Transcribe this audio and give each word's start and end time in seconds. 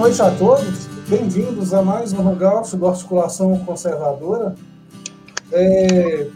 noite 0.00 0.22
a 0.22 0.30
todos, 0.30 0.86
bem-vindos 1.10 1.74
a 1.74 1.82
mais 1.82 2.14
um 2.14 2.26
Hangout 2.26 2.74
do 2.74 2.88
Articulação 2.88 3.54
Conservadora. 3.66 4.54
É, 5.52 6.26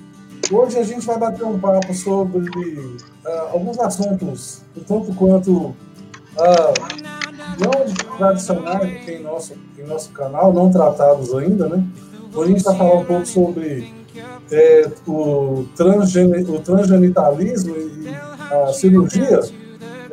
hoje 0.53 0.79
a 0.79 0.83
gente 0.83 1.07
vai 1.07 1.19
bater 1.19 1.47
um 1.47 1.59
papo 1.59 1.95
sobre 1.95 2.47
uh, 2.51 3.55
alguns 3.55 3.79
assuntos, 3.79 4.61
um 4.77 4.81
tanto 4.81 5.15
quanto 5.15 5.51
uh, 5.51 5.75
não 7.59 8.19
tradicionais 8.19 8.83
aqui 8.83 9.13
em 9.13 9.23
nosso, 9.23 9.55
em 9.79 9.87
nosso 9.87 10.11
canal, 10.11 10.53
não 10.53 10.71
tratados 10.71 11.35
ainda, 11.35 11.67
né? 11.67 11.83
Hoje 12.35 12.53
a 12.53 12.55
gente 12.55 12.65
vai 12.65 12.77
falar 12.77 12.95
um 12.97 13.05
pouco 13.07 13.25
sobre 13.25 13.95
é, 14.53 14.91
o, 15.07 15.65
transgen, 15.75 16.45
o 16.51 16.61
transgenitalismo 16.61 17.75
e 17.75 18.15
a 18.53 18.75
cirurgia 18.75 19.41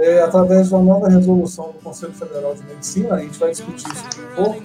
é, 0.02 0.22
através 0.23 0.68
de 0.68 0.73
uma 0.73 0.84
nova 0.84 1.08
resolução 1.08 1.68
do 1.68 1.80
Conselho 1.84 2.14
Federal 2.14 2.55
de 2.55 2.64
Medicina, 2.64 3.16
a 3.16 3.20
gente 3.20 3.38
vai 3.38 3.52
discutir 3.52 3.88
isso 3.94 4.05
aqui 4.05 4.20
um 4.20 4.44
pouco. 4.44 4.62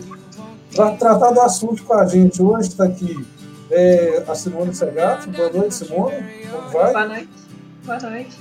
Para 0.75 0.97
tratar 0.97 1.31
do 1.31 1.41
assunto 1.43 1.85
com 1.85 1.93
a 1.93 2.07
gente, 2.07 2.43
hoje 2.43 2.69
está 2.69 2.85
aqui 2.85 3.27
é, 3.71 4.25
a 4.27 4.35
Simone 4.35 4.75
Segato. 4.75 5.31
Boa 5.31 5.51
noite, 5.51 5.75
Simone. 5.75 6.17
Como 6.51 6.71
vai? 6.71 6.93
Boa 6.93 7.07
noite. 7.07 7.29
Boa 7.85 8.01
noite. 8.01 8.39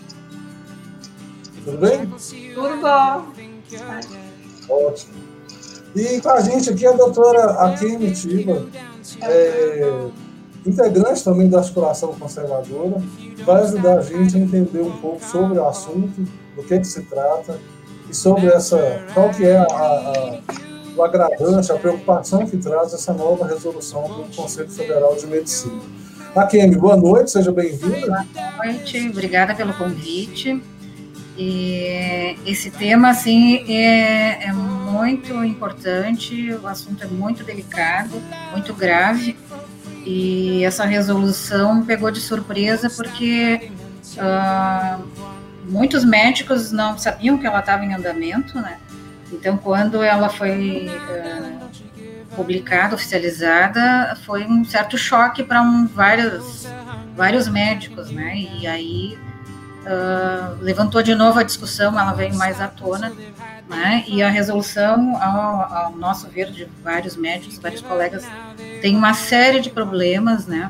Tudo 1.66 1.78
bem? 1.78 2.08
Tudo 2.54 2.82
bom. 2.82 3.26
Ótimo. 4.70 5.14
E 5.96 6.22
com 6.22 6.30
a 6.30 6.42
gente 6.42 6.70
aqui 6.70 6.86
a 6.86 6.92
doutora 6.92 7.52
Akemi 7.54 8.12
Tiba, 8.12 8.66
é, 9.22 10.08
integrante 10.66 11.24
também 11.24 11.50
da 11.50 11.60
articulação 11.60 12.14
conservadora, 12.14 13.02
vai 13.46 13.64
ajudar 13.64 14.00
a 14.00 14.02
gente 14.02 14.36
a 14.36 14.40
entender 14.40 14.82
um 14.82 14.98
pouco 14.98 15.24
sobre 15.24 15.58
o 15.58 15.68
assunto, 15.68 16.26
do 16.56 16.64
que, 16.64 16.80
que 16.80 16.88
se 16.88 17.02
trata 17.04 17.60
e 18.10 18.16
sobre 18.16 18.48
essa 18.48 19.04
qual 19.14 19.30
que 19.32 19.46
é 19.46 19.58
a, 19.58 19.64
a, 19.64 20.40
o 20.96 21.04
agravante, 21.04 21.72
a 21.72 21.76
preocupação 21.76 22.46
que 22.46 22.58
traz 22.58 22.94
essa 22.94 23.14
nova 23.14 23.46
resolução 23.46 24.04
do 24.04 24.36
Conselho 24.36 24.70
Federal 24.70 25.16
de 25.16 25.28
Medicina. 25.28 25.82
Akemi, 26.36 26.76
boa 26.76 26.98
noite, 26.98 27.32
seja 27.32 27.52
bem-vinda. 27.52 28.26
Boa 28.34 28.66
noite, 28.66 29.10
obrigada 29.10 29.56
pelo 29.56 29.74
convite. 29.74 30.62
E 31.38 32.38
esse 32.46 32.72
tema, 32.72 33.10
assim, 33.10 33.66
é, 33.70 34.48
é 34.48 34.54
muito 34.54 35.44
importante, 35.44 36.54
o 36.54 36.68
assunto 36.68 37.04
é 37.04 37.08
muito 37.08 37.44
delicado, 37.44 38.22
muito 38.52 38.74
grave, 38.74 39.38
e 40.06 40.64
essa 40.64 40.86
resolução 40.86 41.84
pegou 41.86 42.10
de 42.12 42.22
surpresa 42.22 42.90
porque 42.90 43.72
uh, 44.18 45.04
muitos 45.68 46.04
médicos 46.06 46.72
não 46.72 46.98
sabiam 46.98 47.38
que 47.38 47.46
ela 47.46 47.60
estava 47.60 47.84
em 47.84 47.94
andamento, 47.94 48.60
né? 48.60 48.78
Então, 49.32 49.58
quando 49.58 50.02
ela 50.04 50.30
foi 50.30 50.88
uh, 50.88 52.36
publicada, 52.36 52.96
oficializada, 52.96 54.18
foi 54.26 54.46
um 54.46 54.64
certo 54.64 54.98
choque 54.98 55.44
para 55.44 55.62
um, 55.62 55.88
vários, 55.88 56.68
vários 57.16 57.48
médicos, 57.48 58.12
né? 58.12 58.36
E 58.38 58.68
aí 58.68 59.18
uh, 59.86 60.62
levantou 60.62 61.02
de 61.02 61.16
novo 61.16 61.40
a 61.40 61.44
discussão, 61.44 62.00
ela 62.00 62.14
veio 62.14 62.36
mais 62.36 62.62
à 62.62 62.68
tona, 62.68 63.12
né? 63.68 64.04
E 64.08 64.22
a 64.22 64.30
resolução, 64.30 65.22
ao, 65.22 65.74
ao 65.74 65.92
nosso 65.96 66.28
ver, 66.28 66.52
de 66.52 66.68
vários 66.84 67.16
médicos, 67.16 67.58
vários 67.58 67.82
colegas, 67.82 68.26
tem 68.82 68.96
uma 68.96 69.14
série 69.14 69.60
de 69.60 69.70
problemas, 69.70 70.46
né? 70.46 70.70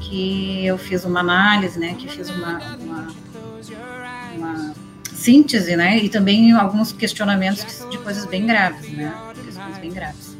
Que 0.00 0.66
eu 0.66 0.76
fiz 0.76 1.04
uma 1.04 1.20
análise, 1.20 1.78
né? 1.78 1.94
Que 1.98 2.08
fiz 2.08 2.28
uma, 2.30 2.58
uma, 2.76 3.08
uma 4.36 4.74
síntese, 5.14 5.76
né? 5.76 5.98
E 5.98 6.08
também 6.08 6.52
alguns 6.52 6.92
questionamentos 6.92 7.84
de 7.90 7.98
coisas 7.98 8.24
bem 8.26 8.46
graves, 8.46 8.90
né? 8.92 9.14
Questões 9.44 9.78
bem 9.78 9.92
graves. 9.92 10.36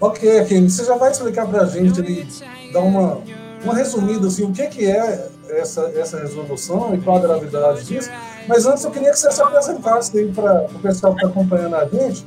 Ok, 0.00 0.44
Kim, 0.44 0.68
você 0.68 0.84
já 0.84 0.96
vai 0.96 1.10
explicar 1.10 1.46
para 1.46 1.62
a 1.62 1.66
gente 1.66 2.00
ali, 2.00 2.28
dar 2.72 2.80
uma, 2.80 3.22
uma 3.62 3.74
resumida, 3.74 4.26
assim, 4.26 4.44
o 4.44 4.52
que, 4.52 4.66
que 4.66 4.86
é 4.86 5.28
essa, 5.48 5.92
essa 5.96 6.18
resolução 6.18 6.94
e 6.94 7.00
qual 7.00 7.18
a 7.18 7.20
gravidade 7.20 7.84
disso. 7.84 8.10
Mas 8.46 8.66
antes 8.66 8.84
eu 8.84 8.90
queria 8.90 9.10
que 9.10 9.18
você 9.18 9.30
se 9.30 9.40
apresentasse 9.40 10.24
para 10.26 10.66
o 10.66 10.78
pessoal 10.80 11.14
que 11.14 11.24
está 11.24 11.28
acompanhando 11.28 11.76
a 11.76 11.86
gente. 11.86 12.26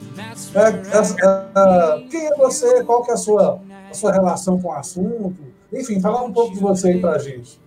É, 0.56 0.62
é, 0.62 2.00
é, 2.00 2.08
quem 2.10 2.26
é 2.26 2.36
você? 2.36 2.84
Qual 2.84 3.04
que 3.04 3.12
é 3.12 3.14
a 3.14 3.18
sua, 3.18 3.62
a 3.90 3.94
sua 3.94 4.12
relação 4.12 4.60
com 4.60 4.70
o 4.70 4.74
assunto? 4.74 5.36
Enfim, 5.72 6.00
falar 6.00 6.24
um 6.24 6.32
pouco 6.32 6.56
de 6.56 6.60
você 6.60 6.90
aí 6.90 7.02
para 7.02 7.12
a 7.12 7.20
gente. 7.20 7.60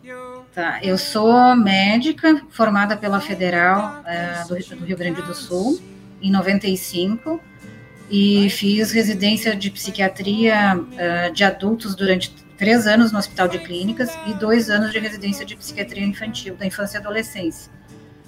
Tá, 0.54 0.80
eu 0.82 0.98
sou 0.98 1.54
médica 1.54 2.42
formada 2.50 2.96
pela 2.96 3.20
Federal 3.20 4.02
é, 4.04 4.42
do, 4.48 4.76
do 4.76 4.84
Rio 4.84 4.96
Grande 4.96 5.22
do 5.22 5.32
Sul 5.32 5.80
em 6.20 6.30
95 6.30 7.40
e 8.10 8.50
fiz 8.50 8.90
residência 8.90 9.54
de 9.54 9.70
psiquiatria 9.70 10.76
uh, 10.76 11.32
de 11.32 11.44
adultos 11.44 11.94
durante 11.94 12.34
três 12.58 12.88
anos 12.88 13.12
no 13.12 13.18
Hospital 13.18 13.46
de 13.46 13.60
Clínicas 13.60 14.10
e 14.26 14.34
dois 14.34 14.68
anos 14.68 14.90
de 14.90 14.98
residência 14.98 15.46
de 15.46 15.54
psiquiatria 15.54 16.04
infantil, 16.04 16.56
da 16.56 16.66
infância 16.66 16.98
e 16.98 17.00
adolescência. 17.00 17.70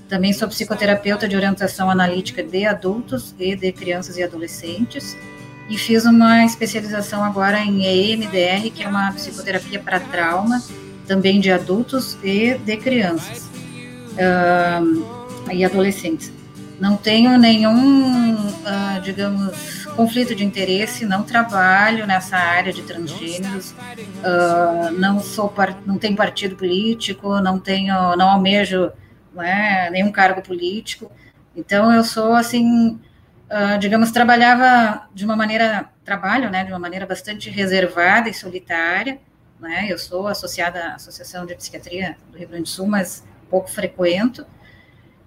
Também 0.09 0.33
sou 0.33 0.47
psicoterapeuta 0.47 1.27
de 1.27 1.35
orientação 1.35 1.91
analítica 1.91 2.43
de 2.43 2.65
adultos 2.65 3.35
e 3.39 3.57
de 3.57 3.73
crianças 3.73 4.17
e 4.17 4.23
adolescentes. 4.23 5.17
E 5.69 5.77
fiz 5.77 6.05
uma 6.05 6.45
especialização 6.45 7.25
agora 7.25 7.59
em 7.61 7.85
EMDR, 7.85 8.71
que 8.75 8.85
é 8.85 8.89
uma 8.89 9.11
psicoterapia 9.13 9.81
para 9.81 9.99
trauma, 9.99 10.63
também 11.13 11.41
de 11.41 11.53
adultos 11.53 12.17
e 12.25 12.55
de 12.55 12.77
crianças 12.79 13.51
uh, 14.17 15.53
e 15.53 15.63
adolescentes. 15.63 16.33
Não 16.81 16.97
tenho 16.97 17.37
nenhum, 17.37 18.35
uh, 18.35 19.01
digamos, 19.03 19.85
conflito 19.95 20.35
de 20.35 20.43
interesse, 20.43 21.05
não 21.05 21.23
trabalho 21.23 22.07
nessa 22.07 22.39
área 22.39 22.73
de 22.73 22.81
transgêneros, 22.81 23.73
uh, 23.73 24.91
não 24.99 25.21
sou 25.21 25.53
não 25.85 25.99
tenho 25.99 26.17
partido 26.17 26.57
político, 26.57 27.39
não 27.43 27.59
tenho, 27.59 28.17
não 28.17 28.31
almejo 28.31 28.91
né, 29.35 29.91
nenhum 29.91 30.11
cargo 30.11 30.41
político. 30.41 31.13
Então 31.55 31.93
eu 31.93 32.03
sou 32.03 32.33
assim, 32.33 32.99
uh, 33.51 33.79
digamos, 33.79 34.11
trabalhava 34.11 35.07
de 35.13 35.27
uma 35.27 35.37
maneira 35.37 35.91
trabalho, 36.07 36.49
né, 36.49 36.65
de 36.65 36.73
uma 36.73 36.79
maneira 36.79 37.05
bastante 37.05 37.51
reservada 37.51 38.31
e 38.31 38.35
solitária. 38.35 39.21
Né, 39.63 39.87
eu 39.89 39.97
sou 39.97 40.27
associada 40.27 40.81
à 40.87 40.95
Associação 40.97 41.47
de 41.47 41.55
Psiquiatria 41.55 42.17
do 42.33 42.37
Rio 42.37 42.49
Grande 42.49 42.65
do 42.65 42.69
Sul, 42.69 42.89
mas 42.89 43.25
pouco 43.49 43.71
frequento. 43.71 44.45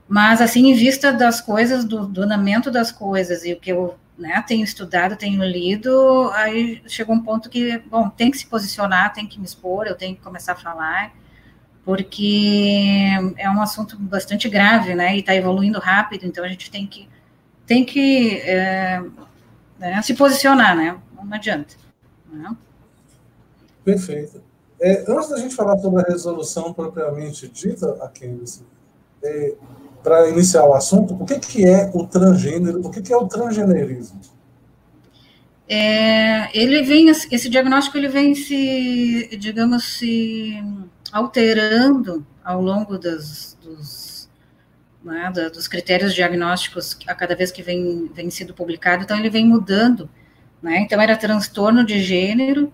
Mas, 0.10 0.42
assim, 0.42 0.70
em 0.70 0.74
vista 0.74 1.14
das 1.14 1.40
coisas, 1.40 1.86
do, 1.86 2.06
do 2.06 2.22
andamento 2.22 2.70
das 2.70 2.92
coisas 2.92 3.46
e 3.46 3.54
o 3.54 3.60
que 3.60 3.72
eu 3.72 3.98
né, 4.18 4.44
tenho 4.46 4.66
estudado, 4.66 5.16
tenho 5.16 5.42
lido, 5.42 6.30
aí 6.34 6.82
chegou 6.86 7.16
um 7.16 7.24
ponto 7.24 7.50
que, 7.50 7.78
bom, 7.90 8.10
tem 8.10 8.30
que 8.30 8.38
se 8.38 8.46
posicionar, 8.46 9.14
tem 9.14 9.26
que 9.26 9.40
me 9.40 9.46
expor, 9.46 9.88
eu 9.88 9.96
tenho 9.96 10.18
que 10.18 10.22
começar 10.22 10.52
a 10.52 10.58
falar, 10.58 11.14
porque 11.86 13.08
é 13.38 13.50
um 13.50 13.62
assunto 13.62 13.98
bastante 13.98 14.50
grave, 14.50 14.96
né, 14.96 15.16
e 15.16 15.20
está 15.20 15.34
evoluindo 15.34 15.80
rápido, 15.80 16.26
então 16.26 16.44
a 16.44 16.50
gente 16.50 16.70
tem 16.70 16.86
que, 16.86 17.08
tem 17.66 17.86
que 17.86 18.42
é, 18.42 19.02
né, 19.80 20.02
se 20.02 20.14
posicionar, 20.14 20.76
né, 20.76 20.98
não 21.24 21.34
adianta. 21.34 21.76
Né? 22.30 22.54
Perfeito. 23.86 24.42
É, 24.82 25.06
antes 25.08 25.30
da 25.30 25.38
gente 25.38 25.56
falar 25.56 25.78
sobre 25.78 26.02
a 26.02 26.06
resolução 26.06 26.74
propriamente 26.74 27.48
dita, 27.48 27.98
a 28.02 28.10
Candice, 28.10 28.66
é, 29.24 29.54
para 30.04 30.28
iniciar 30.30 30.66
o 30.66 30.74
assunto, 30.74 31.14
o 31.14 31.26
que, 31.26 31.40
que 31.40 31.66
é 31.66 31.90
o 31.94 32.06
transgênero, 32.06 32.86
o 32.86 32.92
que, 32.92 33.02
que 33.02 33.14
é 33.14 33.18
o 33.18 33.28
transgenerismo? 33.28 34.20
É, 35.68 36.56
ele 36.58 36.84
vem, 36.84 37.10
esse 37.10 37.50
diagnóstico 37.50 37.98
ele 37.98 38.08
vem 38.08 38.36
se, 38.36 39.30
digamos, 39.40 39.98
se 39.98 40.62
alterando 41.12 42.26
ao 42.44 42.62
longo 42.62 43.00
das, 43.00 43.58
dos, 43.64 44.30
né, 45.04 45.32
dos 45.52 45.68
critérios 45.68 46.14
diagnósticos 46.14 46.98
a 47.08 47.16
cada 47.16 47.36
vez 47.36 47.52
que 47.52 47.64
vem, 47.64 48.12
vem 48.14 48.30
sido 48.30 48.54
publicado, 48.54 49.04
então 49.04 49.18
ele 49.18 49.30
vem 49.30 49.48
mudando, 49.48 50.08
né, 50.62 50.80
então 50.80 51.02
era 51.02 51.18
transtorno 51.18 51.84
de 51.84 52.00
gênero 52.00 52.72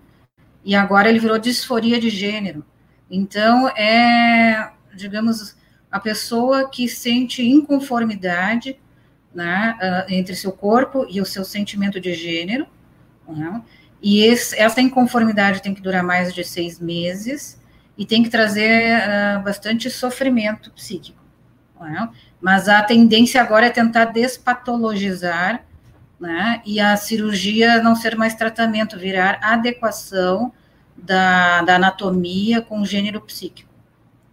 e 0.64 0.74
agora 0.74 1.08
ele 1.08 1.18
virou 1.18 1.38
disforia 1.38 2.00
de 2.00 2.08
gênero, 2.08 2.64
então 3.10 3.68
é, 3.68 4.72
digamos, 4.94 5.56
a 5.90 6.00
pessoa 6.00 6.68
que 6.68 6.88
sente 6.88 7.46
inconformidade 7.46 8.78
né, 9.34 9.76
uh, 9.80 10.12
entre 10.12 10.34
seu 10.34 10.52
corpo 10.52 11.06
e 11.08 11.20
o 11.20 11.26
seu 11.26 11.44
sentimento 11.44 12.00
de 12.00 12.14
gênero, 12.14 12.66
né, 13.28 13.62
e 14.02 14.24
esse, 14.24 14.56
essa 14.58 14.80
inconformidade 14.80 15.62
tem 15.62 15.74
que 15.74 15.80
durar 15.80 16.02
mais 16.02 16.34
de 16.34 16.44
seis 16.44 16.80
meses 16.80 17.60
e 17.96 18.04
tem 18.04 18.22
que 18.22 18.30
trazer 18.30 18.98
uh, 18.98 19.42
bastante 19.42 19.90
sofrimento 19.90 20.70
psíquico. 20.72 21.22
Né, 21.80 22.08
mas 22.40 22.68
a 22.68 22.82
tendência 22.82 23.40
agora 23.40 23.66
é 23.66 23.70
tentar 23.70 24.06
despatologizar 24.06 25.64
né, 26.22 26.62
e 26.64 26.78
a 26.78 26.96
cirurgia 26.96 27.82
não 27.82 27.96
ser 27.96 28.16
mais 28.16 28.32
tratamento, 28.36 28.96
virar 28.96 29.40
adequação 29.42 30.52
da, 30.96 31.62
da 31.62 31.74
anatomia 31.74 32.62
com 32.62 32.80
o 32.80 32.86
gênero 32.86 33.20
psíquico. 33.20 33.68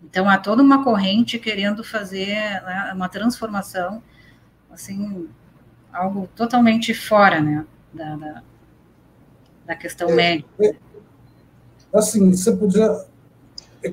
Então, 0.04 0.30
há 0.30 0.38
toda 0.38 0.62
uma 0.62 0.84
corrente 0.84 1.40
querendo 1.40 1.84
fazer 1.84 2.36
né, 2.64 2.92
uma 2.94 3.10
transformação, 3.10 4.04
assim, 4.72 5.28
algo 5.92 6.30
totalmente 6.36 6.94
fora, 6.94 7.42
né, 7.42 7.66
da, 7.92 8.16
da, 8.16 8.44
da 9.66 9.76
questão 9.76 10.12
é, 10.12 10.14
médica. 10.14 10.50
É, 10.62 10.76
assim, 11.92 12.30
você 12.32 12.56
podia, 12.56 13.04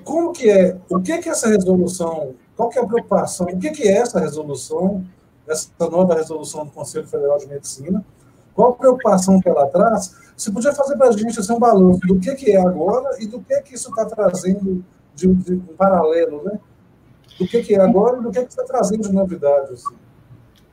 como 0.04 0.32
que 0.32 0.50
é, 0.50 0.76
o 0.90 1.00
que 1.00 1.16
que 1.16 1.30
essa 1.30 1.48
resolução, 1.48 2.34
qual 2.54 2.68
que 2.68 2.78
é 2.78 2.82
a 2.82 2.86
preocupação, 2.86 3.46
o 3.46 3.58
que 3.58 3.70
que 3.70 3.84
é 3.84 3.96
essa 3.96 4.20
resolução, 4.20 5.02
essa 5.48 5.70
nova 5.80 6.14
resolução 6.14 6.64
do 6.64 6.72
Conselho 6.72 7.06
Federal 7.06 7.38
de 7.38 7.46
Medicina, 7.46 8.04
qual 8.54 8.70
a 8.70 8.74
preocupação 8.74 9.40
que 9.40 9.48
ela 9.48 9.66
traz? 9.66 10.16
Você 10.36 10.50
podia 10.50 10.72
fazer 10.72 10.96
para 10.96 11.08
a 11.08 11.12
gente 11.12 11.38
assim, 11.38 11.52
um 11.52 11.58
balanço 11.58 12.00
do 12.00 12.18
que, 12.18 12.34
que 12.34 12.52
é 12.52 12.60
agora 12.60 13.22
e 13.22 13.26
do 13.26 13.40
que, 13.40 13.60
que 13.62 13.74
isso 13.74 13.90
está 13.90 14.06
trazendo 14.06 14.84
de, 15.14 15.26
de, 15.34 15.54
um 15.54 15.76
paralelo, 15.76 16.42
né? 16.44 16.58
Do 17.38 17.46
que, 17.46 17.62
que 17.62 17.74
é 17.74 17.80
agora 17.80 18.18
e 18.18 18.22
do 18.22 18.30
que, 18.30 18.38
está 18.40 18.64
trazendo 18.64 19.02
de 19.02 19.12
novidade. 19.12 19.72
Assim. 19.72 19.94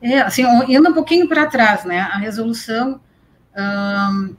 É, 0.00 0.20
assim, 0.20 0.44
indo 0.68 0.88
um 0.88 0.94
pouquinho 0.94 1.28
para 1.28 1.46
trás, 1.46 1.84
né? 1.84 2.00
A 2.00 2.18
resolução. 2.18 3.00
Hum, 3.56 4.34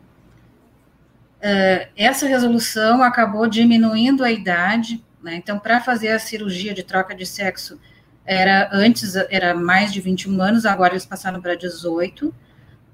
essa 1.96 2.26
resolução 2.26 3.04
acabou 3.04 3.48
diminuindo 3.48 4.24
a 4.24 4.32
idade, 4.32 5.04
né? 5.22 5.36
Então, 5.36 5.60
para 5.60 5.80
fazer 5.80 6.10
a 6.10 6.20
cirurgia 6.20 6.74
de 6.74 6.84
troca 6.84 7.14
de 7.14 7.26
sexo, 7.26 7.80
era 8.26 8.70
antes 8.72 9.16
era 9.16 9.54
mais 9.54 9.94
de 9.94 10.02
21 10.02 10.42
anos, 10.42 10.66
agora 10.66 10.94
eles 10.94 11.06
passaram 11.06 11.42
para 11.42 11.56
18 11.56 12.34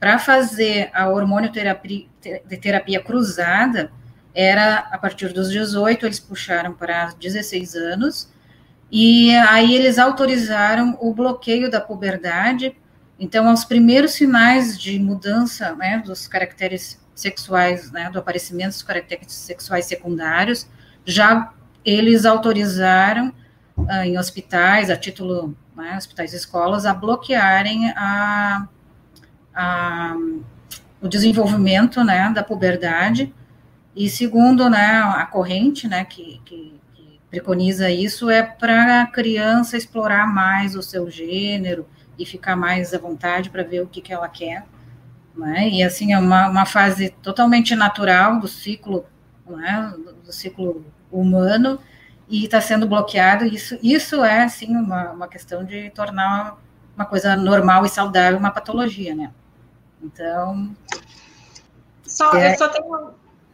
para 0.02 0.18
fazer 0.18 0.90
a 0.94 1.08
hormonioterapia 1.10 2.08
terapia 2.60 3.00
cruzada, 3.00 3.92
era 4.34 4.80
a 4.92 4.98
partir 4.98 5.32
dos 5.32 5.52
18, 5.52 6.08
eles 6.08 6.20
puxaram 6.20 6.74
para 6.74 7.14
16 7.20 7.76
anos, 7.76 8.28
e 8.92 9.32
aí 9.36 9.76
eles 9.76 10.00
autorizaram 10.00 10.98
o 11.00 11.14
bloqueio 11.14 11.70
da 11.70 11.80
puberdade. 11.80 12.76
Então, 13.20 13.48
aos 13.48 13.64
primeiros 13.64 14.14
sinais 14.14 14.80
de 14.80 15.00
mudança 15.00 15.76
né, 15.76 16.02
dos 16.04 16.28
caracteres 16.28 17.00
sexuais, 17.14 17.92
né, 17.92 18.10
do 18.10 18.18
aparecimento 18.18 18.70
dos 18.70 18.84
caracteres 18.84 19.32
sexuais 19.32 19.86
secundários, 19.86 20.68
já 21.06 21.54
eles 21.86 22.26
autorizaram 22.26 23.32
em 24.04 24.18
hospitais, 24.18 24.90
a 24.90 24.98
título, 24.98 25.56
né, 25.76 25.96
hospitais 25.98 26.34
e 26.34 26.38
escolas, 26.38 26.86
a 26.86 26.94
bloquearem 26.94 27.90
a 27.92 28.68
a, 29.54 30.16
o 31.02 31.08
desenvolvimento 31.08 32.04
né, 32.04 32.32
da 32.34 32.44
puberdade, 32.44 33.34
e 33.96 34.10
segundo 34.10 34.70
né, 34.70 35.02
a 35.02 35.26
corrente 35.26 35.88
né, 35.88 36.06
que, 36.06 36.42
que, 36.46 36.80
que 36.94 37.20
preconiza 37.30 37.90
isso, 37.90 38.30
é 38.30 38.42
para 38.42 39.02
a 39.02 39.08
criança 39.08 39.76
explorar 39.76 40.26
mais 40.28 40.76
o 40.76 40.82
seu 40.82 41.10
gênero 41.10 41.86
e 42.18 42.26
ficar 42.26 42.56
mais 42.56 42.94
à 42.94 42.98
vontade 42.98 43.50
para 43.50 43.64
ver 43.64 43.82
o 43.82 43.88
que, 43.88 44.02
que 44.02 44.14
ela 44.14 44.30
quer. 44.30 44.66
Né? 45.36 45.70
E 45.70 45.84
assim, 45.84 46.14
é 46.14 46.20
uma, 46.20 46.48
uma 46.48 46.66
fase 46.66 47.10
totalmente 47.22 47.76
natural 47.76 48.40
do 48.40 48.48
ciclo, 48.48 49.06
né, 49.46 49.94
do 50.24 50.32
ciclo 50.32 50.86
humano, 51.12 51.80
e 52.32 52.46
está 52.46 52.62
sendo 52.62 52.88
bloqueado. 52.88 53.46
Isso, 53.46 53.78
isso 53.84 54.24
é, 54.24 54.44
assim, 54.44 54.74
uma, 54.74 55.12
uma 55.12 55.28
questão 55.28 55.66
de 55.66 55.90
tornar 55.90 56.58
uma 56.96 57.06
coisa 57.06 57.36
normal 57.36 57.86
e 57.86 57.90
saudável 57.90 58.40
uma 58.40 58.52
patologia, 58.52 59.14
né? 59.14 59.32
Então. 60.02 60.74
Só, 62.08 62.34
é... 62.34 62.54
Eu 62.54 62.58
só 62.58 62.70
tenho 62.70 63.12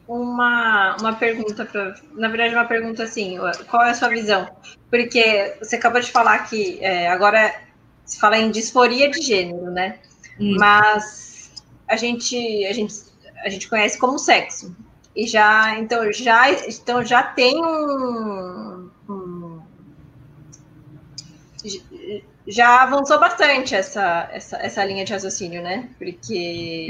uma, 0.07 0.95
uma 0.99 1.13
pergunta, 1.15 1.65
pra, 1.65 1.95
na 2.13 2.27
verdade, 2.27 2.53
uma 2.53 2.65
pergunta 2.65 3.03
assim: 3.03 3.37
qual 3.67 3.83
é 3.83 3.89
a 3.89 3.93
sua 3.95 4.09
visão? 4.09 4.47
Porque 4.91 5.57
você 5.59 5.75
acabou 5.75 5.99
de 5.99 6.11
falar 6.11 6.39
que 6.47 6.77
é, 6.79 7.09
agora 7.09 7.53
se 8.05 8.19
fala 8.19 8.37
em 8.37 8.51
disforia 8.51 9.09
de 9.09 9.21
gênero, 9.21 9.71
né? 9.71 9.97
Mas 10.39 11.51
a 11.87 11.95
gente, 11.95 12.37
a 12.67 12.73
gente, 12.73 12.93
a 13.43 13.49
gente 13.49 13.67
conhece 13.67 13.97
como 13.97 14.19
sexo. 14.19 14.75
E 15.17 15.25
já, 15.25 15.79
então, 15.79 16.13
já, 16.13 16.51
então 16.51 17.03
já 17.03 17.23
tem 17.23 17.59
um, 17.59 18.87
um 19.09 19.61
já 22.47 22.83
avançou 22.83 23.19
bastante 23.19 23.73
essa, 23.73 24.29
essa, 24.31 24.57
essa 24.57 24.85
linha 24.85 25.03
de 25.03 25.11
raciocínio, 25.11 25.63
né? 25.63 25.89
Porque. 25.97 26.87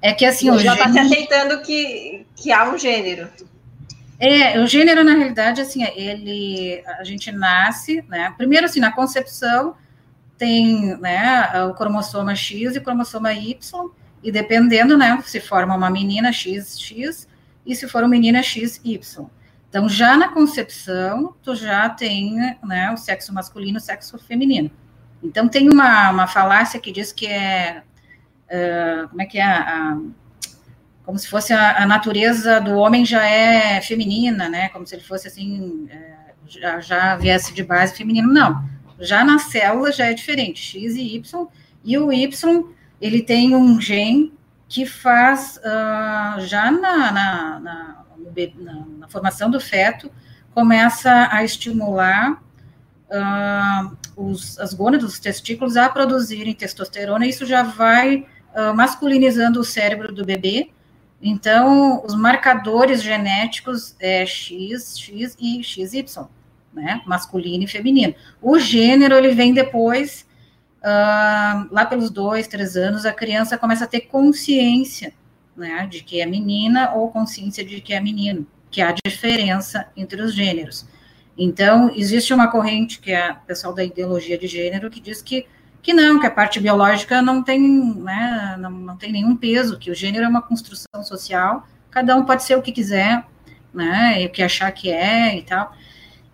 É, 0.00 0.10
é 0.10 0.14
que 0.14 0.24
assim. 0.24 0.56
Já 0.58 0.74
está 0.74 0.86
gênero... 0.86 1.08
se 1.08 1.14
aceitando 1.14 1.62
que, 1.62 2.26
que 2.36 2.52
há 2.52 2.70
um 2.70 2.78
gênero. 2.78 3.28
É, 4.20 4.60
o 4.60 4.66
gênero, 4.68 5.02
na 5.02 5.14
realidade, 5.14 5.60
assim, 5.60 5.82
ele. 5.82 6.80
A 6.86 7.02
gente 7.02 7.32
nasce, 7.32 8.04
né? 8.08 8.32
Primeiro, 8.38 8.66
assim, 8.66 8.78
na 8.78 8.92
concepção, 8.92 9.74
tem 10.38 10.96
né, 10.98 11.64
o 11.64 11.74
cromossoma 11.74 12.36
X 12.36 12.76
e 12.76 12.78
o 12.78 12.82
cromossoma 12.82 13.32
Y, 13.34 13.90
e 14.22 14.30
dependendo, 14.30 14.96
né, 14.96 15.20
se 15.24 15.40
forma 15.40 15.74
uma 15.74 15.90
menina 15.90 16.32
XX 16.32 17.26
e 17.64 17.74
se 17.74 17.88
for 17.88 18.02
uma 18.02 18.08
menina 18.08 18.42
XY. 18.42 19.00
Então, 19.68 19.88
já 19.88 20.16
na 20.16 20.28
concepção, 20.28 21.34
tu 21.42 21.54
já 21.54 21.88
tem 21.88 22.34
né, 22.62 22.90
o 22.92 22.96
sexo 22.96 23.32
masculino 23.32 23.78
o 23.78 23.80
sexo 23.80 24.18
feminino. 24.18 24.70
Então, 25.22 25.48
tem 25.48 25.68
uma, 25.68 26.10
uma 26.10 26.26
falácia 26.26 26.80
que 26.80 26.90
diz 26.90 27.12
que 27.12 27.26
é. 27.26 27.82
Uh, 28.50 29.08
como 29.08 29.22
é 29.22 29.26
que 29.26 29.38
é? 29.38 29.44
A, 29.44 29.96
como 31.04 31.18
se 31.18 31.28
fosse 31.28 31.52
a, 31.52 31.82
a, 31.82 31.86
natureza 31.86 32.60
do 32.60 32.74
homem 32.74 33.04
já 33.04 33.24
é 33.24 33.80
feminina, 33.80 34.48
né? 34.48 34.68
Como 34.70 34.84
se 34.86 34.96
ele 34.96 35.04
fosse 35.04 35.28
assim. 35.28 35.88
É, 35.88 36.14
já, 36.46 36.80
já 36.80 37.16
viesse 37.16 37.54
de 37.54 37.62
base 37.62 37.96
feminino. 37.96 38.32
Não. 38.32 38.64
Já 38.98 39.24
na 39.24 39.38
célula 39.38 39.92
já 39.92 40.06
é 40.06 40.14
diferente. 40.14 40.60
X 40.60 40.96
e 40.96 41.14
Y. 41.14 41.48
E 41.84 41.96
o 41.96 42.12
Y, 42.12 42.64
ele 43.00 43.22
tem 43.22 43.54
um 43.54 43.80
gene 43.80 44.32
que 44.68 44.86
faz 44.86 45.58
uh, 45.58 46.40
já 46.40 46.70
na, 46.70 47.10
na, 47.10 47.60
na 47.60 48.00
na, 48.98 49.08
formação 49.08 49.50
do 49.50 49.60
feto, 49.60 50.10
começa 50.54 51.28
a 51.30 51.44
estimular 51.44 52.42
uh, 53.10 53.96
os, 54.16 54.58
as 54.58 54.74
gônadas, 54.74 55.12
os 55.12 55.18
testículos, 55.18 55.76
a 55.76 55.88
produzirem 55.88 56.54
testosterona, 56.54 57.26
e 57.26 57.30
isso 57.30 57.46
já 57.46 57.62
vai 57.62 58.26
uh, 58.54 58.74
masculinizando 58.74 59.60
o 59.60 59.64
cérebro 59.64 60.12
do 60.12 60.24
bebê. 60.24 60.70
Então, 61.22 62.02
os 62.04 62.14
marcadores 62.14 63.02
genéticos 63.02 63.94
é 64.00 64.24
X, 64.24 64.98
X 64.98 65.36
e 65.38 65.62
XY, 65.62 66.04
né? 66.72 67.02
Masculino 67.04 67.64
e 67.64 67.66
feminino. 67.66 68.14
O 68.40 68.58
gênero, 68.58 69.14
ele 69.16 69.34
vem 69.34 69.52
depois, 69.52 70.26
uh, 70.80 71.68
lá 71.70 71.84
pelos 71.86 72.10
dois, 72.10 72.48
três 72.48 72.76
anos, 72.76 73.06
a 73.06 73.12
criança 73.12 73.56
começa 73.56 73.84
a 73.84 73.88
ter 73.88 74.02
consciência 74.02 75.12
né, 75.56 75.86
de 75.90 76.02
que 76.02 76.20
é 76.20 76.26
menina 76.26 76.92
ou 76.94 77.10
consciência 77.10 77.64
de 77.64 77.80
que 77.80 77.92
é 77.92 78.00
menino, 78.00 78.46
que 78.70 78.80
há 78.80 78.94
diferença 79.04 79.86
entre 79.96 80.22
os 80.22 80.34
gêneros. 80.34 80.86
Então, 81.36 81.90
existe 81.94 82.34
uma 82.34 82.48
corrente 82.48 83.00
que 83.00 83.12
é 83.12 83.32
o 83.32 83.46
pessoal 83.46 83.74
da 83.74 83.84
ideologia 83.84 84.36
de 84.36 84.46
gênero 84.46 84.90
que 84.90 85.00
diz 85.00 85.22
que, 85.22 85.46
que 85.82 85.92
não, 85.92 86.18
que 86.18 86.26
a 86.26 86.30
parte 86.30 86.60
biológica 86.60 87.22
não 87.22 87.42
tem, 87.42 87.60
né, 87.60 88.56
não, 88.58 88.70
não 88.70 88.96
tem 88.96 89.12
nenhum 89.12 89.36
peso, 89.36 89.78
que 89.78 89.90
o 89.90 89.94
gênero 89.94 90.24
é 90.24 90.28
uma 90.28 90.42
construção 90.42 91.02
social, 91.02 91.66
cada 91.90 92.16
um 92.16 92.24
pode 92.24 92.42
ser 92.42 92.56
o 92.56 92.62
que 92.62 92.72
quiser, 92.72 93.24
né, 93.72 94.22
e 94.22 94.26
o 94.26 94.30
que 94.30 94.42
achar 94.42 94.70
que 94.72 94.90
é 94.90 95.36
e 95.36 95.42
tal. 95.42 95.74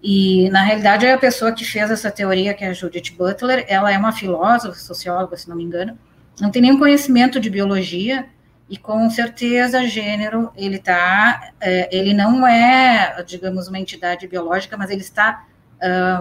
E, 0.02 0.48
na 0.50 0.62
realidade, 0.62 1.06
a 1.06 1.18
pessoa 1.18 1.52
que 1.52 1.64
fez 1.64 1.90
essa 1.90 2.10
teoria, 2.10 2.54
que 2.54 2.64
é 2.64 2.68
a 2.68 2.72
Judith 2.72 3.14
Butler, 3.16 3.64
ela 3.68 3.90
é 3.90 3.98
uma 3.98 4.12
filósofa, 4.12 4.78
socióloga, 4.78 5.36
se 5.36 5.48
não 5.48 5.56
me 5.56 5.64
engano, 5.64 5.98
não 6.40 6.50
tem 6.50 6.62
nenhum 6.62 6.78
conhecimento 6.78 7.40
de 7.40 7.48
biologia, 7.48 8.26
e 8.68 8.76
com 8.76 9.08
certeza 9.08 9.86
gênero 9.86 10.50
ele 10.56 10.78
tá, 10.78 11.52
é, 11.60 11.88
ele 11.96 12.12
não 12.12 12.46
é, 12.46 13.22
digamos, 13.24 13.68
uma 13.68 13.78
entidade 13.78 14.26
biológica, 14.26 14.76
mas 14.76 14.90
ele 14.90 15.02
está 15.02 15.46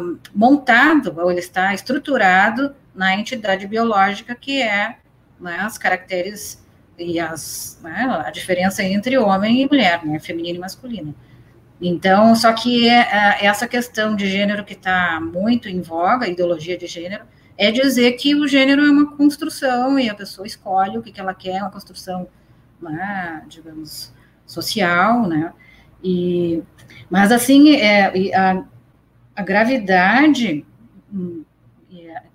um, 0.01 0.19
montado 0.33 1.15
ou 1.17 1.31
ele 1.31 1.39
está 1.39 1.73
estruturado 1.73 2.75
na 2.93 3.15
entidade 3.15 3.65
biológica 3.67 4.35
que 4.35 4.61
é 4.61 4.97
né, 5.39 5.65
os 5.65 5.77
caracteres 5.77 6.63
e 6.97 7.19
as, 7.19 7.79
né, 7.83 8.23
a 8.25 8.29
diferença 8.29 8.83
entre 8.83 9.17
homem 9.17 9.61
e 9.61 9.67
mulher, 9.67 10.05
né, 10.05 10.19
feminino 10.19 10.57
e 10.57 10.61
masculino. 10.61 11.15
Então, 11.79 12.35
só 12.35 12.53
que 12.53 12.87
é, 12.87 13.41
é 13.41 13.45
essa 13.45 13.67
questão 13.67 14.15
de 14.15 14.27
gênero 14.27 14.63
que 14.63 14.73
está 14.73 15.19
muito 15.19 15.67
em 15.67 15.81
voga, 15.81 16.27
ideologia 16.27 16.77
de 16.77 16.87
gênero, 16.87 17.25
é 17.57 17.71
dizer 17.71 18.13
que 18.13 18.35
o 18.35 18.47
gênero 18.47 18.85
é 18.85 18.89
uma 18.89 19.15
construção 19.15 19.99
e 19.99 20.09
a 20.09 20.15
pessoa 20.15 20.47
escolhe 20.47 20.97
o 20.97 21.01
que, 21.01 21.11
que 21.11 21.19
ela 21.19 21.33
quer, 21.33 21.61
uma 21.61 21.71
construção, 21.71 22.27
né, 22.81 23.43
digamos, 23.47 24.13
social, 24.45 25.27
né, 25.27 25.53
e, 26.03 26.61
mas 27.09 27.31
assim, 27.31 27.75
é, 27.75 28.35
a, 28.35 28.63
a 29.35 29.41
gravidade 29.41 30.65
hum, 31.13 31.43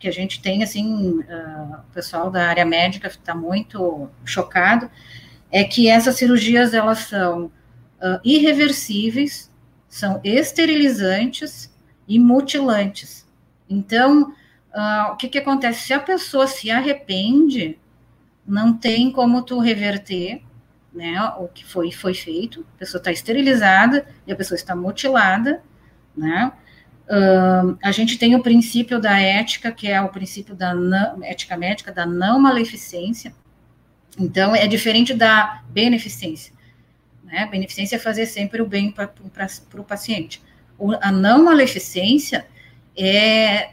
que 0.00 0.08
a 0.08 0.12
gente 0.12 0.40
tem, 0.40 0.62
assim, 0.62 1.20
uh, 1.20 1.74
o 1.88 1.92
pessoal 1.92 2.30
da 2.30 2.48
área 2.48 2.64
médica 2.64 3.06
está 3.06 3.34
muito 3.34 4.08
chocado, 4.24 4.90
é 5.52 5.62
que 5.62 5.88
essas 5.88 6.16
cirurgias, 6.16 6.72
elas 6.72 7.00
são 7.00 7.52
uh, 8.02 8.20
irreversíveis, 8.24 9.50
são 9.88 10.20
esterilizantes 10.22 11.72
e 12.06 12.18
mutilantes. 12.18 13.26
Então, 13.68 14.32
uh, 14.74 15.12
o 15.12 15.16
que, 15.16 15.28
que 15.28 15.38
acontece? 15.38 15.86
Se 15.86 15.92
a 15.92 16.00
pessoa 16.00 16.46
se 16.46 16.70
arrepende, 16.70 17.78
não 18.46 18.72
tem 18.72 19.10
como 19.12 19.42
tu 19.42 19.58
reverter 19.58 20.42
né, 20.92 21.22
o 21.38 21.46
que 21.48 21.64
foi, 21.64 21.92
foi 21.92 22.14
feito, 22.14 22.66
a 22.76 22.78
pessoa 22.78 22.98
está 22.98 23.12
esterilizada 23.12 24.06
e 24.26 24.32
a 24.32 24.36
pessoa 24.36 24.56
está 24.56 24.74
mutilada, 24.74 25.62
né, 26.16 26.52
uh, 27.06 27.78
a 27.82 27.92
gente 27.92 28.18
tem 28.18 28.34
o 28.34 28.42
princípio 28.42 29.00
da 29.00 29.18
ética, 29.20 29.70
que 29.70 29.88
é 29.88 30.00
o 30.00 30.08
princípio 30.08 30.54
da 30.54 30.74
não, 30.74 31.22
ética 31.22 31.56
médica, 31.56 31.92
da 31.92 32.04
não 32.04 32.40
maleficência, 32.40 33.32
então 34.18 34.54
é 34.54 34.66
diferente 34.66 35.14
da 35.14 35.62
beneficência, 35.68 36.52
né, 37.30 37.46
beneficência 37.46 37.96
é 37.96 37.98
fazer 37.98 38.26
sempre 38.26 38.60
o 38.60 38.66
bem 38.66 38.90
para 38.90 39.10
o 39.76 39.84
paciente, 39.84 40.42
o, 40.78 40.92
a 41.00 41.12
não 41.12 41.44
maleficência 41.44 42.46
é 42.96 43.70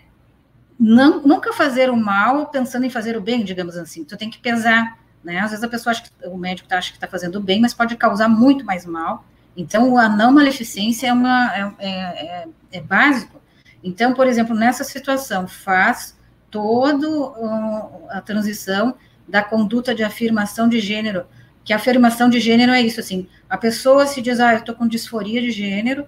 não, 0.80 1.22
nunca 1.24 1.52
fazer 1.54 1.90
o 1.90 1.98
mal 1.98 2.48
pensando 2.48 2.86
em 2.86 2.90
fazer 2.90 3.18
o 3.18 3.22
bem, 3.22 3.44
digamos 3.44 3.76
assim, 3.76 4.04
tu 4.04 4.16
tem 4.16 4.30
que 4.30 4.38
pesar, 4.38 5.00
né? 5.24 5.40
Às 5.40 5.50
vezes 5.50 5.64
a 5.64 5.68
pessoa 5.68 5.92
acha 5.92 6.04
que 6.04 6.28
o 6.28 6.38
médico 6.38 6.70
tá, 6.70 6.78
acha 6.78 6.92
que 6.92 6.98
está 6.98 7.08
fazendo 7.08 7.42
bem, 7.42 7.60
mas 7.60 7.74
pode 7.74 7.96
causar 7.96 8.30
muito 8.30 8.64
mais 8.64 8.86
mal. 8.86 9.26
Então, 9.56 9.98
a 9.98 10.08
não 10.08 10.32
maleficência 10.32 11.08
é, 11.08 11.14
uma, 11.14 11.56
é, 11.56 11.74
é, 11.80 11.90
é, 11.90 12.48
é 12.74 12.82
básico. 12.82 13.42
Então, 13.84 14.14
por 14.14 14.28
exemplo, 14.28 14.56
nessa 14.56 14.84
situação, 14.84 15.48
faz 15.48 16.16
toda 16.52 17.08
a 18.10 18.22
transição 18.22 18.96
da 19.28 19.42
conduta 19.42 19.96
de 19.96 20.04
afirmação 20.04 20.70
de 20.70 20.80
gênero, 20.80 21.26
que 21.68 21.74
a 21.74 21.76
afirmação 21.76 22.30
de 22.30 22.40
gênero 22.40 22.72
é 22.72 22.82
isso, 22.82 23.02
assim, 23.02 23.28
a 23.50 23.58
pessoa 23.58 24.08
se 24.08 24.22
diz, 24.22 24.40
ah, 24.40 24.54
eu 24.54 24.60
estou 24.60 24.74
com 24.74 24.88
disforia 24.88 25.42
de 25.42 25.52
gênero, 25.52 26.08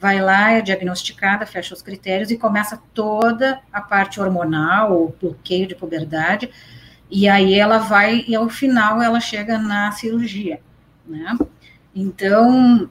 vai 0.00 0.20
lá, 0.20 0.50
é 0.50 0.60
diagnosticada, 0.60 1.46
fecha 1.46 1.72
os 1.72 1.80
critérios 1.80 2.32
e 2.32 2.36
começa 2.36 2.82
toda 2.92 3.60
a 3.72 3.80
parte 3.80 4.20
hormonal, 4.20 5.00
o 5.00 5.14
bloqueio 5.20 5.68
de 5.68 5.76
puberdade, 5.76 6.50
e 7.08 7.28
aí 7.28 7.54
ela 7.54 7.78
vai, 7.78 8.24
e 8.26 8.34
ao 8.34 8.48
final 8.48 9.00
ela 9.00 9.20
chega 9.20 9.56
na 9.58 9.92
cirurgia, 9.92 10.60
né? 11.06 11.38
Então, 11.94 12.90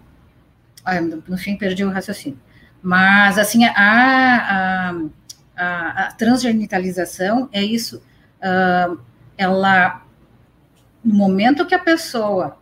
no 1.27 1.37
fim 1.37 1.57
perdi 1.57 1.83
o 1.83 1.91
raciocínio. 1.91 2.39
Mas, 2.81 3.37
assim, 3.37 3.65
a, 3.65 3.73
a, 3.75 4.95
a, 5.57 6.05
a 6.05 6.11
transgenitalização 6.13 7.49
é 7.51 7.61
isso, 7.61 8.01
uh, 8.39 8.97
ela, 9.37 10.04
no 11.05 11.13
momento 11.13 11.67
que 11.67 11.75
a 11.75 11.79
pessoa 11.79 12.57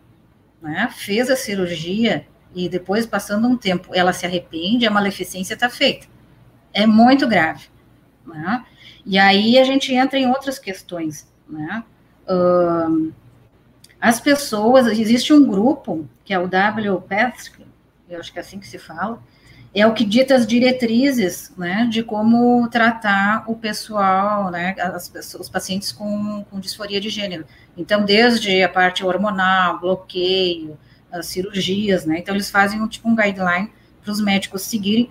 né, 0.62 0.90
fez 0.92 1.30
a 1.30 1.36
cirurgia, 1.36 2.28
e 2.54 2.70
depois, 2.70 3.06
passando 3.06 3.48
um 3.48 3.58
tempo, 3.58 3.96
ela 3.96 4.14
se 4.14 4.26
arrepende, 4.26 4.86
a 4.86 4.92
maleficência 4.92 5.56
está 5.56 5.70
feita. 5.70 6.06
É 6.72 6.86
muito 6.86 7.28
grave. 7.28 7.68
Né? 8.26 8.64
E 9.06 9.18
aí 9.18 9.58
a 9.58 9.64
gente 9.64 9.94
entra 9.94 10.20
em 10.20 10.28
outras 10.28 10.60
questões. 10.60 11.28
Né? 11.50 11.84
As 14.00 14.20
pessoas, 14.20 14.86
existe 14.88 15.34
um 15.34 15.48
grupo, 15.48 16.08
que 16.24 16.34
é 16.34 16.40
o 16.40 16.46
WPATH, 16.46 17.52
eu 18.10 18.20
acho 18.20 18.32
que 18.32 18.38
é 18.38 18.42
assim 18.42 18.60
que 18.60 18.68
se 18.68 18.78
fala, 18.78 19.20
é 19.76 19.88
o 19.88 19.94
que 19.94 20.06
dita 20.06 20.36
as 20.36 20.46
diretrizes, 20.46 21.52
né, 21.58 21.88
de 21.90 22.04
como 22.04 22.68
tratar 22.70 23.44
o 23.48 23.56
pessoal, 23.56 24.52
né, 24.52 24.76
as 24.80 25.12
os 25.34 25.50
pacientes 25.50 25.92
com, 25.92 26.46
com 26.50 26.60
disforia 26.60 27.02
de 27.02 27.10
gênero. 27.10 27.46
Então, 27.76 28.06
desde 28.06 28.62
a 28.62 28.70
parte 28.70 29.04
hormonal, 29.04 29.80
bloqueio, 29.80 30.78
as 31.12 31.26
cirurgias, 31.26 32.06
né, 32.06 32.20
então 32.20 32.36
eles 32.36 32.52
fazem 32.52 32.80
um, 32.80 32.88
tipo 32.88 33.10
um 33.10 33.16
guideline 33.16 33.72
para 34.02 34.12
os 34.12 34.22
médicos 34.22 34.62
seguirem. 34.62 35.10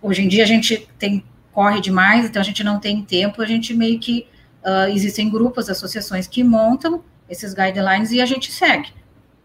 Hoje 0.00 0.22
em 0.22 0.28
dia 0.28 0.44
a 0.44 0.46
gente 0.46 0.88
tem, 0.96 1.24
corre 1.52 1.80
demais, 1.80 2.26
então 2.26 2.40
a 2.40 2.44
gente 2.44 2.62
não 2.62 2.78
tem 2.78 3.02
tempo, 3.02 3.42
a 3.42 3.46
gente 3.46 3.74
meio 3.74 3.98
que 3.98 4.28
uh, 4.62 4.88
existem 4.90 5.28
grupos, 5.28 5.68
associações 5.68 6.28
que 6.28 6.44
montam 6.44 7.02
esses 7.28 7.52
guidelines 7.52 8.12
e 8.12 8.20
a 8.20 8.26
gente 8.26 8.52
segue, 8.52 8.92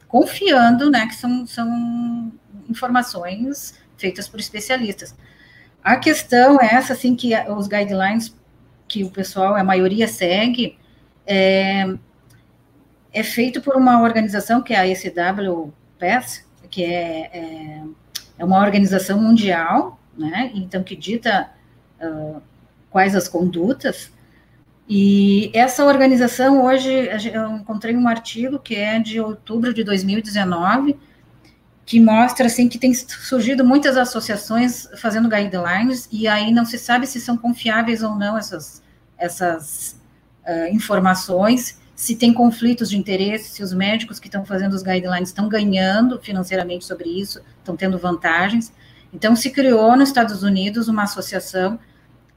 confiando, 0.08 0.92
né, 0.92 1.08
que 1.08 1.16
são, 1.16 1.48
são 1.48 2.32
informações 2.70 3.82
feitas 3.98 4.28
por 4.28 4.40
especialistas. 4.40 5.16
A 5.84 5.98
questão 5.98 6.60
é 6.62 6.76
essa, 6.76 6.94
assim, 6.94 7.16
que 7.16 7.34
os 7.50 7.68
guidelines 7.68 8.36
que 8.88 9.04
o 9.04 9.10
pessoal, 9.10 9.56
a 9.56 9.64
maioria 9.64 10.08
segue, 10.08 10.78
é, 11.26 11.86
é 13.12 13.24
feito 13.24 13.62
por 13.62 13.76
uma 13.76 14.02
organização 14.02 14.62
que 14.62 14.74
é 14.74 14.78
a 14.78 14.88
ECWPS, 14.88 16.46
que 16.70 16.84
é, 16.84 17.30
é, 17.34 17.84
é 18.38 18.46
uma 18.46 18.60
organização 18.60 19.22
mundial, 19.22 20.00
né, 20.18 20.52
então 20.54 20.84
que 20.84 20.96
dita 20.96 21.50
uh, 22.02 22.42
quais 22.90 23.16
as 23.16 23.28
condutas, 23.28 24.12
e 24.88 25.50
essa 25.54 25.86
organização, 25.86 26.66
hoje, 26.66 26.92
eu 27.34 27.52
encontrei 27.52 27.96
um 27.96 28.08
artigo 28.08 28.60
que 28.60 28.76
é 28.76 29.00
de 29.00 29.20
outubro 29.20 29.74
de 29.74 29.84
2019, 29.84 30.98
que 31.86 32.00
mostra 32.00 32.46
assim 32.46 32.70
que 32.70 32.78
tem 32.78 32.94
surgido 32.94 33.66
muitas 33.66 33.98
associações 33.98 34.88
fazendo 34.98 35.28
guidelines 35.28 36.08
e 36.12 36.28
aí 36.28 36.52
não 36.52 36.66
se 36.66 36.78
sabe 36.78 37.06
se 37.06 37.20
são 37.20 37.38
confiáveis 37.38 38.02
ou 38.02 38.16
não 38.16 38.38
essas 38.38 38.82
essas 39.18 40.00
uh, 40.46 40.74
informações, 40.74 41.80
se 41.96 42.16
tem 42.16 42.34
conflitos 42.34 42.90
de 42.90 42.98
interesse, 42.98 43.52
se 43.52 43.64
os 43.64 43.72
médicos 43.72 44.20
que 44.20 44.28
estão 44.28 44.46
fazendo 44.46 44.74
os 44.74 44.84
guidelines 44.84 45.30
estão 45.30 45.48
ganhando 45.48 46.20
financeiramente 46.20 46.84
sobre 46.84 47.10
isso, 47.10 47.40
estão 47.60 47.76
tendo 47.78 47.98
vantagens. 47.98 48.74
Então 49.14 49.36
se 49.36 49.50
criou 49.52 49.96
nos 49.96 50.10
Estados 50.10 50.44
Unidos 50.44 50.88
uma 50.88 51.04
associação 51.04 51.80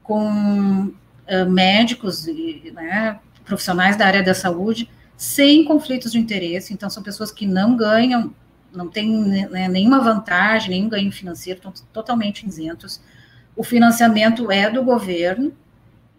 com 0.03 0.93
uh, 0.93 1.49
médicos 1.49 2.27
e 2.27 2.71
né, 2.73 3.19
profissionais 3.43 3.97
da 3.97 4.05
área 4.05 4.23
da 4.23 4.33
saúde 4.33 4.89
sem 5.17 5.65
conflitos 5.65 6.11
de 6.11 6.19
interesse, 6.19 6.73
então 6.73 6.89
são 6.89 7.01
pessoas 7.01 7.31
que 7.31 7.47
não 7.47 7.75
ganham, 7.75 8.33
não 8.77 8.87
têm 8.87 9.09
né, 9.49 9.67
nenhuma 9.67 9.99
vantagem, 9.99 10.69
nenhum 10.69 10.89
ganho 10.89 11.11
financeiro, 11.11 11.57
estão 11.57 11.73
totalmente 11.91 12.47
isentos. 12.47 13.01
O 13.55 13.63
financiamento 13.63 14.51
é 14.51 14.69
do 14.69 14.83
governo, 14.83 15.51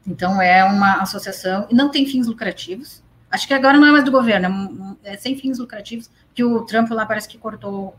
então 0.06 0.42
é 0.42 0.64
uma 0.64 1.00
associação 1.00 1.66
e 1.70 1.74
não 1.74 1.90
tem 1.90 2.04
fins 2.06 2.26
lucrativos. 2.26 3.02
Acho 3.30 3.46
que 3.46 3.54
agora 3.54 3.78
não 3.78 3.86
é 3.86 3.92
mais 3.92 4.04
do 4.04 4.10
governo, 4.10 4.98
é, 5.04 5.14
é 5.14 5.16
sem 5.16 5.36
fins 5.36 5.58
lucrativos, 5.58 6.10
que 6.34 6.42
o 6.42 6.62
Trump 6.62 6.90
lá 6.90 7.06
parece 7.06 7.28
que 7.28 7.38
cortou 7.38 7.94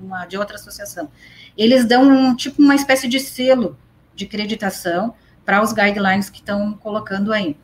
uma 0.00 0.26
de 0.26 0.36
outra 0.36 0.56
associação. 0.56 1.08
Eles 1.56 1.84
dão 1.84 2.02
um, 2.02 2.34
tipo 2.34 2.60
uma 2.60 2.74
espécie 2.74 3.08
de 3.08 3.18
selo 3.20 3.78
de 4.14 4.24
acreditação 4.24 5.14
para 5.44 5.62
os 5.62 5.72
guidelines 5.72 6.28
que 6.28 6.38
estão 6.38 6.74
colocando 6.74 7.32
aí. 7.32 7.56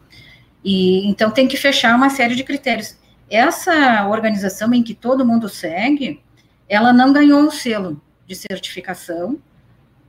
E 0.65 1.07
então 1.09 1.31
tem 1.31 1.47
que 1.47 1.57
fechar 1.57 1.95
uma 1.95 2.11
série 2.11 2.35
de 2.35 2.45
critérios. 2.45 2.97
Essa 3.31 4.07
organização 4.09 4.73
em 4.73 4.83
que 4.83 4.95
todo 4.95 5.25
mundo 5.25 5.49
segue, 5.49 6.23
ela 6.69 6.93
não 6.93 7.13
ganhou 7.13 7.41
um 7.41 7.51
selo 7.51 8.01
de 8.27 8.35
certificação, 8.35 9.39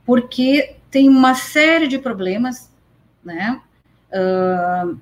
porque 0.04 0.76
tem 0.90 1.08
uma 1.08 1.34
série 1.34 1.88
de 1.88 1.98
problemas, 1.98 2.70
né? 3.24 3.60
Uh, 4.10 4.98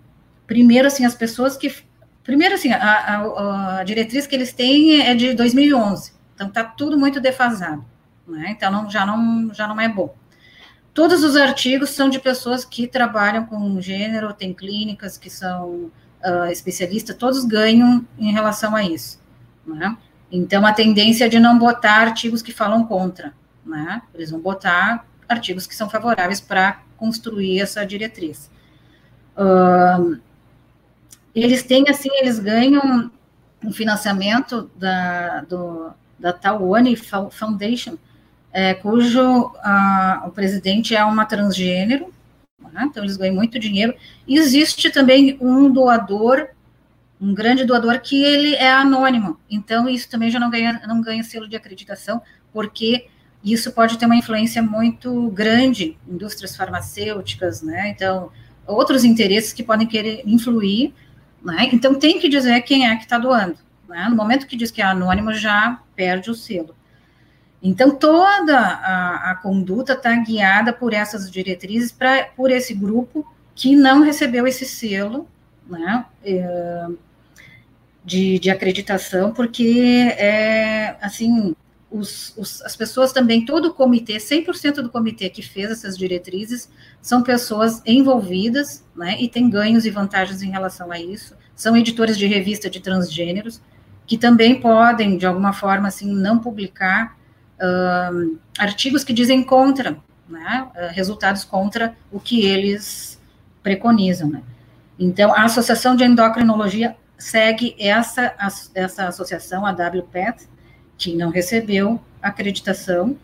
primeiro, 0.46 0.86
assim, 0.86 1.04
as 1.04 1.14
pessoas 1.14 1.56
que. 1.56 1.74
Primeiro, 2.22 2.54
assim, 2.54 2.70
a, 2.72 2.78
a, 2.78 3.78
a, 3.78 3.84
diretriz 3.84 4.26
que 4.26 4.34
eles 4.34 4.52
têm 4.52 5.00
é 5.00 5.14
de 5.14 5.32
2011, 5.32 6.12
então 6.34 6.48
está 6.48 6.62
tudo 6.62 6.98
muito 6.98 7.20
defasado, 7.20 7.82
né? 8.26 8.50
Então 8.50 8.70
não, 8.70 8.90
já, 8.90 9.06
não, 9.06 9.52
já 9.54 9.66
não 9.66 9.80
é 9.80 9.88
bom. 9.88 10.14
Todos 10.92 11.22
os 11.24 11.36
artigos 11.36 11.90
são 11.90 12.10
de 12.10 12.18
pessoas 12.18 12.64
que 12.64 12.86
trabalham 12.86 13.46
com 13.46 13.80
gênero, 13.80 14.34
tem 14.34 14.52
clínicas 14.52 15.16
que 15.16 15.30
são 15.30 15.90
uh, 16.22 16.46
especialistas, 16.50 17.16
todos 17.16 17.44
ganham 17.44 18.06
em 18.18 18.32
relação 18.32 18.74
a 18.74 18.82
isso. 18.82 19.18
Né? 19.66 19.96
Então, 20.30 20.66
a 20.66 20.72
tendência 20.72 21.24
é 21.24 21.28
de 21.28 21.40
não 21.40 21.58
botar 21.58 22.02
artigos 22.02 22.42
que 22.42 22.52
falam 22.52 22.84
contra, 22.84 23.32
né? 23.64 24.02
Eles 24.14 24.30
vão 24.30 24.40
botar 24.40 25.06
artigos 25.28 25.66
que 25.66 25.74
são 25.74 25.88
favoráveis 25.88 26.40
para 26.40 26.80
construir 26.96 27.60
essa 27.60 27.84
diretriz. 27.84 28.50
Eles 31.34 31.62
têm, 31.62 31.84
assim, 31.88 32.10
eles 32.14 32.38
ganham 32.38 33.10
um 33.64 33.72
financiamento 33.72 34.70
da, 34.76 35.40
do, 35.42 35.90
da 36.18 36.32
Tawane 36.32 36.96
Foundation, 36.96 37.96
é, 38.52 38.74
cujo 38.74 39.52
o 40.24 40.30
presidente 40.30 40.94
é 40.94 41.04
uma 41.04 41.24
transgênero, 41.24 42.12
né, 42.72 42.86
então 42.90 43.04
eles 43.04 43.16
ganham 43.16 43.34
muito 43.34 43.58
dinheiro. 43.58 43.94
Existe 44.26 44.90
também 44.90 45.38
um 45.40 45.70
doador, 45.70 46.48
um 47.20 47.34
grande 47.34 47.64
doador, 47.64 48.00
que 48.00 48.22
ele 48.22 48.54
é 48.54 48.70
anônimo, 48.70 49.38
então 49.50 49.88
isso 49.88 50.08
também 50.08 50.30
já 50.30 50.38
não 50.38 50.50
ganha, 50.50 50.80
não 50.86 51.00
ganha 51.00 51.22
selo 51.24 51.48
de 51.48 51.56
acreditação, 51.56 52.22
porque 52.52 53.06
isso 53.42 53.72
pode 53.72 53.98
ter 53.98 54.06
uma 54.06 54.16
influência 54.16 54.62
muito 54.62 55.28
grande, 55.30 55.98
indústrias 56.06 56.56
farmacêuticas, 56.56 57.62
né, 57.62 57.88
então 57.88 58.30
outros 58.66 59.04
interesses 59.04 59.52
que 59.52 59.62
podem 59.62 59.86
querer 59.86 60.22
influir, 60.24 60.94
né, 61.42 61.68
então 61.72 61.94
tem 61.94 62.18
que 62.20 62.28
dizer 62.28 62.60
quem 62.62 62.88
é 62.88 62.96
que 62.96 63.04
está 63.04 63.18
doando, 63.18 63.58
né, 63.88 64.06
no 64.08 64.16
momento 64.16 64.46
que 64.46 64.56
diz 64.56 64.70
que 64.70 64.80
é 64.80 64.84
anônimo, 64.84 65.32
já 65.32 65.80
perde 65.96 66.30
o 66.30 66.34
selo. 66.34 66.76
Então, 67.60 67.90
toda 67.90 68.56
a, 68.56 69.32
a 69.32 69.34
conduta 69.34 69.94
está 69.94 70.14
guiada 70.14 70.72
por 70.72 70.92
essas 70.94 71.28
diretrizes, 71.30 71.90
pra, 71.90 72.28
por 72.36 72.50
esse 72.50 72.72
grupo 72.72 73.26
que 73.54 73.74
não 73.74 74.02
recebeu 74.02 74.46
esse 74.46 74.64
selo, 74.64 75.28
né, 75.66 76.04
é, 76.24 76.86
de, 78.08 78.38
de 78.38 78.48
acreditação, 78.48 79.32
porque, 79.32 80.14
é, 80.16 80.96
assim, 81.02 81.54
os, 81.90 82.34
os, 82.38 82.62
as 82.62 82.74
pessoas 82.74 83.12
também, 83.12 83.44
todo 83.44 83.66
o 83.66 83.74
comitê, 83.74 84.16
100% 84.16 84.76
do 84.76 84.88
comitê 84.88 85.28
que 85.28 85.42
fez 85.42 85.70
essas 85.70 85.96
diretrizes, 85.96 86.70
são 87.02 87.22
pessoas 87.22 87.82
envolvidas, 87.84 88.82
né, 88.96 89.18
e 89.20 89.28
tem 89.28 89.50
ganhos 89.50 89.84
e 89.84 89.90
vantagens 89.90 90.40
em 90.40 90.50
relação 90.50 90.90
a 90.90 90.98
isso, 90.98 91.36
são 91.54 91.76
editores 91.76 92.16
de 92.16 92.26
revista 92.26 92.70
de 92.70 92.80
transgêneros, 92.80 93.60
que 94.06 94.16
também 94.16 94.58
podem, 94.58 95.18
de 95.18 95.26
alguma 95.26 95.52
forma, 95.52 95.88
assim, 95.88 96.10
não 96.10 96.38
publicar 96.38 97.14
uh, 97.60 98.38
artigos 98.58 99.04
que 99.04 99.12
dizem 99.12 99.42
contra, 99.42 99.98
né, 100.26 100.66
uh, 100.74 100.94
resultados 100.94 101.44
contra 101.44 101.94
o 102.10 102.18
que 102.18 102.46
eles 102.46 103.20
preconizam, 103.62 104.30
né. 104.30 104.42
Então, 104.98 105.32
a 105.34 105.44
Associação 105.44 105.94
de 105.94 106.04
Endocrinologia 106.04 106.96
segue 107.18 107.74
essa, 107.78 108.34
essa 108.74 109.08
associação, 109.08 109.66
a 109.66 109.72
WPET, 109.72 110.48
que 110.96 111.14
não 111.16 111.30
recebeu 111.30 112.00
acreditação, 112.22 113.16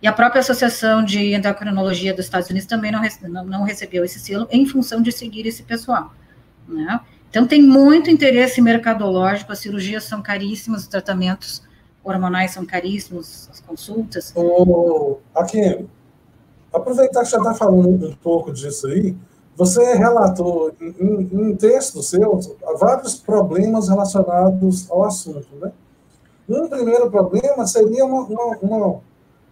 e 0.00 0.06
a 0.06 0.12
própria 0.12 0.40
Associação 0.40 1.04
de 1.04 1.34
Endocrinologia 1.34 2.12
dos 2.12 2.26
Estados 2.26 2.50
Unidos 2.50 2.66
também 2.66 2.92
não, 2.92 3.02
não, 3.28 3.44
não 3.44 3.62
recebeu 3.64 4.04
esse 4.04 4.20
selo 4.20 4.46
em 4.50 4.66
função 4.66 5.00
de 5.00 5.10
seguir 5.10 5.46
esse 5.46 5.62
pessoal. 5.62 6.12
Né? 6.68 7.00
Então, 7.30 7.46
tem 7.46 7.62
muito 7.62 8.10
interesse 8.10 8.60
mercadológico, 8.60 9.52
as 9.52 9.58
cirurgias 9.58 10.04
são 10.04 10.22
caríssimas, 10.22 10.82
os 10.82 10.86
tratamentos 10.86 11.62
hormonais 12.04 12.52
são 12.52 12.64
caríssimos, 12.64 13.48
as 13.50 13.60
consultas. 13.60 14.32
Oh, 14.34 15.18
aqui, 15.34 15.86
aproveitar 16.72 17.24
que 17.24 17.30
já 17.30 17.38
está 17.38 17.54
falando 17.54 18.08
um 18.08 18.14
pouco 18.16 18.52
disso 18.52 18.86
aí, 18.86 19.16
você 19.56 19.94
relatou 19.94 20.70
em, 20.80 21.30
em 21.32 21.56
texto 21.56 22.02
seu 22.02 22.38
vários 22.78 23.14
problemas 23.14 23.88
relacionados 23.88 24.90
ao 24.90 25.04
assunto, 25.04 25.48
né? 25.60 25.72
Um 26.48 26.68
primeiro 26.68 27.10
problema 27.10 27.66
seria 27.66 28.04
uma, 28.04 28.22
uma, 28.22 28.56
uma 28.58 29.00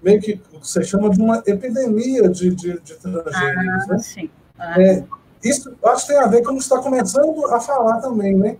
meio 0.03 0.21
que 0.21 0.41
você 0.61 0.85
chama 0.85 1.09
de 1.09 1.21
uma 1.21 1.43
epidemia 1.47 2.29
de, 2.29 2.55
de, 2.55 2.79
de 2.81 2.95
transgêneros, 2.97 3.35
ah, 3.35 3.87
né? 3.89 3.99
Sim. 3.99 4.31
Ah. 4.59 4.81
É, 4.81 5.05
isso 5.43 5.75
acho 5.85 6.07
que 6.07 6.13
tem 6.13 6.23
a 6.23 6.27
ver 6.27 6.43
com 6.43 6.53
o 6.53 6.57
que 6.57 6.63
está 6.63 6.79
começando 6.81 7.47
a 7.47 7.59
falar 7.59 8.01
também, 8.01 8.37
né? 8.37 8.59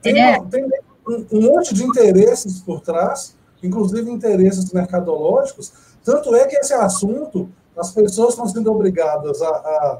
Tem, 0.00 0.20
é. 0.20 0.40
tem 0.44 0.64
um, 1.06 1.26
um, 1.32 1.40
monte 1.42 1.74
de 1.74 1.84
interesses 1.84 2.60
por 2.60 2.80
trás, 2.80 3.36
inclusive 3.62 4.08
interesses 4.10 4.72
mercadológicos, 4.72 5.72
tanto 6.04 6.34
é 6.36 6.46
que 6.46 6.56
esse 6.56 6.72
assunto, 6.72 7.50
as 7.76 7.90
pessoas 7.90 8.30
estão 8.30 8.46
sendo 8.46 8.70
obrigadas 8.70 9.42
a, 9.42 9.48
a 9.48 9.98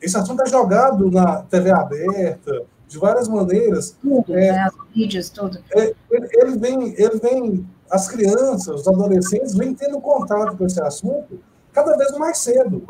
esse 0.00 0.16
assunto 0.16 0.42
é 0.42 0.46
jogado 0.46 1.10
na 1.10 1.42
TV 1.42 1.70
aberta, 1.70 2.62
de 2.88 2.98
várias 2.98 3.28
maneiras. 3.28 3.96
Tudo, 4.02 4.36
é, 4.36 4.52
né? 4.52 4.68
vídeos, 4.94 5.30
tudo. 5.30 5.58
É, 5.74 5.94
ele, 6.10 6.28
ele, 6.32 6.58
vem, 6.58 6.94
ele 6.96 7.18
vem, 7.18 7.66
as 7.90 8.08
crianças, 8.08 8.80
os 8.80 8.88
adolescentes, 8.88 9.54
vêm 9.54 9.74
tendo 9.74 10.00
contato 10.00 10.56
com 10.56 10.66
esse 10.66 10.82
assunto 10.82 11.40
cada 11.72 11.96
vez 11.96 12.10
mais 12.18 12.38
cedo. 12.38 12.84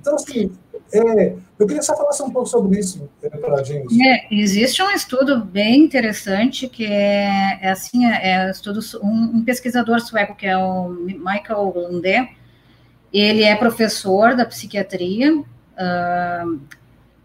Então, 0.00 0.14
assim, 0.14 0.52
é, 0.92 1.34
eu 1.58 1.66
queria 1.66 1.82
só 1.82 1.96
falar 1.96 2.10
um 2.28 2.30
pouco 2.30 2.48
sobre 2.48 2.78
isso 2.78 3.08
é, 3.22 3.28
para 3.28 3.60
a 3.60 3.62
gente. 3.62 4.00
É, 4.02 4.26
existe 4.30 4.82
um 4.82 4.90
estudo 4.90 5.44
bem 5.44 5.84
interessante 5.84 6.68
que 6.68 6.84
é, 6.84 7.58
é 7.60 7.70
assim, 7.70 8.06
é, 8.06 8.46
é 8.46 8.50
estudo, 8.50 8.80
um, 9.02 9.38
um, 9.38 9.44
pesquisador 9.44 10.00
sueco 10.00 10.36
que 10.36 10.46
é 10.46 10.56
o 10.56 10.88
Michael 10.88 11.72
Lunde, 11.74 12.28
ele 13.12 13.42
é 13.42 13.56
professor 13.56 14.36
da 14.36 14.44
psiquiatria, 14.44 15.42
uh, 15.76 16.60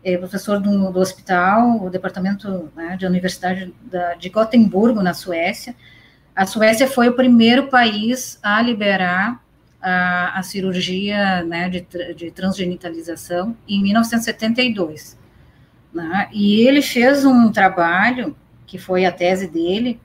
é 0.04 0.18
professor 0.18 0.60
do, 0.60 0.92
do 0.92 1.00
hospital, 1.00 1.84
o 1.84 1.90
departamento 1.90 2.72
né, 2.76 2.98
de 2.98 3.06
universidade 3.06 3.74
da, 3.84 4.16
de 4.16 4.30
Gotemburgo, 4.30 5.02
na 5.02 5.14
Suécia. 5.14 5.76
A 6.36 6.46
Suécia 6.46 6.88
foi 6.88 7.10
o 7.10 7.14
primeiro 7.14 7.68
país 7.68 8.40
a 8.42 8.62
liberar 8.62 9.44
a, 9.82 10.40
a 10.40 10.44
cirurgia 10.44 11.44
né, 11.44 11.70
de, 11.70 11.86
de, 12.16 12.32
transgenitalização 12.32 13.56
em 13.68 13.82
1972. 13.84 15.20
Né, 15.94 16.30
e 16.32 16.62
ele 16.62 16.82
fez 16.82 17.24
um 17.24 17.52
trabalho, 17.52 18.36
que 18.66 18.80
foi 18.80 19.06
a 19.06 19.12
tese 19.12 19.48
dele, 19.48 20.00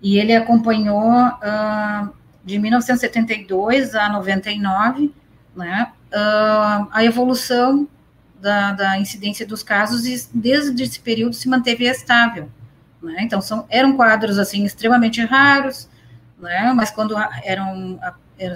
e 0.00 0.16
ele 0.18 0.34
acompanhou 0.34 1.10
uh, 1.10 2.12
de 2.44 2.56
1972 2.56 3.96
a 3.96 4.08
99 4.10 5.12
né, 5.56 5.92
uh, 6.12 6.88
a 6.90 7.04
evolução 7.04 7.88
da, 8.40 8.72
da, 8.72 8.98
incidência 8.98 9.46
dos 9.46 9.62
casos 9.62 10.06
e 10.06 10.28
desde 10.32 10.82
esse 10.82 11.00
período 11.00 11.34
se 11.34 11.48
manteve 11.48 11.84
estável. 11.84 12.48
Né? 13.02 13.16
Então, 13.20 13.40
são, 13.40 13.66
eram 13.68 13.96
quadros, 13.96 14.38
assim, 14.38 14.64
extremamente 14.64 15.20
raros, 15.24 15.88
né? 16.38 16.72
mas 16.74 16.90
quando 16.90 17.16
eram, 17.44 17.98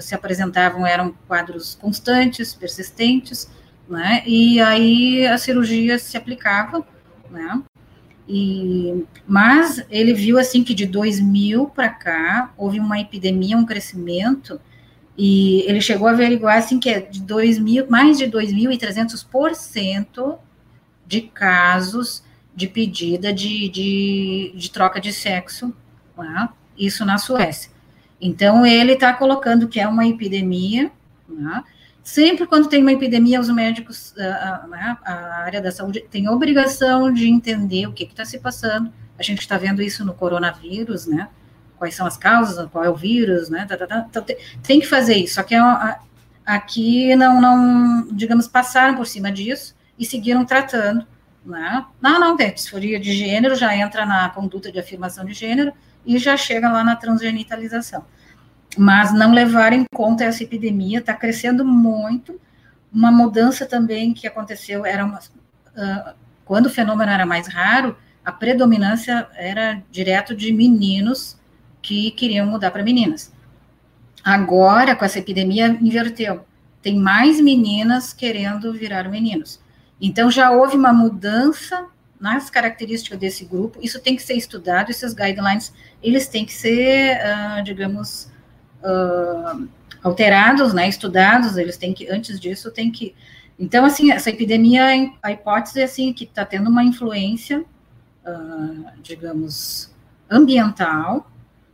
se 0.01 0.15
apresentavam, 0.15 0.85
eram 0.85 1.13
quadros 1.27 1.75
constantes, 1.75 2.53
persistentes, 2.53 3.49
né? 3.87 4.23
e 4.25 4.61
aí 4.61 5.25
a 5.27 5.37
cirurgia 5.37 5.99
se 5.99 6.15
aplicava, 6.15 6.85
né? 7.29 7.61
E, 8.27 9.03
mas 9.27 9.83
ele 9.89 10.13
viu 10.13 10.39
assim 10.39 10.63
que 10.63 10.73
de 10.73 10.85
2000 10.85 11.65
para 11.67 11.89
cá 11.89 12.53
houve 12.55 12.79
uma 12.79 12.99
epidemia, 12.99 13.57
um 13.57 13.65
crescimento 13.65 14.61
e 15.17 15.63
ele 15.67 15.81
chegou 15.81 16.07
a 16.07 16.11
averiguar 16.11 16.57
assim 16.57 16.79
que 16.79 16.89
é 16.89 16.99
de 16.99 17.21
2 17.21 17.59
mil, 17.59 17.87
mais 17.89 18.17
de 18.17 18.25
2.300% 18.25 20.37
de 21.05 21.21
casos 21.21 22.23
de 22.55 22.67
pedida 22.67 23.33
de, 23.33 23.69
de, 23.69 24.53
de 24.55 24.71
troca 24.71 24.99
de 24.99 25.11
sexo, 25.11 25.73
né? 26.17 26.49
isso 26.77 27.05
na 27.05 27.17
Suécia. 27.17 27.71
Então, 28.19 28.65
ele 28.65 28.93
está 28.93 29.13
colocando 29.13 29.67
que 29.67 29.79
é 29.79 29.87
uma 29.87 30.07
epidemia, 30.07 30.91
né? 31.27 31.63
sempre 32.03 32.45
quando 32.45 32.67
tem 32.67 32.81
uma 32.81 32.93
epidemia, 32.93 33.39
os 33.39 33.49
médicos, 33.49 34.13
a, 34.17 34.65
a, 34.71 34.97
a, 35.03 35.43
área 35.43 35.61
da 35.61 35.71
saúde 35.71 36.05
tem 36.09 36.29
obrigação 36.29 37.11
de 37.11 37.27
entender 37.27 37.87
o 37.87 37.93
que 37.93 38.03
está 38.03 38.25
se 38.25 38.39
passando, 38.39 38.91
a 39.17 39.23
gente 39.23 39.39
está 39.39 39.57
vendo 39.57 39.81
isso 39.81 40.03
no 40.03 40.13
coronavírus, 40.13 41.07
né, 41.07 41.29
quais 41.83 41.95
são 41.95 42.07
as 42.07 42.15
causas, 42.15 42.69
qual 42.71 42.85
é 42.85 42.89
o 42.89 42.95
vírus, 42.95 43.49
né? 43.49 43.65
Tá, 43.65 43.75
tá, 43.75 43.85
tá. 43.85 44.05
Então, 44.09 44.25
tem 44.63 44.79
que 44.79 44.87
fazer 44.87 45.15
isso. 45.15 45.35
Só 45.35 45.43
que 45.43 45.53
é 45.53 45.59
aqui 46.45 47.13
não, 47.17 47.41
não, 47.41 48.07
digamos, 48.09 48.47
passaram 48.47 48.95
por 48.95 49.05
cima 49.05 49.29
disso 49.29 49.75
e 49.99 50.05
seguiram 50.05 50.45
tratando, 50.45 51.05
né? 51.45 51.85
Não, 52.01 52.21
não 52.21 52.37
tem 52.37 52.53
disforia 52.53 52.97
de 52.97 53.11
gênero, 53.11 53.53
já 53.53 53.75
entra 53.75 54.05
na 54.05 54.29
conduta 54.29 54.71
de 54.71 54.79
afirmação 54.79 55.25
de 55.25 55.33
gênero 55.33 55.73
e 56.05 56.17
já 56.17 56.37
chega 56.37 56.71
lá 56.71 56.85
na 56.85 56.95
transgenitalização. 56.95 58.05
Mas 58.77 59.13
não 59.13 59.33
levar 59.33 59.73
em 59.73 59.83
conta 59.93 60.23
essa 60.23 60.41
epidemia, 60.41 60.99
está 60.99 61.13
crescendo 61.13 61.65
muito. 61.65 62.39
Uma 62.93 63.11
mudança 63.11 63.65
também 63.65 64.13
que 64.13 64.25
aconteceu 64.25 64.85
era 64.85 65.03
uma, 65.03 65.19
uh, 65.19 66.13
quando 66.45 66.67
o 66.67 66.69
fenômeno 66.69 67.11
era 67.11 67.25
mais 67.25 67.47
raro, 67.47 67.97
a 68.23 68.31
predominância 68.31 69.27
era 69.35 69.83
direto 69.91 70.33
de 70.33 70.53
meninos 70.53 71.42
que 71.83 72.09
queriam 72.11 72.47
mudar 72.47 72.71
para 72.71 72.81
meninas. 72.81 73.31
Agora, 74.23 74.95
com 74.95 75.03
essa 75.03 75.19
epidemia, 75.19 75.67
inverteu. 75.81 76.45
Tem 76.81 76.97
mais 76.97 77.39
meninas 77.39 78.13
querendo 78.13 78.73
virar 78.73 79.09
meninos. 79.09 79.61
Então, 80.01 80.31
já 80.31 80.49
houve 80.49 80.75
uma 80.75 80.93
mudança 80.93 81.87
nas 82.19 82.49
características 82.49 83.19
desse 83.19 83.43
grupo. 83.43 83.79
Isso 83.81 83.99
tem 83.99 84.15
que 84.15 84.23
ser 84.23 84.35
estudado, 84.35 84.89
esses 84.89 85.13
guidelines, 85.13 85.73
eles 86.01 86.27
têm 86.27 86.45
que 86.45 86.53
ser, 86.53 87.17
uh, 87.17 87.63
digamos, 87.63 88.31
uh, 88.81 89.67
alterados, 90.01 90.73
né, 90.73 90.87
estudados, 90.87 91.57
eles 91.57 91.75
têm 91.75 91.93
que, 91.93 92.09
antes 92.09 92.39
disso, 92.39 92.71
tem 92.71 92.89
que... 92.89 93.13
Então, 93.59 93.83
assim, 93.85 94.11
essa 94.11 94.29
epidemia, 94.29 94.85
a 95.21 95.31
hipótese 95.33 95.81
é, 95.81 95.83
assim, 95.83 96.13
que 96.13 96.23
está 96.23 96.45
tendo 96.45 96.69
uma 96.69 96.83
influência, 96.83 97.59
uh, 98.25 98.85
digamos, 99.01 99.93
ambiental, 100.29 101.29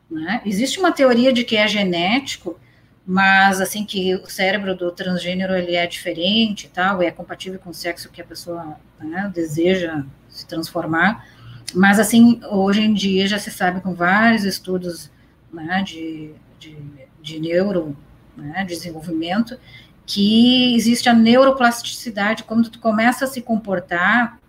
né? 0.10 0.42
Existe 0.46 0.80
uma 0.80 0.92
teoria 0.92 1.32
de 1.32 1.44
que 1.44 1.56
é 1.56 1.68
genético, 1.68 2.60
mas 3.06 3.62
assim 3.62 3.86
que 3.86 4.16
o 4.16 4.30
cérebro 4.30 4.76
do 4.76 4.92
transgênero 4.92 5.56
ele 5.56 5.76
é 5.76 5.86
diferente 5.86 6.66
e 6.66 6.70
tal, 6.70 7.02
é 7.02 7.12
compatível 7.12 7.60
com 7.60 7.70
o 7.70 7.74
sexo 7.74 8.10
que 8.10 8.22
a 8.22 8.26
pessoa 8.26 8.76
né, 9.00 9.32
deseja 9.34 10.04
se 10.30 10.46
transformar. 10.48 11.26
Mas 11.74 12.00
assim, 12.00 12.40
hoje 12.50 12.82
em 12.82 12.94
dia 12.94 13.28
já 13.28 13.38
se 13.38 13.52
sabe 13.52 13.82
com 13.82 13.94
vários 13.94 14.44
estudos 14.44 15.12
né, 15.52 15.84
de, 15.86 16.34
de, 16.60 16.78
de 17.22 17.40
neuro, 17.40 17.96
né, 18.36 18.66
desenvolvimento, 18.66 19.58
que 20.06 20.76
existe 20.76 21.08
a 21.08 21.14
neuroplasticidade, 21.14 22.44
quando 22.44 22.70
tu 22.70 22.80
começa 22.80 23.26
a 23.26 23.28
se 23.28 23.42
comportar, 23.42 24.40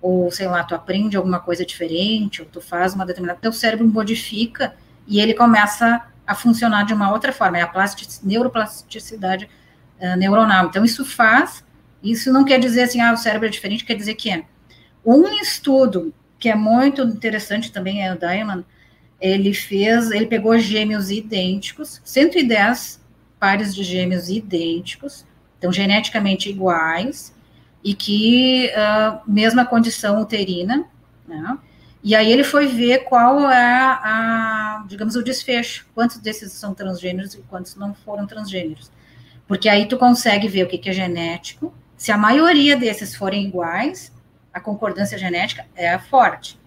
ou 0.00 0.30
sei 0.30 0.46
lá, 0.46 0.62
tu 0.62 0.74
aprende 0.74 1.16
alguma 1.16 1.40
coisa 1.40 1.66
diferente, 1.66 2.42
ou 2.42 2.48
tu 2.48 2.60
faz 2.60 2.94
uma 2.94 3.04
determinada, 3.04 3.40
teu 3.40 3.52
cérebro 3.52 3.86
modifica 3.86 4.74
e 5.10 5.20
ele 5.20 5.34
começa 5.34 6.06
a 6.24 6.34
funcionar 6.36 6.84
de 6.84 6.94
uma 6.94 7.10
outra 7.10 7.32
forma, 7.32 7.58
é 7.58 7.62
a 7.62 7.72
neuroplasticidade 8.22 9.50
uh, 10.00 10.16
neuronal. 10.16 10.66
Então, 10.66 10.84
isso 10.84 11.04
faz 11.04 11.64
Isso 12.02 12.32
não 12.32 12.44
quer 12.44 12.60
dizer 12.60 12.84
assim, 12.84 13.00
ah, 13.00 13.12
o 13.12 13.16
cérebro 13.16 13.48
é 13.48 13.50
diferente, 13.50 13.84
quer 13.84 13.96
dizer 13.96 14.14
que 14.14 14.30
é. 14.30 14.44
Um 15.04 15.26
estudo 15.42 16.14
que 16.38 16.48
é 16.48 16.54
muito 16.54 17.02
interessante 17.02 17.72
também 17.72 18.06
é 18.06 18.14
o 18.14 18.18
Diamond, 18.18 18.64
ele 19.20 19.52
fez, 19.52 20.10
ele 20.10 20.26
pegou 20.26 20.56
gêmeos 20.58 21.10
idênticos, 21.10 22.00
110 22.04 23.00
pares 23.38 23.74
de 23.74 23.82
gêmeos 23.82 24.30
idênticos, 24.30 25.26
então 25.58 25.70
geneticamente 25.70 26.48
iguais, 26.48 27.34
e 27.82 27.94
que 27.94 28.70
uh, 28.70 29.20
mesma 29.26 29.66
condição 29.66 30.22
uterina, 30.22 30.86
né? 31.26 31.58
E 32.02 32.14
aí 32.14 32.32
ele 32.32 32.44
foi 32.44 32.66
ver 32.66 33.04
qual 33.04 33.50
é 33.50 33.74
a, 33.74 34.84
digamos, 34.88 35.16
o 35.16 35.22
desfecho, 35.22 35.86
quantos 35.94 36.18
desses 36.18 36.52
são 36.52 36.72
transgêneros 36.72 37.34
e 37.34 37.42
quantos 37.42 37.74
não 37.74 37.94
foram 37.94 38.26
transgêneros. 38.26 38.90
Porque 39.46 39.68
aí 39.68 39.86
tu 39.86 39.98
consegue 39.98 40.48
ver 40.48 40.64
o 40.64 40.68
que, 40.68 40.78
que 40.78 40.88
é 40.88 40.92
genético. 40.92 41.74
Se 41.96 42.10
a 42.10 42.16
maioria 42.16 42.76
desses 42.76 43.14
forem 43.14 43.44
iguais, 43.44 44.12
a 44.52 44.60
concordância 44.60 45.18
genética 45.18 45.66
é 45.74 45.98
forte. 45.98 46.58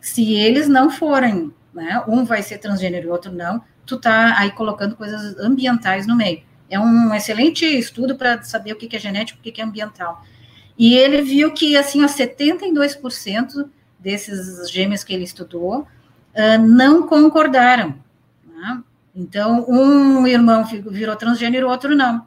Se 0.00 0.34
eles 0.34 0.68
não 0.68 0.90
forem, 0.90 1.52
né, 1.72 2.02
um 2.06 2.24
vai 2.24 2.42
ser 2.42 2.58
transgênero 2.58 3.06
e 3.06 3.10
outro 3.10 3.32
não, 3.32 3.62
tu 3.86 3.98
tá 3.98 4.38
aí 4.38 4.50
colocando 4.50 4.94
coisas 4.94 5.38
ambientais 5.38 6.06
no 6.06 6.14
meio. 6.14 6.42
É 6.68 6.78
um 6.78 7.14
excelente 7.14 7.64
estudo 7.64 8.16
para 8.16 8.42
saber 8.42 8.72
o 8.72 8.76
que, 8.76 8.88
que 8.88 8.96
é 8.96 8.98
genético 8.98 9.38
e 9.38 9.40
o 9.40 9.42
que, 9.42 9.52
que 9.52 9.60
é 9.60 9.64
ambiental. 9.64 10.22
E 10.78 10.94
ele 10.94 11.22
viu 11.22 11.52
que, 11.52 11.76
assim, 11.76 12.04
ó, 12.04 12.06
72% 12.06 13.70
desses 13.98 14.70
gêmeos 14.70 15.02
que 15.02 15.12
ele 15.12 15.24
estudou 15.24 15.80
uh, 15.80 16.58
não 16.60 17.06
concordaram. 17.06 17.94
Né? 18.44 18.82
Então, 19.14 19.64
um 19.68 20.26
irmão 20.26 20.64
virou 20.64 21.16
transgênero, 21.16 21.66
o 21.66 21.70
outro 21.70 21.96
não. 21.96 22.26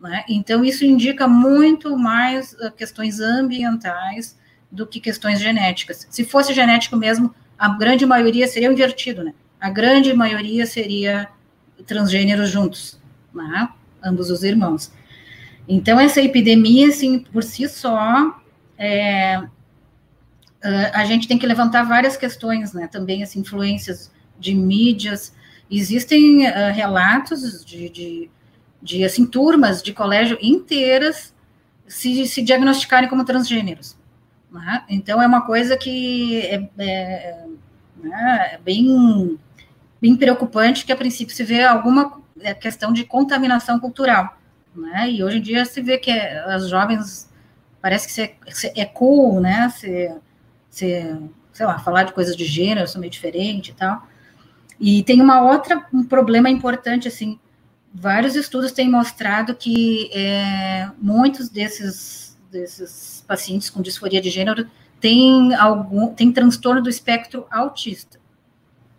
Né? 0.00 0.24
Então, 0.28 0.64
isso 0.64 0.84
indica 0.84 1.28
muito 1.28 1.96
mais 1.96 2.54
uh, 2.54 2.72
questões 2.72 3.20
ambientais 3.20 4.38
do 4.70 4.86
que 4.86 4.98
questões 4.98 5.38
genéticas. 5.40 6.06
Se 6.10 6.24
fosse 6.24 6.54
genético 6.54 6.96
mesmo, 6.96 7.34
a 7.58 7.68
grande 7.68 8.06
maioria 8.06 8.46
seria 8.48 8.72
invertido, 8.72 9.22
né? 9.22 9.34
A 9.60 9.70
grande 9.70 10.12
maioria 10.14 10.66
seria 10.66 11.28
transgêneros 11.86 12.50
juntos, 12.50 12.98
né? 13.32 13.68
ambos 14.02 14.30
os 14.30 14.42
irmãos. 14.42 14.92
Então, 15.68 16.00
essa 16.00 16.20
epidemia, 16.20 16.88
assim, 16.88 17.20
por 17.20 17.44
si 17.44 17.68
só, 17.68 18.40
é, 18.76 19.40
a 20.92 21.04
gente 21.04 21.26
tem 21.26 21.38
que 21.38 21.46
levantar 21.46 21.82
várias 21.82 22.16
questões, 22.16 22.72
né? 22.72 22.86
Também, 22.86 23.22
as 23.22 23.34
influências 23.34 24.10
de 24.38 24.54
mídias. 24.54 25.34
Existem 25.70 26.46
uh, 26.46 26.72
relatos 26.72 27.64
de, 27.64 27.88
de, 27.88 28.30
de, 28.82 29.04
assim, 29.04 29.24
turmas 29.24 29.82
de 29.82 29.92
colégio 29.92 30.38
inteiras 30.40 31.34
se, 31.86 32.26
se 32.26 32.42
diagnosticarem 32.42 33.08
como 33.08 33.24
transgêneros. 33.24 33.96
Né? 34.50 34.84
Então, 34.88 35.22
é 35.22 35.26
uma 35.26 35.42
coisa 35.42 35.76
que 35.76 36.40
é, 36.40 36.68
é, 36.78 37.46
né, 38.02 38.50
é 38.52 38.58
bem, 38.58 39.38
bem 40.00 40.16
preocupante, 40.16 40.84
que 40.84 40.92
a 40.92 40.96
princípio 40.96 41.34
se 41.34 41.42
vê 41.42 41.62
alguma 41.62 42.20
é, 42.40 42.52
questão 42.52 42.92
de 42.92 43.04
contaminação 43.04 43.80
cultural. 43.80 44.36
Né? 44.76 45.10
E 45.10 45.24
hoje 45.24 45.38
em 45.38 45.42
dia 45.42 45.64
se 45.64 45.80
vê 45.80 45.98
que 45.98 46.10
as 46.10 46.68
jovens 46.68 47.30
parece 47.80 48.14
que 48.14 48.20
é, 48.20 48.82
é 48.82 48.84
cool, 48.84 49.40
né? 49.40 49.68
Se, 49.70 50.14
se, 50.72 51.16
sei 51.52 51.66
lá, 51.66 51.78
falar 51.78 52.04
de 52.04 52.14
coisas 52.14 52.34
de 52.34 52.46
gênero, 52.46 52.88
são 52.88 53.00
meio 53.00 53.10
diferente 53.10 53.70
e 53.70 53.74
tal. 53.74 54.08
E 54.80 55.02
tem 55.04 55.20
uma 55.20 55.42
outra 55.42 55.86
um 55.92 56.02
problema 56.02 56.48
importante 56.48 57.06
assim. 57.06 57.38
Vários 57.94 58.34
estudos 58.34 58.72
têm 58.72 58.90
mostrado 58.90 59.54
que 59.54 60.10
é, 60.14 60.90
muitos 60.98 61.50
desses 61.50 62.32
desses 62.50 63.24
pacientes 63.26 63.70
com 63.70 63.80
disforia 63.80 64.20
de 64.20 64.28
gênero 64.28 64.66
têm 65.00 65.54
algum 65.54 66.14
têm 66.14 66.32
transtorno 66.32 66.82
do 66.82 66.88
espectro 66.88 67.46
autista. 67.50 68.18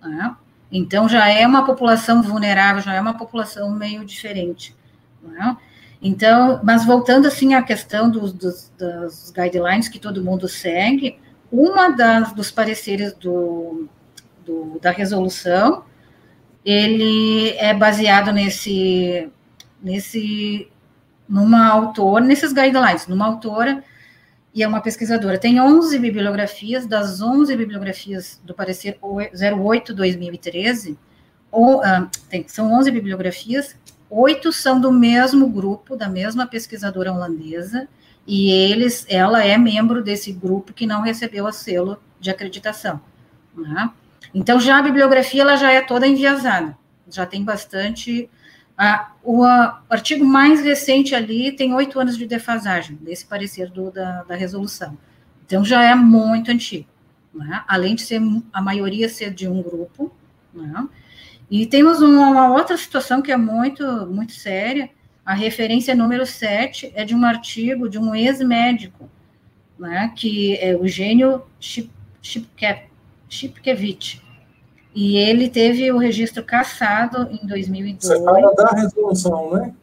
Né? 0.02 0.36
Então 0.72 1.10
já 1.10 1.28
é 1.28 1.46
uma 1.46 1.66
população 1.66 2.22
vulnerável, 2.22 2.84
já 2.84 2.94
é 2.94 3.02
uma 3.02 3.18
população 3.18 3.72
meio 3.72 4.06
diferente. 4.06 4.76
Né? 5.24 5.58
Então, 6.02 6.60
mas 6.64 6.86
voltando 6.86 7.28
assim 7.28 7.54
à 7.54 7.64
questão 7.64 8.10
dos, 8.10 8.32
dos, 8.32 8.72
das 8.78 9.32
guidelines 9.32 9.88
que 9.88 9.98
todo 9.98 10.24
mundo 10.24 10.48
segue, 10.48 11.18
uma 11.54 11.89
das, 11.89 12.34
dos 12.34 12.50
pareceres 12.50 13.13
do, 13.13 13.88
do, 14.44 14.80
da 14.82 14.89
resolução, 14.89 15.86
ele 16.66 17.52
é 17.58 17.72
baseado 17.76 18.32
nesse, 18.32 19.30
nesse, 19.80 20.68
numa 21.30 21.68
autora, 21.68 22.26
nesses 22.26 22.52
guidelines, 22.52 23.06
numa 23.06 23.28
autora 23.28 23.84
e 24.52 24.63
é 24.63 24.68
uma 24.68 24.82
pesquisadora. 24.82 25.38
Tem 25.38 25.62
11 25.62 26.00
bibliografias, 26.00 26.88
das 26.88 27.22
11 27.22 27.56
bibliografias 27.56 28.42
do 28.44 28.56
parecer 28.56 28.98
08-2013, 29.00 30.98
ou, 31.52 31.84
ah, 31.84 32.10
tem, 32.32 32.48
são 32.48 32.74
11 32.74 32.89
bibliografias, 32.89 33.76
oito 34.10 34.52
são 34.52 34.82
do 34.82 34.92
mesmo 34.92 35.48
grupo, 35.48 35.96
da 35.96 36.10
mesma 36.10 36.48
pesquisadora 36.48 37.13
holandesa, 37.13 37.88
e 38.26 38.52
eles, 38.52 39.06
ela 39.10 39.44
é 39.44 39.58
membro 39.58 40.04
desse 40.04 40.32
grupo 40.32 40.74
que 40.74 40.86
não 40.86 41.02
recebeu 41.02 41.46
o 41.46 41.52
selo 41.52 42.02
de 42.20 42.30
acreditação. 42.30 43.02
Né? 43.56 43.90
Então, 44.34 44.60
já 44.60 44.80
a 44.80 44.82
bibliografia 44.82 45.42
ela 45.42 45.56
já 45.56 45.72
é 45.72 45.82
toda 45.82 46.08
enviesada, 46.08 46.78
já 47.08 47.26
tem 47.26 47.44
bastante. 47.44 48.30
A, 48.78 49.12
o 49.22 49.44
a, 49.44 49.82
artigo 49.90 50.26
mais 50.26 50.64
recente 50.64 51.14
ali 51.14 51.52
tem 51.52 51.74
oito 51.74 52.00
anos 52.00 52.18
de 52.18 52.26
defasagem, 52.26 52.98
desse 53.02 53.26
parecer 53.26 53.70
do, 53.70 53.92
da, 53.92 54.24
da 54.24 54.36
resolução. 54.36 54.98
Então, 55.46 55.64
já 55.64 55.84
é 55.84 55.94
muito 55.94 56.50
antigo. 56.50 56.88
Né? 57.34 57.64
Além 57.68 57.96
de 57.96 58.04
ser 58.04 58.22
a 58.52 58.62
maioria 58.62 59.10
ser 59.10 59.34
de 59.34 59.48
um 59.48 59.62
grupo, 59.62 60.14
né? 60.54 60.88
E 61.50 61.66
temos 61.66 62.02
uma, 62.02 62.30
uma, 62.30 62.52
outra 62.52 62.78
situação 62.78 63.22
que 63.22 63.32
é 63.32 63.38
muito, 63.38 63.86
muito 64.08 64.34
séria. 64.34 64.90
A 65.26 65.34
referência 65.34 65.96
número 65.96 66.26
7 66.26 66.92
é 66.96 67.06
de 67.06 67.16
um 67.16 67.24
artigo 67.24 67.90
de 67.90 67.98
um 67.98 68.14
ex-médico, 68.14 69.10
né, 69.80 70.12
que 70.16 70.58
é 70.58 70.76
o 70.76 70.88
Gênio 70.88 71.44
Shipkevich. 73.30 74.22
E 74.94 75.18
ele 75.18 75.50
teve 75.50 75.92
o 75.92 75.98
registro 75.98 76.44
cassado 76.44 77.30
em 77.32 77.48
2002. 77.48 78.04
Você 78.04 78.24
fala 78.24 78.54
da 78.54 78.68
resolução, 78.68 79.54
né? 79.54 79.74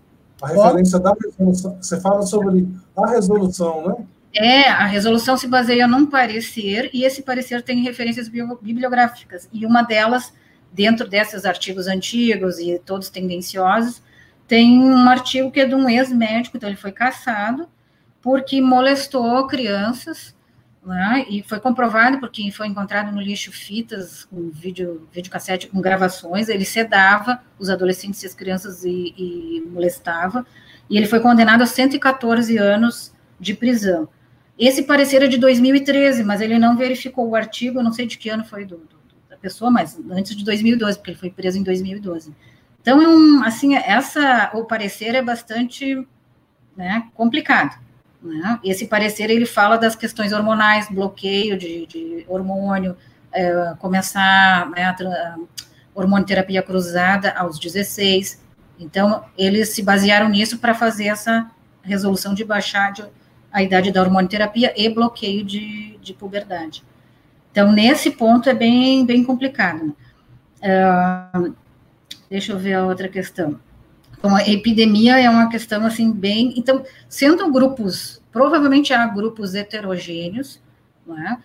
A 0.40 0.46
referência 0.48 0.98
da 0.98 1.14
resolução. 1.20 1.76
Você 1.80 2.00
fala 2.00 2.22
sobre 2.22 2.68
a 2.96 3.10
resolução, 3.10 3.88
né? 3.88 3.96
É, 4.32 4.68
a 4.68 4.86
resolução 4.86 5.36
se 5.36 5.48
baseia 5.48 5.88
num 5.88 6.06
parecer, 6.06 6.88
e 6.92 7.02
esse 7.02 7.22
parecer 7.22 7.62
tem 7.62 7.82
referências 7.82 8.28
bibliográficas, 8.28 9.48
e 9.52 9.66
uma 9.66 9.82
delas 9.82 10.32
dentro 10.72 11.08
desses 11.08 11.44
artigos 11.44 11.88
antigos 11.88 12.60
e 12.60 12.78
todos 12.78 13.10
tendenciosos, 13.10 14.00
tem 14.50 14.80
um 14.80 15.08
artigo 15.08 15.48
que 15.48 15.60
é 15.60 15.64
de 15.64 15.76
um 15.76 15.88
ex-médico, 15.88 16.56
então 16.56 16.68
ele 16.68 16.76
foi 16.76 16.90
caçado 16.90 17.68
porque 18.20 18.60
molestou 18.60 19.46
crianças, 19.46 20.34
né, 20.84 21.24
e 21.30 21.40
foi 21.44 21.60
comprovado 21.60 22.18
porque 22.18 22.50
foi 22.50 22.66
encontrado 22.66 23.12
no 23.12 23.20
lixo 23.20 23.52
fitas 23.52 24.24
com 24.24 24.50
vídeo, 24.50 25.08
videocassete 25.12 25.68
com 25.68 25.80
gravações, 25.80 26.48
ele 26.48 26.64
sedava 26.64 27.40
os 27.60 27.70
adolescentes 27.70 28.24
e 28.24 28.26
as 28.26 28.34
crianças 28.34 28.82
e, 28.84 29.14
e 29.16 29.62
molestava, 29.70 30.44
e 30.90 30.96
ele 30.96 31.06
foi 31.06 31.20
condenado 31.20 31.62
a 31.62 31.66
114 31.66 32.58
anos 32.58 33.14
de 33.38 33.54
prisão. 33.54 34.08
Esse 34.58 34.82
parecer 34.82 35.22
é 35.22 35.28
de 35.28 35.38
2013, 35.38 36.24
mas 36.24 36.40
ele 36.40 36.58
não 36.58 36.76
verificou 36.76 37.28
o 37.28 37.36
artigo, 37.36 37.78
eu 37.78 37.84
não 37.84 37.92
sei 37.92 38.04
de 38.04 38.18
que 38.18 38.28
ano 38.28 38.44
foi 38.44 38.64
do, 38.64 38.78
do 38.78 39.00
pessoa, 39.40 39.70
mas 39.70 39.98
antes 40.10 40.36
de 40.36 40.44
2012, 40.44 40.98
porque 40.98 41.10
ele 41.10 41.18
foi 41.18 41.30
preso 41.30 41.58
em 41.58 41.62
2012. 41.62 42.32
Então, 42.80 43.00
é 43.00 43.08
um, 43.08 43.44
assim, 43.44 43.74
essa, 43.74 44.50
o 44.54 44.64
parecer 44.64 45.14
é 45.14 45.22
bastante 45.22 46.06
né, 46.76 47.08
complicado. 47.14 47.78
Né? 48.22 48.58
Esse 48.64 48.86
parecer, 48.86 49.30
ele 49.30 49.46
fala 49.46 49.76
das 49.76 49.94
questões 49.94 50.32
hormonais, 50.32 50.88
bloqueio 50.88 51.58
de, 51.58 51.86
de 51.86 52.24
hormônio, 52.28 52.96
é, 53.32 53.74
começar 53.78 54.70
né, 54.70 54.84
a, 54.84 55.36
a 55.94 56.24
terapia 56.24 56.62
cruzada 56.62 57.32
aos 57.32 57.58
16. 57.58 58.42
Então, 58.78 59.24
eles 59.36 59.70
se 59.70 59.82
basearam 59.82 60.28
nisso 60.28 60.58
para 60.58 60.74
fazer 60.74 61.06
essa 61.06 61.50
resolução 61.82 62.34
de 62.34 62.44
baixar 62.44 62.92
de, 62.92 63.04
a 63.52 63.62
idade 63.62 63.92
da 63.92 64.00
hormonioterapia 64.00 64.72
e 64.76 64.88
bloqueio 64.88 65.44
de, 65.44 65.98
de 65.98 66.14
puberdade. 66.14 66.82
Então, 67.50 67.72
nesse 67.72 68.12
ponto 68.12 68.48
é 68.48 68.54
bem, 68.54 69.04
bem 69.04 69.24
complicado. 69.24 69.94
Uh, 70.62 71.54
deixa 72.30 72.52
eu 72.52 72.58
ver 72.58 72.74
a 72.74 72.86
outra 72.86 73.08
questão. 73.08 73.60
Então, 74.16 74.36
a 74.36 74.48
epidemia 74.48 75.18
é 75.18 75.28
uma 75.28 75.48
questão, 75.48 75.84
assim, 75.84 76.12
bem... 76.12 76.54
Então, 76.56 76.84
sendo 77.08 77.50
grupos, 77.50 78.22
provavelmente 78.30 78.92
há 78.92 79.04
grupos 79.06 79.54
heterogêneos, 79.54 80.60
é? 81.08 81.36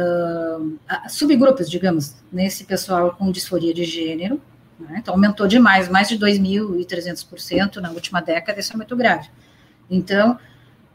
uh, 0.00 0.78
subgrupos, 1.08 1.68
digamos, 1.68 2.16
nesse 2.32 2.64
pessoal 2.64 3.14
com 3.16 3.30
disforia 3.30 3.74
de 3.74 3.84
gênero, 3.84 4.40
é? 4.88 4.98
então 4.98 5.12
aumentou 5.12 5.46
demais, 5.46 5.88
mais 5.88 6.08
de 6.08 6.18
2.300% 6.18 7.76
na 7.76 7.90
última 7.90 8.22
década, 8.22 8.60
isso 8.60 8.72
é 8.72 8.76
muito 8.76 8.96
grave. 8.96 9.28
Então, 9.90 10.38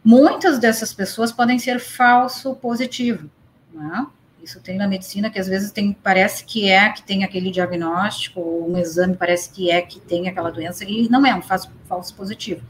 muitas 0.04 0.58
dessas 0.58 0.94
pessoas 0.94 1.32
podem 1.32 1.60
ser 1.60 1.80
falso 1.80 2.56
positivo, 2.56 3.30
né? 3.72 4.08
Isso 4.46 4.62
tem 4.62 4.78
na 4.78 4.88
medicina 4.88 5.28
que 5.28 5.40
às 5.40 5.48
vezes 5.48 5.72
tem, 5.72 5.92
parece 5.92 6.46
que 6.46 6.70
é 6.70 6.90
que 6.90 7.02
tem 7.02 7.24
aquele 7.24 7.50
diagnóstico, 7.50 8.40
ou 8.40 8.72
um 8.72 8.78
exame 8.78 9.18
parece 9.18 9.50
que 9.50 9.72
é 9.72 9.82
que 9.82 10.00
tem 10.00 10.30
aquela 10.30 10.52
doença, 10.52 10.86
e 10.86 11.10
não 11.10 11.26
é 11.26 11.34
um 11.34 11.42
falso, 11.42 11.72
falso 11.90 12.14
positivo. 12.14 12.62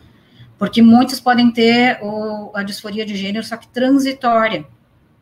Porque 0.57 0.81
muitos 0.81 1.19
podem 1.19 1.51
ter 1.51 1.99
o, 2.01 2.49
a 2.55 2.63
disforia 2.63 3.05
de 3.05 3.13
gênero, 3.17 3.45
só 3.45 3.57
que 3.57 3.67
transitória, 3.67 4.65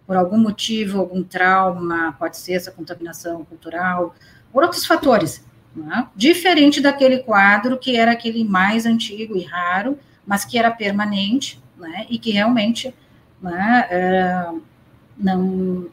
por 0.05 0.15
algum 0.15 0.37
motivo, 0.37 0.99
algum 0.99 1.23
trauma, 1.23 2.15
pode 2.19 2.37
ser 2.37 2.53
essa 2.53 2.69
contaminação 2.69 3.43
cultural, 3.45 4.13
por 4.51 4.61
outros 4.61 4.85
fatores. 4.85 5.43
Né? 5.75 6.07
Diferente 6.15 6.79
daquele 6.79 7.23
quadro 7.23 7.79
que 7.79 7.97
era 7.97 8.11
aquele 8.11 8.43
mais 8.43 8.85
antigo 8.85 9.35
e 9.35 9.43
raro, 9.43 9.97
mas 10.23 10.45
que 10.45 10.59
era 10.59 10.69
permanente, 10.69 11.59
né? 11.75 12.05
e 12.11 12.19
que 12.19 12.29
realmente 12.29 12.93
né, 13.41 13.87
é, 13.89 14.51
não 15.17 15.89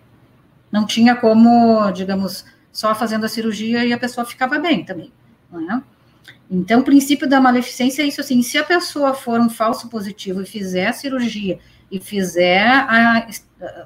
não 0.70 0.86
tinha 0.86 1.16
como, 1.16 1.90
digamos, 1.90 2.44
só 2.72 2.94
fazendo 2.94 3.24
a 3.24 3.28
cirurgia 3.28 3.84
e 3.84 3.92
a 3.92 3.98
pessoa 3.98 4.24
ficava 4.24 4.58
bem 4.58 4.84
também. 4.84 5.12
Né? 5.50 5.82
Então, 6.50 6.80
o 6.80 6.84
princípio 6.84 7.28
da 7.28 7.40
maleficência 7.40 8.02
é 8.02 8.06
isso 8.06 8.20
assim: 8.20 8.42
se 8.42 8.58
a 8.58 8.64
pessoa 8.64 9.14
for 9.14 9.40
um 9.40 9.48
falso 9.48 9.88
positivo 9.88 10.42
e 10.42 10.46
fizer 10.46 10.88
a 10.88 10.92
cirurgia 10.92 11.58
e 11.90 11.98
fizer 11.98 12.66
a, 12.66 13.26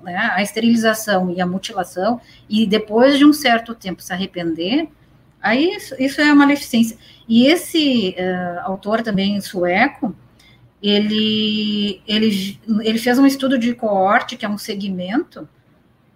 né, 0.03 0.31
a 0.33 0.43
esterilização 0.43 1.31
e 1.31 1.41
a 1.41 1.47
mutilação, 1.47 2.21
e 2.49 2.67
depois 2.67 3.19
de 3.19 3.25
um 3.25 3.33
certo 3.33 3.75
tempo 3.75 4.03
se 4.03 4.13
arrepender, 4.13 4.89
aí 5.41 5.75
isso, 5.75 5.95
isso 5.99 6.21
é 6.21 6.29
a 6.29 6.35
maleficência. 6.35 6.99
E 7.27 7.47
esse 7.47 8.15
uh, 8.19 8.61
autor 8.65 9.03
também 9.03 9.41
sueco, 9.41 10.15
ele, 10.83 12.03
ele, 12.07 12.61
ele 12.83 12.99
fez 12.99 13.19
um 13.19 13.27
estudo 13.27 13.59
de 13.59 13.75
coorte, 13.75 14.37
que 14.37 14.45
é 14.45 14.49
um 14.49 14.59
segmento, 14.59 15.49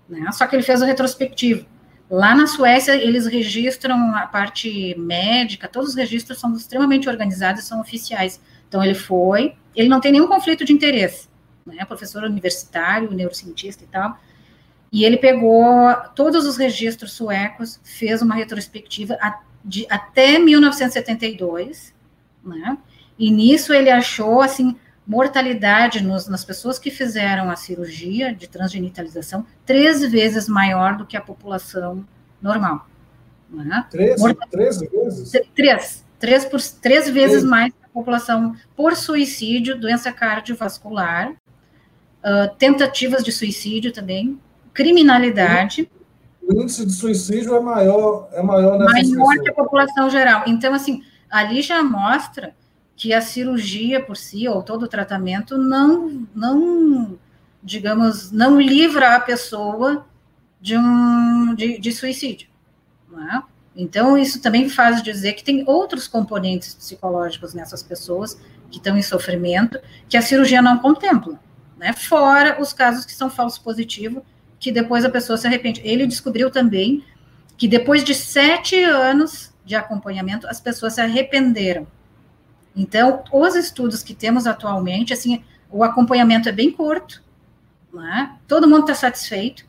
né? 0.09 0.31
Só 0.33 0.47
que 0.47 0.57
ele 0.57 0.63
fez 0.63 0.81
o 0.81 0.85
retrospectivo. 0.85 1.67
Lá 2.11 2.35
na 2.35 2.47
Suécia, 2.47 2.97
eles 2.97 3.27
registram 3.27 4.15
a 4.15 4.27
parte 4.27 4.95
médica, 4.99 5.69
todos 5.69 5.91
os 5.91 5.95
registros 5.95 6.41
são 6.41 6.55
extremamente 6.55 7.09
organizados 7.09 7.63
e 7.63 7.67
são 7.67 7.81
oficiais. 7.81 8.41
Então, 8.67 8.83
ele 8.83 8.95
foi, 8.95 9.55
ele 9.77 9.89
não 9.89 10.01
tem 10.01 10.13
nenhum 10.13 10.27
conflito 10.27 10.65
de 10.65 10.73
interesse, 10.73 11.29
né? 11.67 11.85
Professor 11.85 12.25
universitário, 12.25 13.11
neurocientista 13.13 13.85
e 13.85 13.87
tal. 13.87 14.19
E 14.91 15.05
ele 15.05 15.19
pegou 15.19 15.95
todos 16.15 16.47
os 16.47 16.57
registros 16.57 17.13
suecos, 17.13 17.79
fez 17.85 18.23
uma 18.23 18.35
retrospectiva 18.35 19.19
de, 19.63 19.87
até 19.91 20.39
1972, 20.39 21.95
né? 22.43 22.79
E 23.19 23.31
nisso 23.31 23.75
ele 23.75 23.91
achou, 23.91 24.41
assim, 24.41 24.77
mortalidade 25.09 26.03
nos, 26.05 26.29
nas 26.29 26.45
pessoas 26.45 26.79
que 26.79 26.91
fizeram 26.91 27.51
a 27.51 27.57
cirurgia 27.57 28.35
de 28.35 28.47
transgenitalização 28.47 29.47
três 29.65 30.03
vezes 30.03 30.47
maior 30.47 30.99
do 30.99 31.07
que 31.07 31.17
a 31.17 31.21
população 31.21 32.07
normal. 32.43 32.87
Né? 33.49 33.87
Três, 33.91 34.21
três 34.51 34.79
vezes? 34.79 35.33
Três. 35.55 36.05
Três, 36.19 36.45
por, 36.45 36.61
três 36.61 37.09
vezes 37.09 37.43
mais 37.43 37.73
que 37.73 37.85
a 37.85 37.89
população 37.89 38.55
por 38.77 38.95
suicídio, 38.95 39.81
doença 39.81 40.13
cardiovascular, 40.13 41.31
uh, 41.31 42.55
tentativas 42.59 43.25
de 43.25 43.33
suicídio 43.33 43.93
também, 43.93 44.39
criminalidade. 44.75 45.91
O 46.43 46.53
índice 46.53 46.85
de 46.85 46.93
suicídio 46.93 47.55
é 47.55 47.61
maior, 47.61 48.29
é 48.33 48.43
maior 48.43 48.79
nessas 48.79 49.09
Maior 49.11 49.29
pessoas. 49.29 49.41
que 49.41 49.51
a 49.51 49.55
população 49.55 50.11
geral. 50.11 50.43
Então, 50.47 50.75
assim, 50.75 51.03
ali 51.31 51.63
já 51.63 51.83
mostra 51.83 52.53
que 52.99 53.15
a 53.15 53.21
cirurgia 53.21 54.03
por 54.03 54.17
si, 54.17 54.49
ou 54.49 54.61
todo 54.61 54.83
o 54.83 54.89
tratamento, 54.89 55.57
não, 55.57 56.27
não 56.35 57.17
digamos, 57.63 58.33
não 58.33 58.61
livra 58.61 59.15
a 59.15 59.21
pessoa 59.21 60.05
de 60.61 60.77
um 60.77 61.55
de, 61.55 61.79
de 61.79 61.93
suicídio. 61.93 62.49
É? 63.33 63.41
Então, 63.77 64.19
isso 64.19 64.43
também 64.43 64.69
faz 64.69 65.01
dizer 65.01 65.35
que 65.35 65.45
tem 65.45 65.63
outros 65.65 66.09
componentes 66.09 66.75
psicológicos 66.75 67.55
nessas 67.55 67.85
pessoas 67.85 68.35
que 68.69 68.79
estão 68.79 68.99
em 68.99 69.03
sofrimento, 69.03 69.79
que 70.09 70.17
a 70.17 70.23
cirurgia 70.23 70.61
não 70.61 70.79
contempla, 70.79 71.39
né? 71.79 71.93
Fora 71.93 72.61
os 72.61 72.73
casos 72.73 73.05
que 73.05 73.13
são 73.13 73.31
falso 73.31 73.63
positivo, 73.63 74.25
que 74.59 74.73
depois 74.73 75.05
a 75.05 75.11
pessoa 75.11 75.37
se 75.37 75.47
arrepende. 75.47 75.81
Ele 75.85 76.05
descobriu 76.05 76.51
também 76.51 77.05
que 77.57 77.69
depois 77.69 78.03
de 78.03 78.13
sete 78.13 78.83
anos 78.83 79.55
de 79.65 79.77
acompanhamento, 79.77 80.49
as 80.49 80.61
pessoas 80.61 80.95
se 80.95 81.01
arrependeram 81.01 81.87
então, 82.79 83.25
os 83.33 83.57
estudos 83.57 84.05
que 84.05 84.15
temos 84.15 84.47
atualmente, 84.47 85.13
assim, 85.13 85.43
o 85.69 85.83
acompanhamento 85.83 86.49
é 86.49 86.53
bem 86.53 86.71
curto, 86.71 87.21
né? 87.93 88.37
todo 88.47 88.69
mundo 88.69 88.83
está 88.83 88.95
satisfeito, 88.95 89.67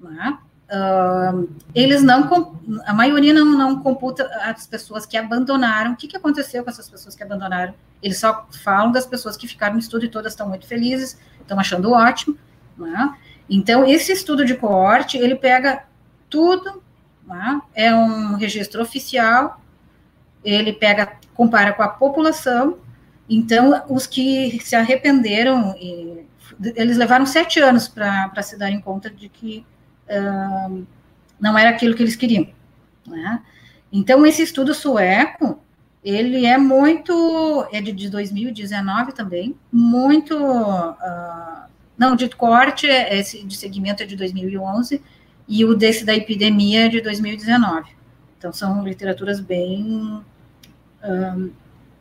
né? 0.00 0.38
Uh, 0.66 1.48
eles 1.74 2.02
não, 2.02 2.56
a 2.86 2.92
maioria 2.92 3.32
não, 3.32 3.44
não 3.44 3.82
computa 3.82 4.24
as 4.42 4.66
pessoas 4.66 5.04
que 5.06 5.16
abandonaram. 5.16 5.92
O 5.92 5.96
que, 5.96 6.08
que 6.08 6.16
aconteceu 6.16 6.64
com 6.64 6.70
essas 6.70 6.88
pessoas 6.88 7.14
que 7.14 7.22
abandonaram? 7.22 7.74
Eles 8.02 8.18
só 8.18 8.48
falam 8.64 8.90
das 8.90 9.06
pessoas 9.06 9.36
que 9.36 9.46
ficaram 9.46 9.74
no 9.74 9.80
estudo 9.80 10.06
e 10.06 10.08
todas 10.08 10.32
estão 10.32 10.48
muito 10.48 10.66
felizes, 10.66 11.20
estão 11.40 11.60
achando 11.60 11.92
ótimo. 11.92 12.36
Né? 12.76 13.14
Então, 13.48 13.86
esse 13.86 14.10
estudo 14.10 14.44
de 14.44 14.56
coorte, 14.56 15.18
ele 15.18 15.36
pega 15.36 15.84
tudo, 16.28 16.82
né? 17.24 17.60
é 17.74 17.94
um 17.94 18.34
registro 18.34 18.82
oficial, 18.82 19.60
ele 20.46 20.72
pega, 20.72 21.12
compara 21.34 21.72
com 21.72 21.82
a 21.82 21.88
população, 21.88 22.78
então 23.28 23.82
os 23.88 24.06
que 24.06 24.60
se 24.62 24.76
arrependeram, 24.76 25.74
eles 26.76 26.96
levaram 26.96 27.26
sete 27.26 27.58
anos 27.58 27.88
para 27.88 28.42
se 28.42 28.56
darem 28.56 28.80
conta 28.80 29.10
de 29.10 29.28
que 29.28 29.66
uh, 30.08 30.86
não 31.40 31.58
era 31.58 31.70
aquilo 31.70 31.94
que 31.94 32.02
eles 32.02 32.14
queriam. 32.14 32.46
Né? 33.06 33.42
Então, 33.92 34.24
esse 34.24 34.42
estudo 34.42 34.72
sueco, 34.72 35.58
ele 36.04 36.46
é 36.46 36.56
muito, 36.56 37.66
é 37.72 37.80
de, 37.80 37.90
de 37.90 38.08
2019 38.08 39.12
também, 39.12 39.56
muito, 39.72 40.36
uh, 40.36 41.66
não, 41.98 42.14
de 42.14 42.28
corte, 42.28 42.86
esse 42.86 43.44
de 43.44 43.56
segmento 43.56 44.04
é 44.04 44.06
de 44.06 44.14
2011, 44.14 45.02
e 45.48 45.64
o 45.64 45.74
desse 45.74 46.04
da 46.04 46.14
epidemia 46.14 46.86
é 46.86 46.88
de 46.88 47.00
2019. 47.00 47.90
Então, 48.38 48.52
são 48.52 48.84
literaturas 48.84 49.40
bem 49.40 50.22
um, 51.04 51.50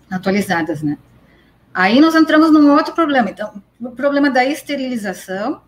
atualizadas, 0.10 0.82
né? 0.82 0.98
Aí 1.74 2.00
nós 2.00 2.16
entramos 2.16 2.52
num 2.52 2.72
outro 2.72 2.94
problema, 2.94 3.30
então, 3.30 3.62
o 3.82 3.92
problema 3.92 4.30
da 4.30 4.46
esterilização, 4.46 5.62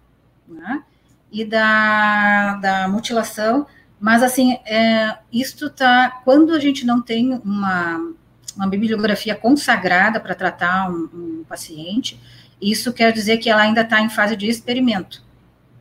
né? 0.48 0.84
E 1.32 1.44
da, 1.44 2.56
da 2.56 2.88
mutilação, 2.88 3.68
mas 4.00 4.24
assim, 4.24 4.54
é, 4.66 5.18
isto 5.32 5.70
tá, 5.70 6.22
quando 6.24 6.54
a 6.54 6.60
gente 6.60 6.86
não 6.86 7.02
tem 7.02 7.34
uma, 7.44 8.14
uma 8.56 8.68
bibliografia 8.68 9.36
consagrada 9.36 10.20
para 10.20 10.34
tratar 10.34 10.90
um, 10.90 11.10
um, 11.14 11.46
paciente, 11.48 12.20
isso 12.62 12.94
quer 12.94 13.12
dizer 13.12 13.38
que 13.38 13.50
ela 13.50 13.64
ainda 13.64 13.82
está 13.82 14.00
em 14.00 14.10
fase 14.10 14.36
de 14.36 14.48
experimento, 14.48 15.22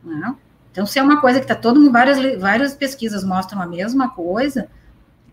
né? 0.02 0.35
Então, 0.72 0.85
se 0.85 0.98
é 0.98 1.02
uma 1.02 1.22
coisa 1.22 1.38
que 1.38 1.44
está 1.44 1.54
todo 1.54 1.80
mundo, 1.80 1.90
várias, 1.90 2.18
várias 2.38 2.74
pesquisas 2.74 3.24
mostram 3.24 3.62
a 3.62 3.66
mesma 3.66 4.11
coisa, 4.11 4.68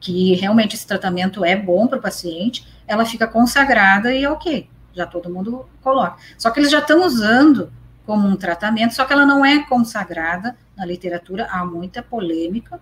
que 0.04 0.36
realmente 0.36 0.76
esse 0.76 0.86
tratamento 0.86 1.46
é 1.46 1.56
bom 1.56 1.88
para 1.88 1.98
o 1.98 2.02
paciente, 2.02 2.68
ela 2.86 3.06
fica 3.06 3.26
consagrada 3.26 4.14
e 4.14 4.28
ok, 4.28 4.70
já 4.94 5.06
todo 5.06 5.30
mundo 5.30 5.66
coloca. 5.82 6.18
Só 6.38 6.52
que 6.52 6.60
eles 6.60 6.70
já 6.70 6.80
estão 6.80 7.06
usando 7.06 7.72
como 8.06 8.28
um 8.28 8.36
tratamento, 8.36 8.94
só 8.94 9.06
que 9.06 9.14
ela 9.14 9.26
não 9.26 9.46
é 9.46 9.64
consagrada 9.64 10.58
na 10.76 10.86
literatura, 10.86 11.48
há 11.50 11.64
muita 11.64 12.04
polêmica, 12.04 12.82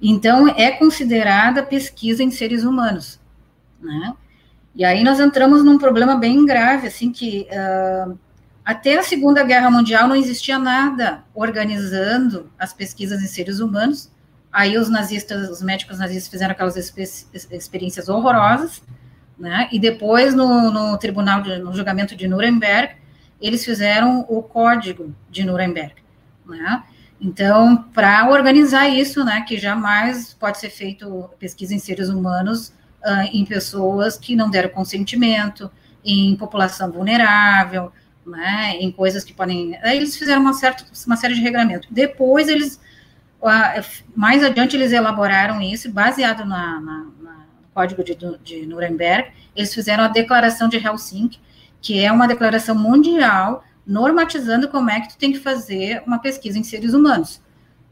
então 0.00 0.46
é 0.46 0.72
considerada 0.72 1.62
pesquisa 1.62 2.22
em 2.22 2.30
seres 2.30 2.64
humanos, 2.64 3.18
né? 3.80 4.12
E 4.74 4.84
aí 4.84 5.02
nós 5.02 5.20
entramos 5.20 5.64
num 5.64 5.78
problema 5.78 6.16
bem 6.16 6.44
grave, 6.44 6.86
assim, 6.86 7.10
que 7.10 7.46
uh, 7.50 8.18
até 8.62 8.98
a 8.98 9.02
Segunda 9.02 9.42
Guerra 9.42 9.70
Mundial 9.70 10.06
não 10.06 10.16
existia 10.16 10.58
nada 10.58 11.24
organizando 11.34 12.50
as 12.58 12.74
pesquisas 12.74 13.22
em 13.22 13.26
seres 13.26 13.58
humanos, 13.58 14.11
Aí 14.52 14.76
os 14.76 14.88
nazistas, 14.90 15.48
os 15.48 15.62
médicos 15.62 15.98
nazistas 15.98 16.28
fizeram 16.28 16.52
aquelas 16.52 16.76
experiências 16.76 18.08
horrorosas, 18.08 18.82
né? 19.38 19.68
E 19.72 19.78
depois 19.78 20.34
no, 20.34 20.70
no 20.70 20.98
tribunal, 20.98 21.40
de, 21.40 21.56
no 21.58 21.74
julgamento 21.74 22.14
de 22.14 22.28
Nuremberg, 22.28 22.94
eles 23.40 23.64
fizeram 23.64 24.26
o 24.28 24.42
código 24.42 25.14
de 25.30 25.42
Nuremberg, 25.42 25.94
né? 26.46 26.82
Então, 27.20 27.76
para 27.94 28.28
organizar 28.28 28.88
isso, 28.88 29.24
né, 29.24 29.44
que 29.46 29.56
jamais 29.56 30.34
pode 30.34 30.58
ser 30.58 30.70
feito 30.70 31.30
pesquisa 31.38 31.72
em 31.72 31.78
seres 31.78 32.08
humanos 32.08 32.72
uh, 33.04 33.28
em 33.32 33.44
pessoas 33.44 34.18
que 34.18 34.34
não 34.34 34.50
deram 34.50 34.70
consentimento, 34.70 35.70
em 36.04 36.34
população 36.34 36.90
vulnerável, 36.90 37.92
né, 38.26 38.76
em 38.80 38.90
coisas 38.90 39.22
que 39.22 39.32
podem. 39.32 39.76
Aí 39.82 39.96
eles 39.96 40.16
fizeram 40.16 40.40
uma, 40.40 40.52
certa, 40.52 40.84
uma 41.06 41.16
série 41.16 41.34
de 41.34 41.40
regramentos. 41.40 41.88
Depois 41.90 42.48
eles 42.48 42.80
mais 44.14 44.42
adiante 44.42 44.76
eles 44.76 44.92
elaboraram 44.92 45.60
isso, 45.60 45.90
baseado 45.90 46.44
na, 46.44 46.80
na, 46.80 47.06
na 47.20 47.46
Código 47.74 48.04
de, 48.04 48.16
de, 48.42 48.66
Nuremberg, 48.66 49.32
eles 49.56 49.74
fizeram 49.74 50.04
a 50.04 50.08
Declaração 50.08 50.68
de 50.68 50.76
Helsinki, 50.76 51.40
que 51.80 51.98
é 51.98 52.12
uma 52.12 52.28
declaração 52.28 52.74
mundial 52.74 53.64
normatizando 53.86 54.68
como 54.68 54.90
é 54.90 55.00
que 55.00 55.08
tu 55.08 55.18
tem 55.18 55.32
que 55.32 55.40
fazer 55.40 56.02
uma 56.06 56.18
pesquisa 56.18 56.58
em 56.58 56.62
seres 56.62 56.94
humanos. 56.94 57.42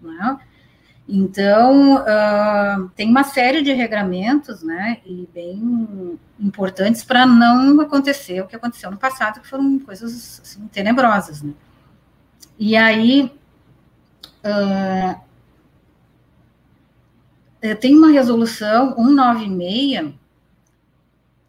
Né? 0.01 0.39
Então, 1.09 1.97
uh, 1.97 2.89
tem 2.95 3.11
uma 3.11 3.25
série 3.25 3.63
de 3.63 3.73
regramentos, 3.73 4.63
né, 4.63 4.99
e 5.05 5.29
bem 5.35 6.17
importantes 6.39 7.03
para 7.03 7.27
não 7.27 7.81
acontecer 7.81 8.41
o 8.41 8.47
que 8.47 8.55
aconteceu 8.55 8.93
no 8.93 8.97
passado, 8.97 9.41
que 9.41 9.49
foram 9.49 9.81
coisas 9.81 10.41
assim, 10.41 10.69
tenebrosas, 10.69 11.43
né. 11.43 11.53
E 12.57 12.77
aí, 12.77 13.33
uh, 14.45 15.21
tem 17.81 17.97
uma 17.97 18.11
resolução 18.11 18.95
196 18.97 20.13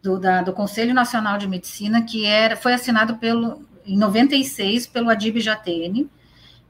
do, 0.02 0.18
da, 0.18 0.42
do 0.42 0.52
Conselho 0.52 0.92
Nacional 0.92 1.38
de 1.38 1.48
Medicina 1.48 2.02
que 2.02 2.26
era, 2.26 2.56
foi 2.56 2.74
assinado 2.74 3.16
pelo, 3.16 3.62
em 3.86 3.96
96 3.96 4.86
pelo 4.86 5.10
Adib 5.10 5.40
Jatene, 5.40 6.10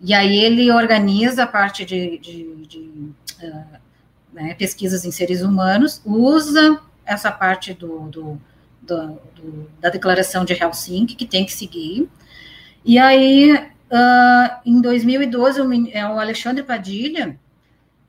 e 0.01 0.13
aí 0.13 0.37
ele 0.37 0.71
organiza 0.71 1.45
a 1.45 1.47
parte 1.47 1.85
de, 1.85 2.19
de, 2.19 2.67
de 2.67 2.79
uh, 3.43 3.65
né, 4.33 4.55
pesquisas 4.55 5.05
em 5.05 5.11
seres 5.11 5.43
humanos, 5.43 6.03
usa 6.05 6.81
essa 7.05 7.31
parte 7.31 7.73
do, 7.73 8.09
do, 8.09 8.41
do, 8.81 9.19
do, 9.35 9.71
da 9.81 9.89
declaração 9.91 10.45
de 10.45 10.53
Helsinki, 10.53 11.15
que 11.15 11.27
tem 11.27 11.47
que 11.47 11.53
seguir, 11.53 12.09
e 12.85 12.99
aí, 12.99 13.55
uh, 13.55 14.61
em 14.67 14.81
2012, 14.81 15.61
o, 15.61 15.89
é, 15.91 16.05
o, 16.07 16.19
Alexandre 16.19 16.65
Padilha, 16.65 17.39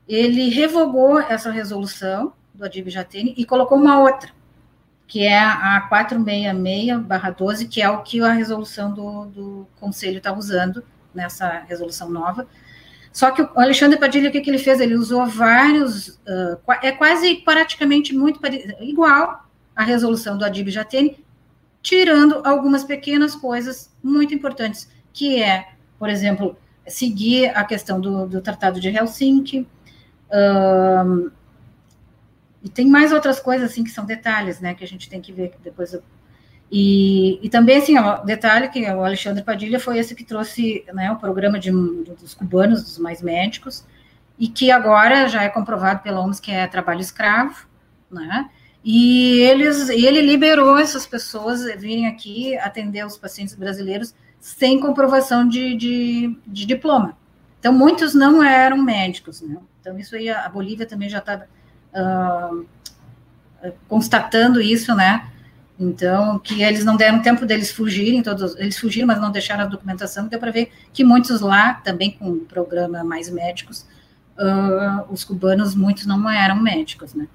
ele 0.08 0.48
revogou 0.50 1.18
essa 1.18 1.50
resolução 1.50 2.32
do 2.54 2.64
Adib 2.64 2.88
Jatene 2.88 3.34
e 3.36 3.44
colocou 3.44 3.76
uma 3.78 4.00
outra, 4.00 4.30
que 5.06 5.24
é 5.24 5.38
a 5.38 5.88
466-12, 5.90 7.68
que 7.68 7.82
é 7.82 7.90
o 7.90 8.02
que 8.02 8.20
a 8.20 8.32
resolução 8.32 8.92
do, 8.92 9.26
do 9.26 9.66
Conselho 9.80 10.18
está 10.18 10.32
usando, 10.32 10.84
nessa 11.14 11.60
resolução 11.68 12.10
nova. 12.10 12.46
Só 13.12 13.30
que 13.30 13.42
o 13.42 13.50
Alexandre 13.54 13.98
Padilha, 13.98 14.28
o 14.28 14.32
que, 14.32 14.40
que 14.40 14.50
ele 14.50 14.58
fez? 14.58 14.80
Ele 14.80 14.96
usou 14.96 15.24
vários, 15.26 16.08
uh, 16.08 16.58
é 16.82 16.90
quase 16.90 17.36
praticamente 17.36 18.12
muito 18.12 18.40
igual 18.80 19.44
à 19.74 19.84
resolução 19.84 20.36
do 20.36 20.44
Adib 20.44 20.68
Jatene, 20.68 21.24
tirando 21.80 22.42
algumas 22.44 22.82
pequenas 22.82 23.36
coisas 23.36 23.92
muito 24.02 24.34
importantes, 24.34 24.90
que 25.12 25.40
é, 25.40 25.68
por 25.98 26.08
exemplo, 26.08 26.56
seguir 26.88 27.56
a 27.56 27.62
questão 27.64 28.00
do, 28.00 28.26
do 28.26 28.40
Tratado 28.40 28.80
de 28.80 28.88
Helsinki, 28.88 29.66
uh, 30.34 31.30
e 32.62 32.68
tem 32.68 32.88
mais 32.88 33.12
outras 33.12 33.38
coisas, 33.38 33.70
assim, 33.70 33.84
que 33.84 33.90
são 33.90 34.04
detalhes, 34.04 34.60
né, 34.60 34.74
que 34.74 34.84
a 34.84 34.88
gente 34.88 35.08
tem 35.08 35.20
que 35.20 35.32
ver, 35.32 35.54
depois 35.62 35.94
eu 35.94 36.02
e, 36.76 37.38
e 37.40 37.48
também, 37.48 37.76
assim, 37.76 37.96
ó, 37.98 38.16
detalhe 38.18 38.68
que 38.68 38.82
o 38.90 39.04
Alexandre 39.04 39.44
Padilha 39.44 39.78
foi 39.78 39.98
esse 39.98 40.14
que 40.14 40.24
trouxe 40.24 40.84
né, 40.92 41.10
o 41.12 41.16
programa 41.16 41.56
de, 41.56 41.70
dos 41.70 42.34
cubanos, 42.34 42.82
dos 42.82 42.98
mais 42.98 43.22
médicos, 43.22 43.84
e 44.38 44.48
que 44.48 44.70
agora 44.72 45.28
já 45.28 45.44
é 45.44 45.48
comprovado 45.48 46.02
pela 46.02 46.20
OMS 46.20 46.42
que 46.42 46.50
é 46.50 46.66
trabalho 46.66 47.00
escravo, 47.00 47.66
né? 48.10 48.50
E 48.84 49.38
eles, 49.42 49.88
ele 49.88 50.20
liberou 50.20 50.76
essas 50.76 51.06
pessoas 51.06 51.62
virem 51.80 52.06
aqui 52.08 52.58
atender 52.58 53.06
os 53.06 53.16
pacientes 53.16 53.54
brasileiros 53.54 54.12
sem 54.40 54.80
comprovação 54.80 55.48
de, 55.48 55.76
de, 55.76 56.36
de 56.44 56.66
diploma. 56.66 57.16
Então, 57.60 57.72
muitos 57.72 58.14
não 58.14 58.42
eram 58.42 58.76
médicos, 58.82 59.40
né? 59.40 59.56
Então, 59.84 59.98
isso 59.98 60.16
aí, 60.16 60.30
a 60.30 60.48
Bolívia 60.48 60.86
também 60.86 61.10
já 61.10 61.18
está 61.18 61.44
uh, 61.94 62.64
constatando 63.86 64.58
isso, 64.58 64.94
né? 64.94 65.30
Então, 65.78 66.38
que 66.38 66.62
eles 66.62 66.86
não 66.86 66.96
deram 66.96 67.20
tempo 67.20 67.44
deles 67.44 67.70
fugirem, 67.70 68.22
todos, 68.22 68.56
eles 68.56 68.78
fugiram, 68.78 69.06
mas 69.06 69.20
não 69.20 69.30
deixaram 69.30 69.64
a 69.64 69.66
documentação, 69.66 70.26
deu 70.26 70.40
para 70.40 70.50
ver 70.50 70.72
que 70.90 71.04
muitos 71.04 71.42
lá, 71.42 71.74
também 71.74 72.12
com 72.12 72.46
programa 72.46 73.04
Mais 73.04 73.28
Médicos, 73.28 73.86
uh, 74.38 75.04
os 75.12 75.22
cubanos, 75.22 75.74
muitos 75.74 76.06
não 76.06 76.30
eram 76.30 76.56
médicos, 76.56 77.12
né? 77.12 77.28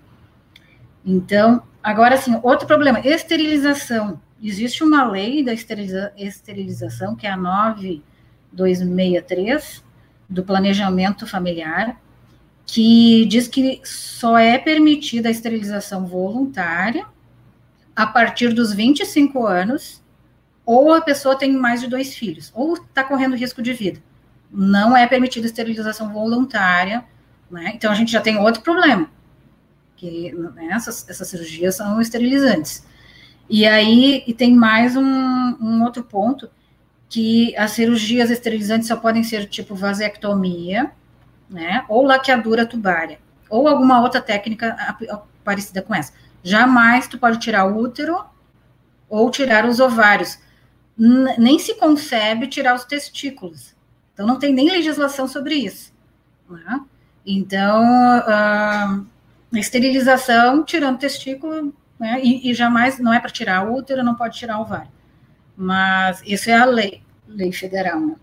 Então, 1.05 1.61
agora 1.83 2.17
sim, 2.17 2.39
outro 2.41 2.65
problema, 2.65 2.99
esterilização. 3.01 4.19
Existe 4.41 4.83
uma 4.83 5.07
lei 5.07 5.43
da 5.43 5.53
esteriliza 5.53 6.11
esterilização, 6.17 7.15
que 7.15 7.27
é 7.27 7.29
a 7.29 7.37
9263, 7.37 9.83
do 10.27 10.43
planejamento 10.43 11.27
familiar, 11.27 11.95
que 12.71 13.25
diz 13.25 13.47
que 13.47 13.81
só 13.83 14.37
é 14.37 14.57
permitida 14.57 15.27
a 15.27 15.31
esterilização 15.31 16.05
voluntária 16.05 17.05
a 17.95 18.05
partir 18.05 18.53
dos 18.53 18.71
25 18.71 19.45
anos, 19.45 20.03
ou 20.63 20.93
a 20.93 21.01
pessoa 21.01 21.35
tem 21.35 21.51
mais 21.51 21.81
de 21.81 21.87
dois 21.87 22.13
filhos, 22.13 22.51
ou 22.53 22.75
está 22.75 23.03
correndo 23.03 23.35
risco 23.35 23.59
de 23.59 23.73
vida. 23.73 23.99
Não 24.51 24.95
é 24.95 25.07
permitida 25.07 25.47
esterilização 25.47 26.13
voluntária, 26.13 27.03
né? 27.49 27.71
Então 27.73 27.91
a 27.91 27.95
gente 27.95 28.11
já 28.11 28.21
tem 28.21 28.37
outro 28.37 28.61
problema, 28.61 29.09
que 29.95 30.31
né, 30.31 30.67
essas, 30.71 31.09
essas 31.09 31.27
cirurgias 31.27 31.75
são 31.75 31.99
esterilizantes. 31.99 32.85
E 33.49 33.65
aí 33.65 34.23
e 34.27 34.33
tem 34.33 34.53
mais 34.53 34.95
um, 34.95 35.03
um 35.03 35.83
outro 35.83 36.03
ponto, 36.03 36.47
que 37.09 37.57
as 37.57 37.71
cirurgias 37.71 38.29
esterilizantes 38.29 38.87
só 38.87 38.95
podem 38.95 39.23
ser 39.23 39.47
tipo 39.47 39.73
vasectomia, 39.73 40.91
né? 41.49 41.83
Ou 41.89 42.03
laqueadura 42.03 42.65
tubária, 42.65 43.19
ou 43.49 43.67
alguma 43.67 44.01
outra 44.01 44.21
técnica 44.21 44.75
parecida 45.43 45.81
com 45.81 45.95
essa. 45.95 46.13
Jamais 46.43 47.07
tu 47.07 47.17
pode 47.17 47.39
tirar 47.39 47.65
o 47.65 47.77
útero 47.77 48.23
ou 49.09 49.29
tirar 49.31 49.65
os 49.65 49.79
ovários. 49.79 50.39
Nem 50.97 51.57
se 51.57 51.75
concebe 51.75 52.47
tirar 52.47 52.75
os 52.75 52.85
testículos. 52.85 53.75
Então, 54.13 54.27
não 54.27 54.37
tem 54.37 54.53
nem 54.53 54.69
legislação 54.69 55.27
sobre 55.27 55.55
isso. 55.55 55.93
Né? 56.49 56.81
Então, 57.25 57.83
a 57.85 59.01
esterilização, 59.53 60.63
tirando 60.63 60.99
testículo, 60.99 61.73
né? 61.99 62.19
e, 62.21 62.49
e, 62.49 62.53
jamais, 62.53 62.99
não 62.99 63.13
é 63.13 63.19
para 63.19 63.29
tirar 63.29 63.69
útero, 63.69 64.03
não 64.03 64.15
pode 64.15 64.37
tirar 64.37 64.59
ovário. 64.59 64.91
Mas 65.55 66.21
isso 66.25 66.49
é 66.49 66.53
a 66.53 66.65
lei, 66.65 67.01
lei 67.27 67.51
federal. 67.51 67.99
Né? 67.99 68.15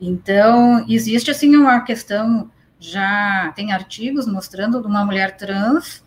Então, 0.00 0.84
existe, 0.88 1.30
assim, 1.30 1.56
uma 1.56 1.80
questão, 1.80 2.50
já 2.78 3.52
tem 3.56 3.72
artigos 3.72 4.26
mostrando 4.26 4.80
de 4.80 4.86
uma 4.86 5.04
mulher 5.04 5.36
trans 5.36 6.04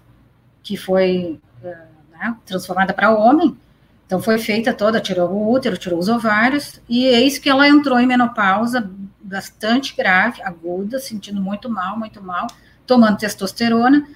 que 0.61 0.77
foi 0.77 1.39
eh, 1.63 1.85
né, 2.11 2.35
transformada 2.45 2.93
para 2.93 3.11
homem. 3.11 3.57
Então 4.05 4.19
foi 4.19 4.39
feita 4.39 4.73
toda, 4.73 4.99
tirou 4.99 5.29
o 5.29 5.51
útero, 5.51 5.77
tirou 5.77 5.99
os 5.99 6.09
ovários, 6.09 6.81
e 6.89 7.05
eis 7.05 7.37
que 7.37 7.47
ela 7.47 7.67
entrou 7.67 7.99
em 7.99 8.07
menopausa 8.07 8.89
bastante 9.21 9.95
grave, 9.95 10.41
aguda, 10.41 10.97
sentindo 10.97 11.39
muito 11.39 11.69
mal, 11.69 11.97
muito 11.97 12.21
mal, 12.21 12.47
tomando 12.87 13.17
testosterona, 13.17 14.07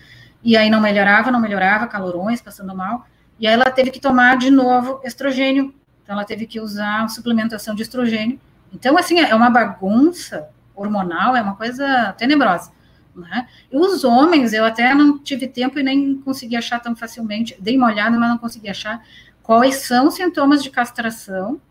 e 0.44 0.58
aí 0.58 0.68
não 0.68 0.82
melhorava, 0.82 1.30
não 1.30 1.40
melhorava, 1.40 1.86
calorões, 1.86 2.42
passando 2.42 2.76
mal, 2.76 3.06
e 3.40 3.46
aí 3.46 3.54
ela 3.54 3.70
teve 3.70 3.92
que 3.92 4.00
tomar 4.00 4.36
de 4.36 4.50
novo 4.50 5.00
estrogênio, 5.04 5.72
então 6.04 6.16
ela 6.16 6.26
teve 6.26 6.48
que 6.48 6.60
usar 6.60 7.08
suplementação 7.10 7.76
de 7.76 7.84
estrogênio. 7.84 8.40
Então, 8.74 8.98
assim, 8.98 9.20
é 9.20 9.36
uma 9.36 9.50
bagunça 9.50 10.50
hormonal, 10.76 11.36
é 11.36 11.42
uma 11.42 11.56
coisa 11.56 12.14
tenebrosa. 12.18 12.72
Né? 13.16 13.48
E 13.72 13.78
os 13.78 14.04
homens, 14.04 14.54
eu 14.54 14.66
até 14.66 14.94
não 14.96 15.20
tive 15.20 15.48
tempo 15.48 15.80
e 15.80 15.84
nem 15.84 16.16
consegui 16.16 16.56
achar 16.56 16.80
tão 16.80 16.96
facilmente, 16.96 17.56
dei 17.60 17.78
uma 17.78 17.88
olhada, 17.88 18.18
mas 18.18 18.30
não 18.30 18.38
consegui 18.40 18.70
achar 18.70 19.04
quais 19.44 19.76
são 19.76 20.08
os 20.08 20.16
sintomas 20.16 20.64
de 20.64 20.72
castração, 20.72 21.62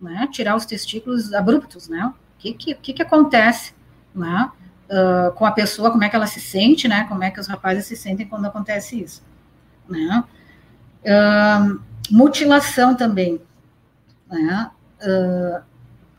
né? 0.00 0.28
tirar 0.30 0.54
os 0.54 0.64
testículos 0.64 1.34
abruptos, 1.34 1.88
né? 1.88 2.06
O 2.06 2.14
que, 2.38 2.54
que, 2.54 2.74
que, 2.74 2.92
que 2.92 3.02
acontece 3.02 3.74
né? 4.14 4.50
Uh, 4.90 5.32
com 5.32 5.46
a 5.46 5.52
pessoa, 5.52 5.90
como 5.90 6.04
é 6.04 6.08
que 6.08 6.16
ela 6.16 6.26
se 6.26 6.40
sente, 6.40 6.86
né? 6.86 7.04
Como 7.08 7.24
é 7.24 7.30
que 7.30 7.40
os 7.40 7.46
rapazes 7.46 7.86
se 7.86 7.96
sentem 7.96 8.26
quando 8.26 8.44
acontece 8.44 9.00
isso, 9.00 9.22
né? 9.88 10.22
Uh, 11.02 11.80
mutilação 12.10 12.94
também, 12.94 13.40
né? 14.30 14.70
Uh, 15.00 15.62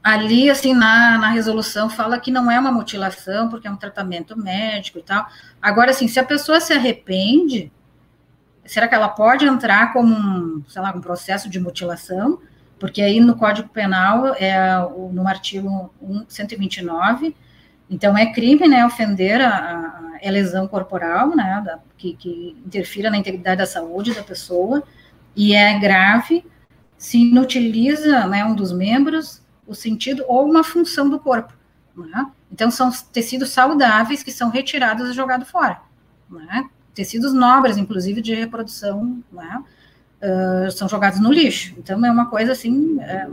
ali, 0.04 0.49
assim, 0.49 0.74
na, 0.74 1.18
na 1.18 1.30
resolução 1.30 1.89
fala 1.89 2.20
que 2.20 2.30
não 2.30 2.51
é 2.51 2.60
uma 2.60 2.72
mutilação, 2.72 3.47
porque 3.47 3.68
é 3.68 3.72
um 3.72 3.78
tratamento 3.78 4.38
médico 4.38 4.99
e 4.99 5.04
tal. 5.04 5.26
Agora, 5.62 5.91
assim, 5.91 6.10
se 6.10 6.20
a 6.20 6.26
pessoa 6.26 6.60
se 6.60 6.74
arrepende, 6.74 7.72
será 8.66 8.88
que 8.88 8.95
ela 8.95 9.08
pode 9.08 9.45
entrar 9.45 9.93
como 9.93 10.14
um, 10.14 10.64
sei 10.68 10.82
lá, 10.82 10.91
um 10.91 10.99
processo 10.99 11.49
de 11.49 11.58
mutilação? 11.58 12.39
Porque 12.78 13.01
aí 13.01 13.22
no 13.22 13.38
Código 13.38 13.70
Penal, 13.70 14.36
é 14.36 14.78
no 15.14 15.26
artigo 15.26 15.93
129, 16.28 17.34
então 17.89 18.18
é 18.18 18.34
crime, 18.34 18.68
né, 18.68 18.86
ofender 18.86 19.39
a, 19.39 19.56
a, 19.56 20.28
a 20.28 20.32
lesão 20.32 20.68
corporal, 20.68 21.34
né, 21.34 21.62
da, 21.64 21.80
que, 21.97 22.14
que 22.14 22.58
interfira 22.66 23.10
na 23.10 23.18
integridade 23.18 23.60
da 23.60 23.66
saúde 23.66 24.14
da 24.14 24.24
pessoa, 24.24 24.84
e 25.34 25.54
é 25.54 25.80
grave 25.80 26.45
se 26.97 27.20
inutiliza, 27.20 28.28
né, 28.28 28.43
um 28.43 28.56
dos 28.56 28.72
membros 28.74 29.43
o 29.68 29.74
sentido 29.74 30.24
ou 30.28 30.45
uma 30.45 30.64
função 30.64 31.09
do 31.09 31.20
corpo. 31.20 31.53
Né? 31.95 32.32
Então, 32.51 32.72
são 32.72 32.91
tecidos 33.11 33.49
saudáveis 33.49 34.24
que 34.24 34.32
são 34.32 34.49
retirados 34.49 35.09
e 35.09 35.14
jogados 35.14 35.49
fora. 35.49 35.82
Né? 36.30 36.70
Tecidos 36.93 37.34
nobres, 37.34 37.78
inclusive, 37.78 38.22
de 38.22 38.34
reprodução. 38.34 39.24
Né? 39.32 39.64
uh, 40.24 40.72
são 40.72 40.88
jogados 40.88 41.20
no 41.20 41.32
lixo. 41.32 41.76
Então 41.78 42.03
é 42.05 42.11
uma 42.11 42.28
coisa 42.28 42.53
assim 42.53 42.99
é, 43.01 43.28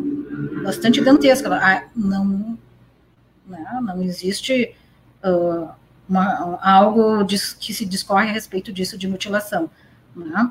bastante 0.62 0.96
gigantesca. 0.96 1.54
Ah, 1.54 1.84
não, 1.94 2.58
não, 3.46 3.82
não 3.82 4.02
existe 4.02 4.74
uh, 5.24 5.68
uma, 6.08 6.58
algo 6.60 7.24
que 7.24 7.72
se 7.72 7.86
discorre 7.86 8.28
a 8.28 8.32
respeito 8.32 8.72
disso 8.72 8.98
de 8.98 9.08
mutilação. 9.08 9.70
Né? 10.14 10.50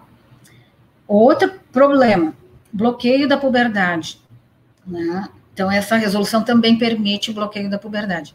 Outro 1.08 1.52
problema, 1.72 2.34
bloqueio 2.72 3.28
da 3.28 3.38
puberdade. 3.38 4.22
Né? 4.86 5.28
Então, 5.60 5.70
essa 5.70 5.98
resolução 5.98 6.42
também 6.42 6.78
permite 6.78 7.32
o 7.32 7.34
bloqueio 7.34 7.70
da 7.70 7.78
puberdade. 7.78 8.34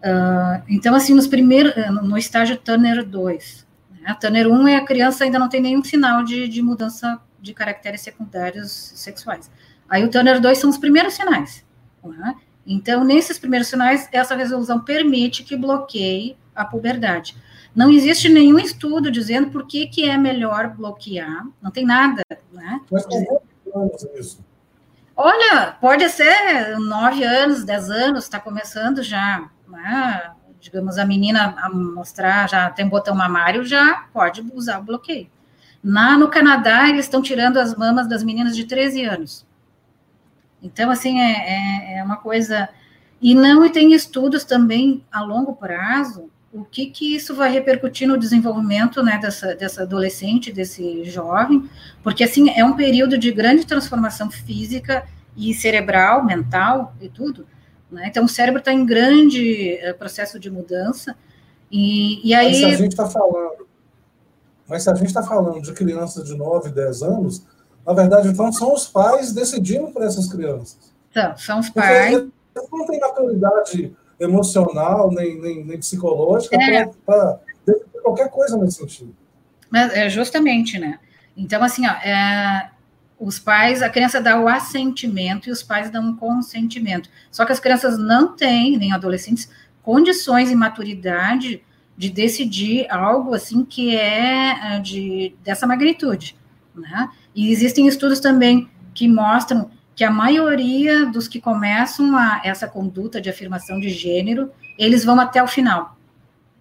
Uh, 0.00 0.62
então, 0.68 0.94
assim, 0.94 1.14
nos 1.14 1.26
primeiros, 1.26 1.72
no 2.02 2.18
estágio 2.18 2.58
Turner 2.58 3.02
2, 3.02 3.66
né? 4.02 4.14
Turner 4.20 4.46
1 4.48 4.68
é 4.68 4.76
a 4.76 4.84
criança 4.84 5.24
ainda 5.24 5.38
não 5.38 5.48
tem 5.48 5.62
nenhum 5.62 5.82
sinal 5.82 6.22
de, 6.22 6.46
de 6.46 6.60
mudança 6.60 7.18
de 7.40 7.54
caracteres 7.54 8.02
secundários 8.02 8.70
sexuais. 8.70 9.50
Aí 9.88 10.04
o 10.04 10.10
Turner 10.10 10.38
2 10.38 10.58
são 10.58 10.68
os 10.68 10.76
primeiros 10.76 11.14
sinais. 11.14 11.64
Né? 12.04 12.34
Então, 12.66 13.04
nesses 13.04 13.38
primeiros 13.38 13.68
sinais, 13.68 14.06
essa 14.12 14.36
resolução 14.36 14.78
permite 14.80 15.44
que 15.44 15.56
bloqueie 15.56 16.36
a 16.54 16.66
puberdade. 16.66 17.38
Não 17.74 17.90
existe 17.90 18.28
nenhum 18.28 18.58
estudo 18.58 19.10
dizendo 19.10 19.50
por 19.50 19.66
que, 19.66 19.86
que 19.86 20.04
é 20.04 20.18
melhor 20.18 20.76
bloquear, 20.76 21.46
não 21.62 21.70
tem 21.70 21.86
nada, 21.86 22.20
né? 22.52 22.82
Mas 22.90 23.06
anos 23.74 24.06
isso? 24.14 24.53
Olha, 25.16 25.76
pode 25.80 26.08
ser 26.08 26.78
nove 26.78 27.22
anos, 27.22 27.64
dez 27.64 27.88
anos, 27.88 28.24
está 28.24 28.40
começando 28.40 29.02
já, 29.02 29.48
né? 29.68 30.34
digamos, 30.64 30.96
a 30.96 31.04
menina 31.04 31.54
a 31.58 31.68
mostrar, 31.68 32.48
já 32.48 32.70
tem 32.70 32.88
botão 32.88 33.14
mamário, 33.14 33.66
já 33.66 34.06
pode 34.14 34.40
usar 34.54 34.78
o 34.78 34.82
bloqueio. 34.82 35.30
Na, 35.82 36.16
no 36.16 36.28
Canadá, 36.30 36.88
eles 36.88 37.04
estão 37.04 37.20
tirando 37.20 37.58
as 37.58 37.74
mamas 37.74 38.08
das 38.08 38.24
meninas 38.24 38.56
de 38.56 38.64
13 38.64 39.04
anos. 39.04 39.46
Então, 40.62 40.90
assim, 40.90 41.20
é, 41.20 41.32
é, 41.32 41.98
é 41.98 42.02
uma 42.02 42.16
coisa... 42.16 42.68
E 43.20 43.34
não 43.34 43.64
e 43.64 43.70
tem 43.70 43.92
estudos 43.92 44.44
também 44.44 45.04
a 45.12 45.20
longo 45.22 45.54
prazo 45.54 46.30
o 46.54 46.64
que, 46.64 46.86
que 46.86 47.16
isso 47.16 47.34
vai 47.34 47.50
repercutir 47.50 48.06
no 48.06 48.16
desenvolvimento 48.16 49.02
né, 49.02 49.18
dessa, 49.20 49.56
dessa 49.56 49.82
adolescente, 49.82 50.52
desse 50.52 51.04
jovem, 51.04 51.68
porque 52.00 52.22
assim 52.22 52.48
é 52.50 52.64
um 52.64 52.76
período 52.76 53.18
de 53.18 53.32
grande 53.32 53.66
transformação 53.66 54.30
física 54.30 55.04
e 55.36 55.52
cerebral, 55.52 56.24
mental 56.24 56.94
e 57.00 57.08
tudo. 57.08 57.44
Né? 57.90 58.06
Então 58.06 58.24
o 58.24 58.28
cérebro 58.28 58.60
está 58.60 58.72
em 58.72 58.86
grande 58.86 59.80
uh, 59.82 59.98
processo 59.98 60.38
de 60.38 60.48
mudança. 60.48 61.16
E, 61.72 62.24
e 62.24 62.32
aí. 62.32 62.52
Mas 62.52 62.56
se 62.58 62.64
a 62.64 62.76
gente 62.76 62.92
está 62.92 63.06
falando, 63.06 63.66
mas 64.68 64.82
se 64.84 64.90
a 64.90 64.94
gente 64.94 65.08
está 65.08 65.24
falando 65.24 65.60
de 65.60 65.72
crianças 65.72 66.24
de 66.24 66.36
9, 66.36 66.70
10 66.70 67.02
anos, 67.02 67.44
na 67.84 67.92
verdade, 67.92 68.28
então 68.28 68.52
são 68.52 68.72
os 68.72 68.86
pais 68.86 69.32
decidindo 69.32 69.88
por 69.88 70.02
essas 70.04 70.30
crianças. 70.30 70.94
Então, 71.10 71.36
são 71.36 71.58
os 71.58 71.68
pais. 71.68 72.12
Porque 72.14 72.30
eles 72.60 72.70
não 72.70 72.86
têm 72.86 73.00
maturidade 73.00 73.96
emocional, 74.24 75.10
nem, 75.10 75.40
nem, 75.40 75.64
nem 75.64 75.78
psicológica, 75.78 76.56
é. 76.56 76.86
para 77.06 77.40
qualquer 78.02 78.28
coisa 78.30 78.56
nesse 78.56 78.78
sentido. 78.78 79.14
Mas 79.70 79.92
é 79.92 80.08
justamente, 80.08 80.78
né? 80.78 80.98
Então, 81.36 81.62
assim, 81.62 81.86
ó, 81.86 81.90
é, 81.90 82.70
os 83.18 83.38
pais, 83.38 83.82
a 83.82 83.88
criança 83.88 84.20
dá 84.20 84.40
o 84.40 84.48
assentimento 84.48 85.48
e 85.48 85.52
os 85.52 85.62
pais 85.62 85.90
dão 85.90 86.10
o 86.10 86.16
consentimento. 86.16 87.08
Só 87.30 87.44
que 87.44 87.52
as 87.52 87.60
crianças 87.60 87.98
não 87.98 88.36
têm, 88.36 88.76
nem 88.76 88.92
adolescentes, 88.92 89.50
condições 89.82 90.50
e 90.50 90.54
maturidade 90.54 91.62
de 91.96 92.10
decidir 92.10 92.90
algo 92.90 93.34
assim 93.34 93.64
que 93.64 93.96
é, 93.96 94.76
é 94.76 94.80
de, 94.80 95.34
dessa 95.42 95.66
magnitude. 95.66 96.36
Né? 96.74 97.08
E 97.34 97.52
existem 97.52 97.86
estudos 97.86 98.20
também 98.20 98.68
que 98.92 99.08
mostram 99.08 99.70
que 99.94 100.04
a 100.04 100.10
maioria 100.10 101.06
dos 101.06 101.28
que 101.28 101.40
começam 101.40 102.16
a, 102.16 102.40
essa 102.44 102.66
conduta 102.66 103.20
de 103.20 103.30
afirmação 103.30 103.78
de 103.78 103.88
gênero, 103.90 104.50
eles 104.78 105.04
vão 105.04 105.20
até 105.20 105.42
o 105.42 105.46
final. 105.46 105.96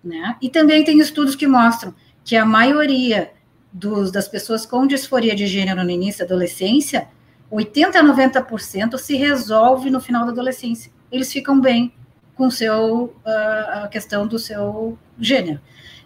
Né? 0.04 0.36
E 0.42 0.50
também 0.50 0.84
tem 0.84 1.00
estudos 1.00 1.36
que 1.36 1.48
mostram 1.48 1.94
que 2.24 2.36
a 2.36 2.46
maioria 2.46 3.32
dos, 3.72 4.12
das 4.12 4.28
pessoas 4.28 4.66
com 4.66 4.86
disforia 4.86 5.36
de 5.36 5.48
gênero 5.48 5.84
no 5.84 5.90
início 5.90 6.20
da 6.20 6.26
adolescência, 6.26 7.08
80 7.50 8.00
a 8.00 8.04
90% 8.04 8.98
se 8.98 9.16
resolve 9.16 9.90
no 9.90 10.00
final 10.00 10.26
da 10.26 10.32
adolescência. 10.32 10.92
Eles 11.12 11.32
ficam 11.32 11.60
bem 11.60 11.94
com 12.36 12.50
seu, 12.50 13.06
uh, 13.26 13.84
a 13.84 13.88
questão 13.92 14.28
do 14.28 14.38
seu 14.38 14.98
gênero. 15.20 15.60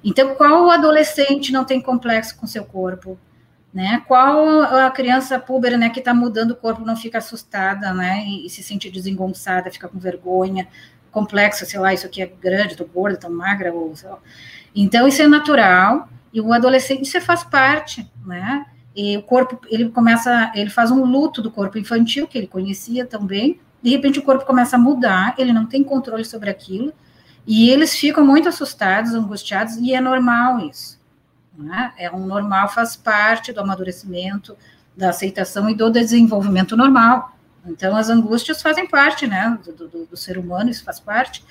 Então, 0.04 0.36
qual 0.36 0.70
adolescente 0.70 1.52
não 1.52 1.66
tem 1.66 1.82
complexo 1.82 2.38
com 2.38 2.48
seu 2.48 2.64
corpo? 2.64 3.18
Né? 3.74 4.04
Qual 4.08 4.62
a 4.62 4.90
criança 4.90 5.40
púber, 5.40 5.78
né, 5.78 5.90
que 5.90 6.00
está 6.00 6.14
mudando 6.14 6.52
o 6.52 6.56
corpo 6.56 6.86
não 6.86 6.96
fica 6.96 7.18
assustada, 7.18 7.94
né, 7.94 8.24
e, 8.26 8.46
e, 8.46 8.50
se 8.50 8.64
sente 8.64 8.90
desengonçada, 8.90 9.70
fica 9.70 9.88
com 9.88 10.00
vergonha, 10.00 10.68
complexo, 11.12 11.66
sei 11.66 11.80
lá, 11.80 11.94
isso 11.94 12.06
aqui 12.06 12.22
é 12.22 12.26
grande, 12.26 12.76
tô 12.76 12.86
gorda, 12.86 13.18
tô 13.18 13.30
magra, 13.30 13.74
ou. 13.74 13.94
Então 14.76 15.08
isso 15.08 15.22
é 15.22 15.28
natural 15.28 16.08
e 16.32 16.40
o 16.40 16.54
adolescente 16.54 17.04
isso 17.04 17.20
faz 17.22 17.44
parte, 17.44 18.10
né? 18.26 18.66
E 18.96 19.18
o 19.18 19.22
corpo, 19.22 19.60
ele 19.70 19.90
começa, 19.90 20.52
ele 20.56 20.70
faz 20.70 20.92
um 20.92 21.04
luto 21.06 21.42
do 21.42 21.52
corpo 21.52 21.78
infantil 21.78 22.28
que 22.28 22.38
ele 22.38 22.48
conhecia 22.48 23.06
também. 23.06 23.60
De 23.82 23.92
repente 23.92 24.20
o 24.20 24.24
corpo 24.24 24.46
começa 24.46 24.76
a 24.76 24.80
mudar, 24.80 25.36
ele 25.38 25.54
não 25.54 25.66
tem 25.66 25.84
controle 25.84 26.26
sobre 26.26 26.50
aquilo 26.50 26.92
e 27.46 27.70
eles 27.70 27.96
ficam 27.96 28.26
muito 28.26 28.50
assustados, 28.50 29.14
angustiados 29.14 29.78
e 29.78 29.94
é 29.94 30.02
normal 30.02 30.60
isso. 30.60 30.97
Né? 31.58 31.92
É 31.98 32.12
um 32.12 32.26
normal, 32.26 32.70
faz 32.70 32.96
parte 32.96 33.52
do 33.52 33.60
amadurecimento, 33.60 34.56
da 34.96 35.10
aceitação 35.10 35.70
e 35.70 35.76
do 35.76 35.90
desenvolvimento 35.90 36.78
normal. 36.78 37.36
Então, 37.66 37.96
as 37.96 38.10
angústias 38.10 38.62
fazem 38.62 38.88
parte, 38.88 39.28
né, 39.28 39.58
do, 39.66 39.88
do, 39.88 40.06
do 40.06 40.18
ser 40.18 40.38
humano, 40.38 40.70
isso 40.70 40.84
faz 40.84 41.00
parte. 41.00 41.44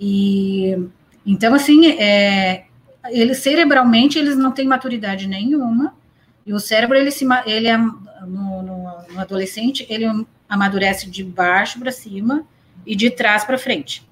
E, 0.00 0.88
então, 1.24 1.54
assim, 1.54 1.92
é, 1.92 2.64
eles 3.10 3.38
cerebralmente, 3.38 4.18
eles 4.18 4.36
não 4.36 4.50
têm 4.50 4.66
maturidade 4.66 5.28
nenhuma, 5.28 5.94
e 6.44 6.52
o 6.52 6.58
cérebro, 6.58 6.96
ele, 6.96 7.10
se, 7.10 7.24
ele 7.46 7.68
é, 7.68 7.78
no, 7.78 8.62
no, 8.62 9.02
no 9.10 9.20
adolescente, 9.20 9.86
ele 9.88 10.26
amadurece 10.48 11.08
de 11.08 11.22
baixo 11.22 11.78
para 11.78 11.92
cima 11.92 12.44
e 12.84 12.96
de 12.96 13.10
trás 13.10 13.44
para 13.44 13.56
frente. 13.56 14.06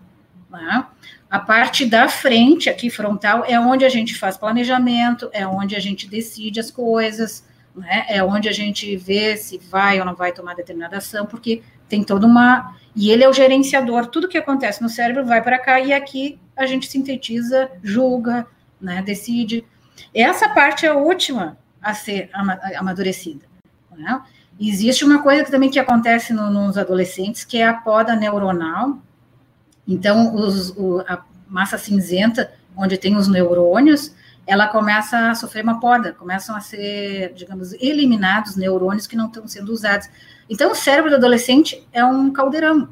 Né? 0.48 0.86
A 1.30 1.38
parte 1.38 1.86
da 1.86 2.08
frente, 2.08 2.68
aqui 2.68 2.90
frontal, 2.90 3.44
é 3.46 3.58
onde 3.58 3.84
a 3.84 3.88
gente 3.88 4.18
faz 4.18 4.36
planejamento, 4.36 5.30
é 5.32 5.46
onde 5.46 5.76
a 5.76 5.78
gente 5.78 6.08
decide 6.08 6.58
as 6.58 6.72
coisas, 6.72 7.44
né? 7.74 8.04
é 8.08 8.22
onde 8.22 8.48
a 8.48 8.52
gente 8.52 8.96
vê 8.96 9.36
se 9.36 9.56
vai 9.56 10.00
ou 10.00 10.04
não 10.04 10.16
vai 10.16 10.32
tomar 10.32 10.56
determinada 10.56 10.96
ação, 10.96 11.26
porque 11.26 11.62
tem 11.88 12.02
toda 12.02 12.26
uma. 12.26 12.74
E 12.96 13.12
ele 13.12 13.22
é 13.22 13.28
o 13.28 13.32
gerenciador, 13.32 14.06
tudo 14.06 14.28
que 14.28 14.36
acontece 14.36 14.82
no 14.82 14.88
cérebro 14.88 15.24
vai 15.24 15.40
para 15.40 15.58
cá, 15.58 15.80
e 15.80 15.92
aqui 15.92 16.36
a 16.56 16.66
gente 16.66 16.88
sintetiza, 16.88 17.70
julga, 17.80 18.44
né? 18.80 19.00
decide. 19.00 19.64
Essa 20.12 20.48
parte 20.48 20.84
é 20.84 20.88
a 20.88 20.94
última 20.94 21.56
a 21.80 21.94
ser 21.94 22.28
amadurecida. 22.76 23.46
Né? 23.96 24.20
Existe 24.58 25.04
uma 25.04 25.22
coisa 25.22 25.44
que 25.44 25.50
também 25.50 25.70
que 25.70 25.78
acontece 25.78 26.32
no, 26.32 26.50
nos 26.50 26.76
adolescentes, 26.76 27.44
que 27.44 27.58
é 27.58 27.66
a 27.66 27.74
poda 27.74 28.16
neuronal, 28.16 28.98
então, 29.92 30.34
os, 30.34 30.70
o, 30.70 31.00
a 31.00 31.24
massa 31.48 31.76
cinzenta, 31.76 32.52
onde 32.76 32.96
tem 32.96 33.16
os 33.16 33.26
neurônios, 33.26 34.14
ela 34.46 34.68
começa 34.68 35.30
a 35.30 35.34
sofrer 35.34 35.62
uma 35.62 35.80
poda, 35.80 36.12
começam 36.12 36.56
a 36.56 36.60
ser, 36.60 37.32
digamos, 37.34 37.72
eliminados 37.74 38.56
neurônios 38.56 39.06
que 39.06 39.16
não 39.16 39.26
estão 39.26 39.46
sendo 39.46 39.72
usados. 39.72 40.08
Então, 40.48 40.72
o 40.72 40.74
cérebro 40.74 41.10
do 41.10 41.16
adolescente 41.16 41.86
é 41.92 42.04
um 42.04 42.32
caldeirão, 42.32 42.88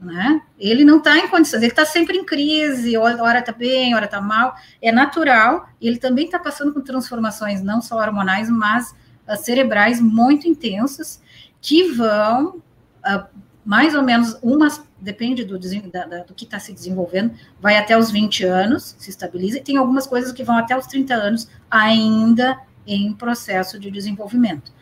né? 0.00 0.40
Ele 0.58 0.84
não 0.84 0.98
está 0.98 1.16
em 1.18 1.28
condições, 1.28 1.62
ele 1.62 1.72
está 1.72 1.84
sempre 1.84 2.16
em 2.16 2.24
crise, 2.24 2.96
hora 2.96 3.38
está 3.38 3.52
bem, 3.52 3.94
hora 3.94 4.04
está 4.04 4.20
mal, 4.20 4.54
é 4.80 4.92
natural, 4.92 5.68
e 5.80 5.88
ele 5.88 5.98
também 5.98 6.26
está 6.26 6.38
passando 6.38 6.72
por 6.72 6.82
transformações, 6.82 7.62
não 7.62 7.80
só 7.80 7.96
hormonais, 7.96 8.48
mas 8.48 8.94
uh, 9.26 9.36
cerebrais 9.36 10.00
muito 10.00 10.46
intensas, 10.46 11.20
que 11.60 11.92
vão, 11.92 12.62
uh, 13.04 13.26
mais 13.66 13.96
ou 13.96 14.02
menos, 14.02 14.38
umas 14.40 14.80
depende 14.98 15.44
do, 15.44 15.58
da, 15.58 16.22
do 16.22 16.32
que 16.32 16.44
está 16.44 16.58
se 16.58 16.72
desenvolvendo, 16.72 17.32
vai 17.60 17.76
até 17.76 17.98
os 17.98 18.10
20 18.10 18.44
anos, 18.44 18.94
se 18.96 19.10
estabiliza, 19.10 19.58
e 19.58 19.60
tem 19.60 19.76
algumas 19.76 20.06
coisas 20.06 20.32
que 20.32 20.44
vão 20.44 20.56
até 20.56 20.76
os 20.78 20.86
30 20.86 21.14
anos 21.14 21.48
ainda 21.68 22.58
em 22.86 23.12
processo 23.12 23.78
de 23.78 23.90
desenvolvimento. 23.90 24.72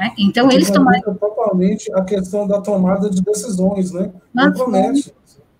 É? 0.00 0.12
Então, 0.16 0.50
eles 0.50 0.70
tomaram. 0.70 1.14
Totalmente 1.14 1.92
a 1.92 2.02
questão 2.02 2.46
da 2.46 2.58
tomada 2.58 3.10
de 3.10 3.20
decisões, 3.20 3.92
né? 3.92 4.10
Promete. 4.56 5.12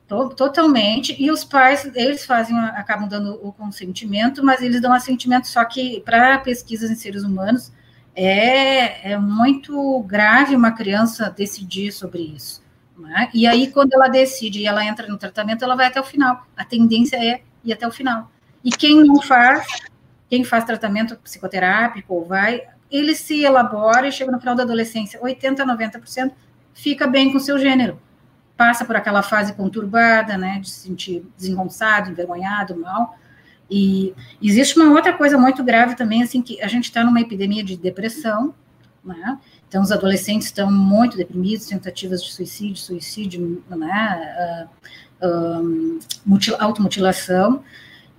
Totalmente, 0.07 1.20
e 1.20 1.30
os 1.30 1.44
pais, 1.44 1.90
eles 1.94 2.24
fazem, 2.24 2.57
acabam 2.57 3.09
dando 3.09 3.38
o 3.42 3.52
consentimento, 3.52 4.44
mas 4.44 4.62
eles 4.62 4.80
dão 4.80 4.92
assentimento, 4.92 5.48
só 5.48 5.64
que 5.64 6.00
para 6.02 6.38
pesquisas 6.38 6.90
em 6.90 6.94
seres 6.94 7.24
humanos, 7.24 7.72
é, 8.14 9.12
é 9.12 9.18
muito 9.18 10.00
grave 10.02 10.54
uma 10.54 10.72
criança 10.72 11.30
decidir 11.30 11.92
sobre 11.92 12.22
isso. 12.22 12.62
Né? 12.96 13.28
E 13.34 13.46
aí, 13.46 13.70
quando 13.70 13.92
ela 13.92 14.08
decide 14.08 14.60
e 14.60 14.66
ela 14.66 14.84
entra 14.84 15.06
no 15.08 15.18
tratamento, 15.18 15.64
ela 15.64 15.74
vai 15.74 15.86
até 15.86 16.00
o 16.00 16.04
final. 16.04 16.46
A 16.56 16.64
tendência 16.64 17.16
é 17.16 17.42
ir 17.64 17.72
até 17.72 17.86
o 17.86 17.90
final. 17.90 18.30
E 18.64 18.70
quem 18.70 19.04
não 19.04 19.20
faz, 19.20 19.66
quem 20.28 20.44
faz 20.44 20.64
tratamento 20.64 21.16
psicoterápico 21.16 22.14
ou 22.14 22.24
vai, 22.24 22.62
ele 22.90 23.14
se 23.14 23.42
elabora 23.42 24.06
e 24.06 24.12
chega 24.12 24.30
no 24.30 24.38
final 24.38 24.54
da 24.54 24.62
adolescência, 24.62 25.20
80, 25.20 25.66
90% 25.66 26.32
fica 26.72 27.06
bem 27.06 27.32
com 27.32 27.38
seu 27.38 27.58
gênero. 27.58 28.00
Passa 28.56 28.84
por 28.84 28.94
aquela 28.94 29.22
fase 29.22 29.52
conturbada, 29.54 30.38
né, 30.38 30.60
de 30.60 30.70
se 30.70 30.80
sentir 30.80 31.26
desengonçado, 31.36 32.10
envergonhado, 32.10 32.76
mal. 32.76 33.18
E 33.76 34.14
existe 34.40 34.78
uma 34.78 34.92
outra 34.92 35.12
coisa 35.12 35.36
muito 35.36 35.64
grave 35.64 35.96
também, 35.96 36.22
assim, 36.22 36.40
que 36.40 36.62
a 36.62 36.68
gente 36.68 36.84
está 36.84 37.02
numa 37.02 37.20
epidemia 37.20 37.64
de 37.64 37.76
depressão, 37.76 38.54
né? 39.04 39.36
Então, 39.66 39.82
os 39.82 39.90
adolescentes 39.90 40.46
estão 40.46 40.70
muito 40.70 41.16
deprimidos, 41.16 41.66
tentativas 41.66 42.22
de 42.22 42.32
suicídio, 42.32 42.76
suicídio, 42.76 43.64
né? 43.68 44.68
Uh, 45.20 45.98
automutilação. 46.60 47.64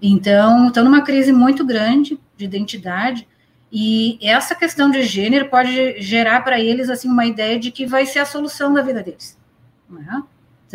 Então, 0.01 0.67
estão 0.67 0.83
numa 0.83 1.03
crise 1.03 1.31
muito 1.31 1.65
grande 1.65 2.19
de 2.35 2.43
identidade, 2.43 3.25
e 3.71 4.19
essa 4.21 4.55
questão 4.55 4.91
de 4.91 5.03
gênero 5.03 5.49
pode 5.49 6.01
gerar 6.01 6.41
para 6.41 6.59
eles 6.59 6.89
assim 6.89 7.07
uma 7.07 7.25
ideia 7.25 7.57
de 7.57 7.71
que 7.71 7.85
vai 7.85 8.05
ser 8.05 8.19
a 8.19 8.25
solução 8.25 8.73
da 8.73 8.81
vida 8.81 9.01
deles. 9.01 9.37
Né? 9.89 10.21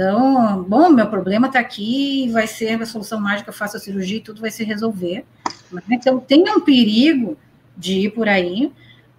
Então, 0.01 0.63
bom, 0.63 0.89
meu 0.89 1.07
problema 1.09 1.47
está 1.47 1.61
aqui, 1.61 2.27
vai 2.31 2.47
ser 2.47 2.81
a 2.81 2.87
solução 2.87 3.21
mágica, 3.21 3.51
eu 3.51 3.55
faço 3.55 3.77
a 3.77 3.81
cirurgia 3.81 4.17
e 4.17 4.23
tudo 4.23 4.41
vai 4.41 4.51
se 4.51 4.65
resolver. 4.65 5.27
Né? 5.71 5.83
Então, 5.91 6.19
tem 6.19 6.43
um 6.49 6.63
perigo 6.63 7.37
de 7.77 8.07
ir 8.07 8.11
por 8.13 8.27
aí. 8.27 8.73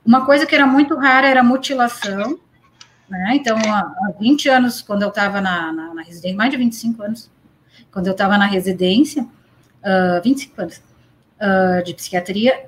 Uma 0.03 0.25
coisa 0.25 0.43
que 0.43 0.55
era 0.55 0.65
muito 0.65 0.95
rara 0.95 1.27
era 1.27 1.43
mutilação. 1.43 2.39
Né? 3.07 3.33
Então, 3.35 3.59
há 3.59 4.11
20 4.19 4.49
anos, 4.49 4.81
quando 4.81 5.03
eu 5.03 5.09
estava 5.09 5.39
na, 5.39 5.71
na, 5.71 5.93
na, 5.93 6.01
residência, 6.01 6.35
mais 6.35 6.49
de 6.49 6.57
25 6.57 7.03
anos, 7.03 7.29
quando 7.91 8.07
eu 8.07 8.13
estava 8.13 8.35
na 8.35 8.47
residência, 8.47 9.21
uh, 9.21 10.23
25 10.23 10.61
anos 10.63 10.81
uh, 11.37 11.83
de 11.83 11.93
psiquiatria, 11.93 12.65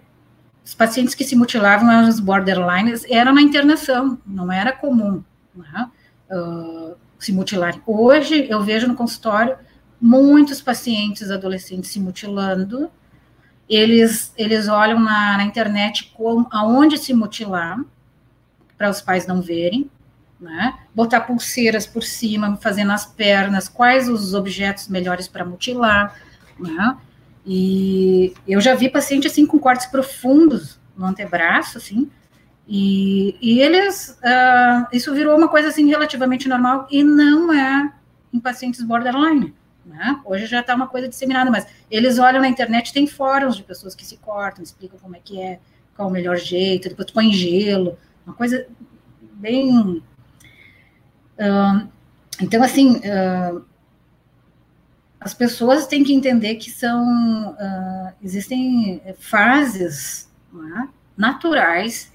os 0.64 0.76
pacientes 0.76 1.16
que 1.16 1.24
se 1.24 1.36
mutilavam 1.36 1.91
eram 1.91 2.07
os 2.07 2.20
borderlines, 2.20 3.05
era 3.09 3.34
na 3.34 3.41
internação, 3.41 4.20
não 4.24 4.51
era 4.51 4.72
comum 4.72 5.24
né? 5.55 5.89
uh, 6.30 6.95
se 7.26 7.32
mutilar. 7.32 7.80
Hoje, 7.86 8.47
eu 8.49 8.61
vejo 8.61 8.88
no 8.88 8.95
consultório 8.95 9.57
muitos 9.99 10.61
pacientes 10.61 11.32
adolescentes 11.32 11.89
se 11.89 11.99
mutilando, 11.99 12.91
eles, 13.69 14.34
eles 14.38 14.67
olham 14.67 14.99
na, 14.99 15.38
na 15.38 15.43
internet 15.43 16.11
como, 16.15 16.47
aonde 16.51 16.97
se 16.97 17.13
mutilar, 17.13 17.80
para 18.78 18.89
os 18.89 19.01
pais 19.01 19.26
não 19.26 19.41
verem, 19.41 19.89
né? 20.39 20.78
botar 20.93 21.21
pulseiras 21.21 21.88
por 21.88 22.03
cima, 22.03 22.57
fazendo 22.57 22.91
as 22.91 23.05
pernas, 23.05 23.69
quais 23.69 24.09
os 24.09 24.34
objetos 24.34 24.89
melhores 24.89 25.28
para 25.28 25.45
mutilar, 25.45 26.19
né? 26.59 26.97
E 27.45 28.34
eu 28.47 28.59
já 28.59 28.76
vi 28.76 28.89
paciente 28.89 29.28
assim 29.28 29.45
com 29.45 29.59
cortes 29.59 29.86
profundos 29.86 30.80
no 30.97 31.05
antebraço, 31.05 31.78
assim, 31.78 32.09
e, 32.68 33.36
e 33.41 33.59
eles, 33.59 34.18
uh, 34.24 34.88
isso 34.91 35.14
virou 35.14 35.38
uma 35.38 35.49
coisa 35.49 35.68
assim 35.68 35.88
relativamente 35.88 36.47
normal 36.47 36.88
e 36.89 37.03
não 37.03 37.51
é 37.51 37.91
em 38.34 38.39
pacientes 38.39 38.82
borderline. 38.82 39.53
Né? 39.86 40.22
Hoje 40.24 40.45
já 40.45 40.61
está 40.61 40.74
uma 40.74 40.88
coisa 40.88 41.09
disseminada, 41.09 41.51
mas 41.51 41.68
eles 41.91 42.18
olham 42.18 42.41
na 42.41 42.47
internet, 42.47 42.93
tem 42.93 43.05
fóruns 43.05 43.57
de 43.57 43.64
pessoas 43.64 43.93
que 43.93 44.05
se 44.05 44.18
cortam, 44.18 44.64
explicam 44.64 44.97
como 44.97 45.16
é 45.16 45.20
que 45.20 45.41
é, 45.41 45.59
qual 45.95 46.07
o 46.07 46.11
melhor 46.11 46.38
jeito, 46.38 46.88
depois 46.88 47.11
põe 47.11 47.34
gelo, 47.34 47.97
uma 48.26 48.34
coisa 48.34 48.66
bem. 49.34 50.01
Uh, 51.38 51.88
então, 52.41 52.64
assim, 52.64 52.97
uh, 52.97 53.64
as 55.20 55.34
pessoas 55.34 55.86
têm 55.86 56.03
que 56.03 56.14
entender 56.14 56.55
que 56.55 56.72
são. 56.72 57.51
Uh, 57.51 58.14
existem 58.24 59.01
fases 59.20 60.32
né, 60.51 60.88
naturais 61.18 62.12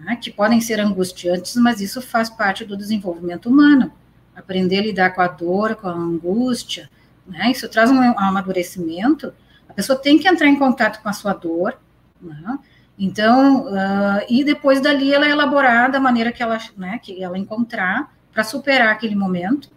né, 0.00 0.16
que 0.16 0.30
podem 0.30 0.60
ser 0.60 0.80
angustiantes, 0.80 1.56
mas 1.56 1.80
isso 1.80 2.00
faz 2.02 2.28
parte 2.28 2.64
do 2.64 2.76
desenvolvimento 2.76 3.48
humano 3.48 3.92
aprender 4.34 4.78
a 4.78 4.82
lidar 4.82 5.10
com 5.14 5.20
a 5.20 5.28
dor, 5.28 5.76
com 5.76 5.88
a 5.88 5.92
angústia, 5.92 6.90
né? 7.26 7.50
Isso 7.50 7.68
traz 7.68 7.90
um 7.90 8.00
amadurecimento. 8.18 9.32
A 9.68 9.72
pessoa 9.72 9.98
tem 9.98 10.18
que 10.18 10.28
entrar 10.28 10.48
em 10.48 10.58
contato 10.58 11.02
com 11.02 11.08
a 11.08 11.12
sua 11.12 11.32
dor, 11.32 11.78
né? 12.20 12.58
Então, 12.98 13.66
uh, 13.66 14.24
e 14.28 14.44
depois 14.44 14.80
dali 14.80 15.12
ela 15.12 15.26
é 15.26 15.30
elaborar 15.30 15.90
da 15.90 15.98
maneira 15.98 16.30
que 16.30 16.42
ela, 16.42 16.58
né, 16.76 17.00
que 17.02 17.22
ela 17.22 17.36
encontrar 17.36 18.14
para 18.32 18.44
superar 18.44 18.90
aquele 18.90 19.16
momento, 19.16 19.68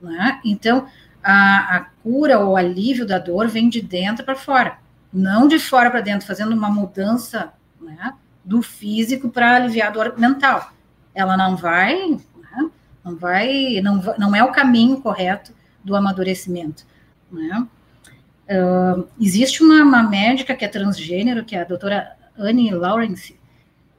né? 0.00 0.40
Então, 0.44 0.86
a, 1.22 1.76
a 1.76 1.80
cura 2.02 2.38
ou 2.40 2.56
alívio 2.56 3.06
da 3.06 3.18
dor 3.18 3.48
vem 3.48 3.68
de 3.68 3.80
dentro 3.80 4.24
para 4.24 4.34
fora, 4.34 4.78
não 5.12 5.46
de 5.46 5.58
fora 5.58 5.90
para 5.90 6.00
dentro, 6.00 6.26
fazendo 6.26 6.52
uma 6.52 6.68
mudança, 6.68 7.52
né, 7.80 8.12
do 8.44 8.62
físico 8.62 9.28
para 9.28 9.56
aliviar 9.56 9.88
a 9.88 9.90
dor 9.90 10.14
mental. 10.18 10.72
Ela 11.14 11.36
não 11.36 11.56
vai 11.56 12.18
não 13.04 13.14
vai, 13.14 13.80
não, 13.82 14.02
não 14.18 14.34
é 14.34 14.42
o 14.42 14.50
caminho 14.50 15.00
correto 15.00 15.52
do 15.84 15.94
amadurecimento. 15.94 16.86
Né? 17.30 17.66
Uh, 18.48 19.06
existe 19.20 19.62
uma, 19.62 19.82
uma, 19.82 20.02
médica 20.02 20.54
que 20.54 20.64
é 20.64 20.68
transgênero, 20.68 21.44
que 21.44 21.54
é 21.54 21.60
a 21.60 21.64
doutora 21.64 22.16
Annie 22.38 22.72
Lawrence, 22.72 23.38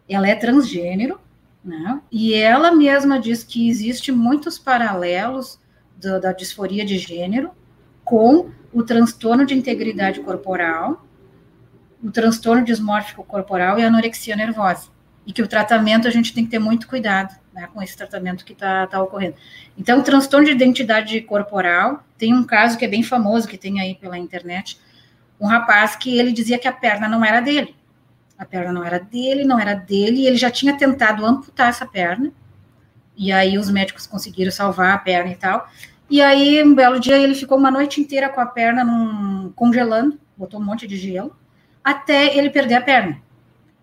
ela 0.09 0.27
é 0.27 0.35
transgênero, 0.35 1.19
né? 1.63 2.01
e 2.11 2.33
ela 2.33 2.71
mesma 2.71 3.19
diz 3.19 3.43
que 3.43 3.69
existe 3.69 4.11
muitos 4.11 4.57
paralelos 4.57 5.59
do, 5.97 6.19
da 6.19 6.31
disforia 6.31 6.83
de 6.83 6.97
gênero 6.97 7.51
com 8.03 8.49
o 8.73 8.83
transtorno 8.83 9.45
de 9.45 9.53
integridade 9.53 10.19
corporal, 10.21 11.05
o 12.05 12.11
transtorno 12.11 12.63
dismórfico 12.63 13.23
corporal 13.23 13.79
e 13.79 13.83
a 13.83 13.87
anorexia 13.87 14.35
nervosa 14.35 14.89
e 15.25 15.33
que 15.33 15.41
o 15.41 15.47
tratamento 15.47 16.07
a 16.07 16.11
gente 16.11 16.33
tem 16.33 16.45
que 16.45 16.51
ter 16.51 16.59
muito 16.59 16.87
cuidado 16.87 17.35
né, 17.51 17.67
com 17.73 17.81
esse 17.81 17.97
tratamento 17.97 18.45
que 18.45 18.53
está 18.53 18.85
tá 18.85 19.01
ocorrendo. 19.01 19.35
Então, 19.75 19.99
o 19.99 20.03
transtorno 20.03 20.45
de 20.45 20.51
identidade 20.51 21.19
corporal, 21.21 22.03
tem 22.15 22.31
um 22.31 22.43
caso 22.43 22.77
que 22.77 22.85
é 22.85 22.87
bem 22.87 23.01
famoso, 23.01 23.47
que 23.47 23.57
tem 23.57 23.79
aí 23.79 23.95
pela 23.95 24.19
internet, 24.19 24.79
um 25.41 25.47
rapaz 25.47 25.95
que 25.95 26.15
ele 26.15 26.31
dizia 26.31 26.59
que 26.59 26.67
a 26.67 26.71
perna 26.71 27.09
não 27.09 27.25
era 27.25 27.39
dele. 27.39 27.75
A 28.37 28.45
perna 28.45 28.71
não 28.71 28.83
era 28.83 28.99
dele, 28.99 29.43
não 29.43 29.59
era 29.59 29.73
dele, 29.73 30.21
e 30.21 30.27
ele 30.27 30.37
já 30.37 30.51
tinha 30.51 30.77
tentado 30.77 31.25
amputar 31.25 31.69
essa 31.69 31.87
perna, 31.87 32.31
e 33.17 33.31
aí 33.31 33.57
os 33.57 33.69
médicos 33.69 34.05
conseguiram 34.05 34.51
salvar 34.51 34.93
a 34.93 34.97
perna 34.99 35.31
e 35.31 35.35
tal. 35.35 35.67
E 36.07 36.21
aí, 36.21 36.61
um 36.63 36.75
belo 36.75 36.99
dia, 36.99 37.17
ele 37.17 37.33
ficou 37.33 37.57
uma 37.57 37.71
noite 37.71 37.99
inteira 37.99 38.29
com 38.29 38.39
a 38.39 38.45
perna 38.45 38.83
num, 38.83 39.51
congelando, 39.55 40.19
botou 40.37 40.59
um 40.59 40.63
monte 40.63 40.85
de 40.85 40.97
gelo, 40.97 41.35
até 41.85 42.35
ele 42.35 42.49
perder 42.49 42.73
a 42.73 42.81
perna. 42.81 43.21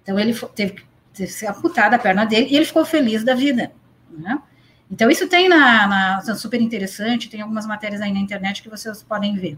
Então, 0.02 0.18
ele 0.18 0.34
teve 0.56 0.72
que 0.72 0.84
ter 1.14 1.28
se 1.28 1.46
amputado 1.46 1.94
a 1.94 1.98
perna 1.98 2.24
dele 2.24 2.48
e 2.50 2.56
ele 2.56 2.64
ficou 2.64 2.84
feliz 2.84 3.22
da 3.22 3.32
vida. 3.32 3.70
Né? 4.10 4.42
Então, 4.90 5.08
isso 5.08 5.28
tem 5.28 5.48
na, 5.48 5.86
na, 5.86 6.34
super 6.34 6.60
interessante, 6.60 7.30
tem 7.30 7.40
algumas 7.40 7.64
matérias 7.64 8.00
aí 8.00 8.12
na 8.12 8.18
internet 8.18 8.60
que 8.60 8.68
vocês 8.68 9.04
podem 9.04 9.36
ver. 9.36 9.56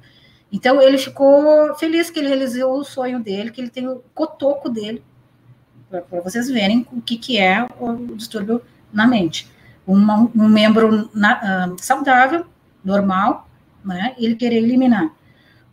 Então, 0.52 0.80
ele 0.82 0.98
ficou 0.98 1.74
feliz 1.76 2.10
que 2.10 2.18
ele 2.18 2.28
realizou 2.28 2.78
o 2.78 2.84
sonho 2.84 3.18
dele, 3.18 3.50
que 3.50 3.62
ele 3.62 3.70
tem 3.70 3.88
o 3.88 4.04
cotoco 4.14 4.68
dele, 4.68 5.02
para 5.88 6.20
vocês 6.20 6.50
verem 6.50 6.86
o 6.92 7.00
que, 7.00 7.16
que 7.16 7.38
é 7.38 7.66
o 7.80 8.14
distúrbio 8.14 8.60
na 8.92 9.06
mente. 9.06 9.48
Um 9.88 10.48
membro 10.48 11.10
na, 11.14 11.68
uh, 11.68 11.76
saudável, 11.78 12.46
normal, 12.84 13.48
né, 13.82 14.14
ele 14.18 14.34
querer 14.34 14.56
eliminar 14.56 15.10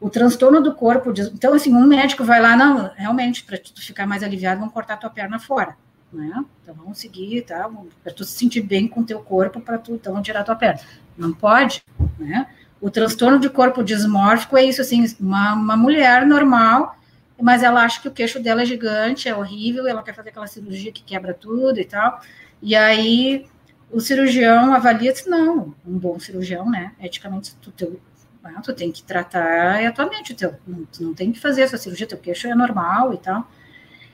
o 0.02 0.10
transtorno 0.10 0.62
do 0.62 0.74
corpo. 0.74 1.14
Então, 1.34 1.54
assim, 1.54 1.74
um 1.74 1.86
médico 1.86 2.24
vai 2.24 2.41
lá, 2.41 2.58
não, 2.58 2.91
realmente, 2.95 3.43
para 3.43 3.60
tu 3.60 3.80
ficar 3.80 4.08
mais 4.08 4.24
aliviado, 4.24 4.60
vão 4.60 4.70
cortar 4.70 4.97
tua 4.97 5.12
perna 5.12 5.38
fora, 5.38 5.78
né? 6.12 6.43
Então, 6.64 6.74
vamos 6.74 6.97
seguir, 6.97 7.43
tá? 7.43 7.70
Para 8.04 8.12
tu 8.12 8.26
se 8.26 8.32
sentir 8.32 8.62
bem 8.62 8.88
com 8.88 9.04
teu 9.04 9.20
corpo, 9.20 9.62
para 9.62 9.78
tu, 9.78 9.93
então, 9.93 10.20
tirar 10.24 10.43
tua 10.43 10.56
perna. 10.56 10.82
Não 11.16 11.32
pode, 11.32 11.84
né? 12.18 12.47
O 12.82 12.89
transtorno 12.89 13.39
de 13.39 13.47
corpo 13.47 13.84
dismórfico 13.84 14.58
é 14.58 14.64
isso, 14.64 14.82
assim, 14.82 15.06
uma, 15.20 15.54
uma 15.54 15.78
mulher 15.78 16.26
normal, 16.26 16.97
mas 17.39 17.62
ela 17.62 17.84
acha 17.84 18.02
que 18.02 18.08
o 18.08 18.12
queixo 18.12 18.41
dela 18.41 18.64
é 18.64 18.66
gigante, 18.66 19.30
é 19.30 19.36
horrível, 19.36 19.88
ela 19.88 20.02
quer 20.02 20.16
fazer 20.16 20.30
aquela 20.30 20.47
cirurgia 20.47 20.91
que 20.91 21.04
quebra 21.04 21.32
tudo 21.32 21.80
e 21.80 21.86
tal, 21.86 22.20
e 22.60 22.76
aí 22.76 23.45
o 23.91 23.99
cirurgião 23.99 24.74
avalia, 24.74 25.14
diz, 25.14 25.28
não, 25.28 25.76
um 25.86 25.97
bom 25.97 26.20
cirurgião, 26.20 26.68
né, 26.68 26.93
eticamente, 26.99 27.56
tu, 27.62 27.72
teu, 27.72 27.99
ah, 28.44 28.62
tu 28.62 28.74
tem 28.74 28.92
que 28.92 29.04
tratar 29.04 29.82
é 29.82 29.88
a 29.88 29.92
tua 29.92 30.08
mente, 30.08 30.34
teu, 30.34 30.56
não, 30.68 30.86
tu 30.86 31.04
não 31.04 31.14
tem 31.14 31.32
que 31.32 31.39
fazer 31.39 31.62
essa 31.62 31.78
cirurgia, 31.78 32.08
teu 32.08 32.18
queixo 32.18 32.48
é 32.48 32.56
normal 32.56 33.14
e 33.14 33.18
tal. 33.18 33.48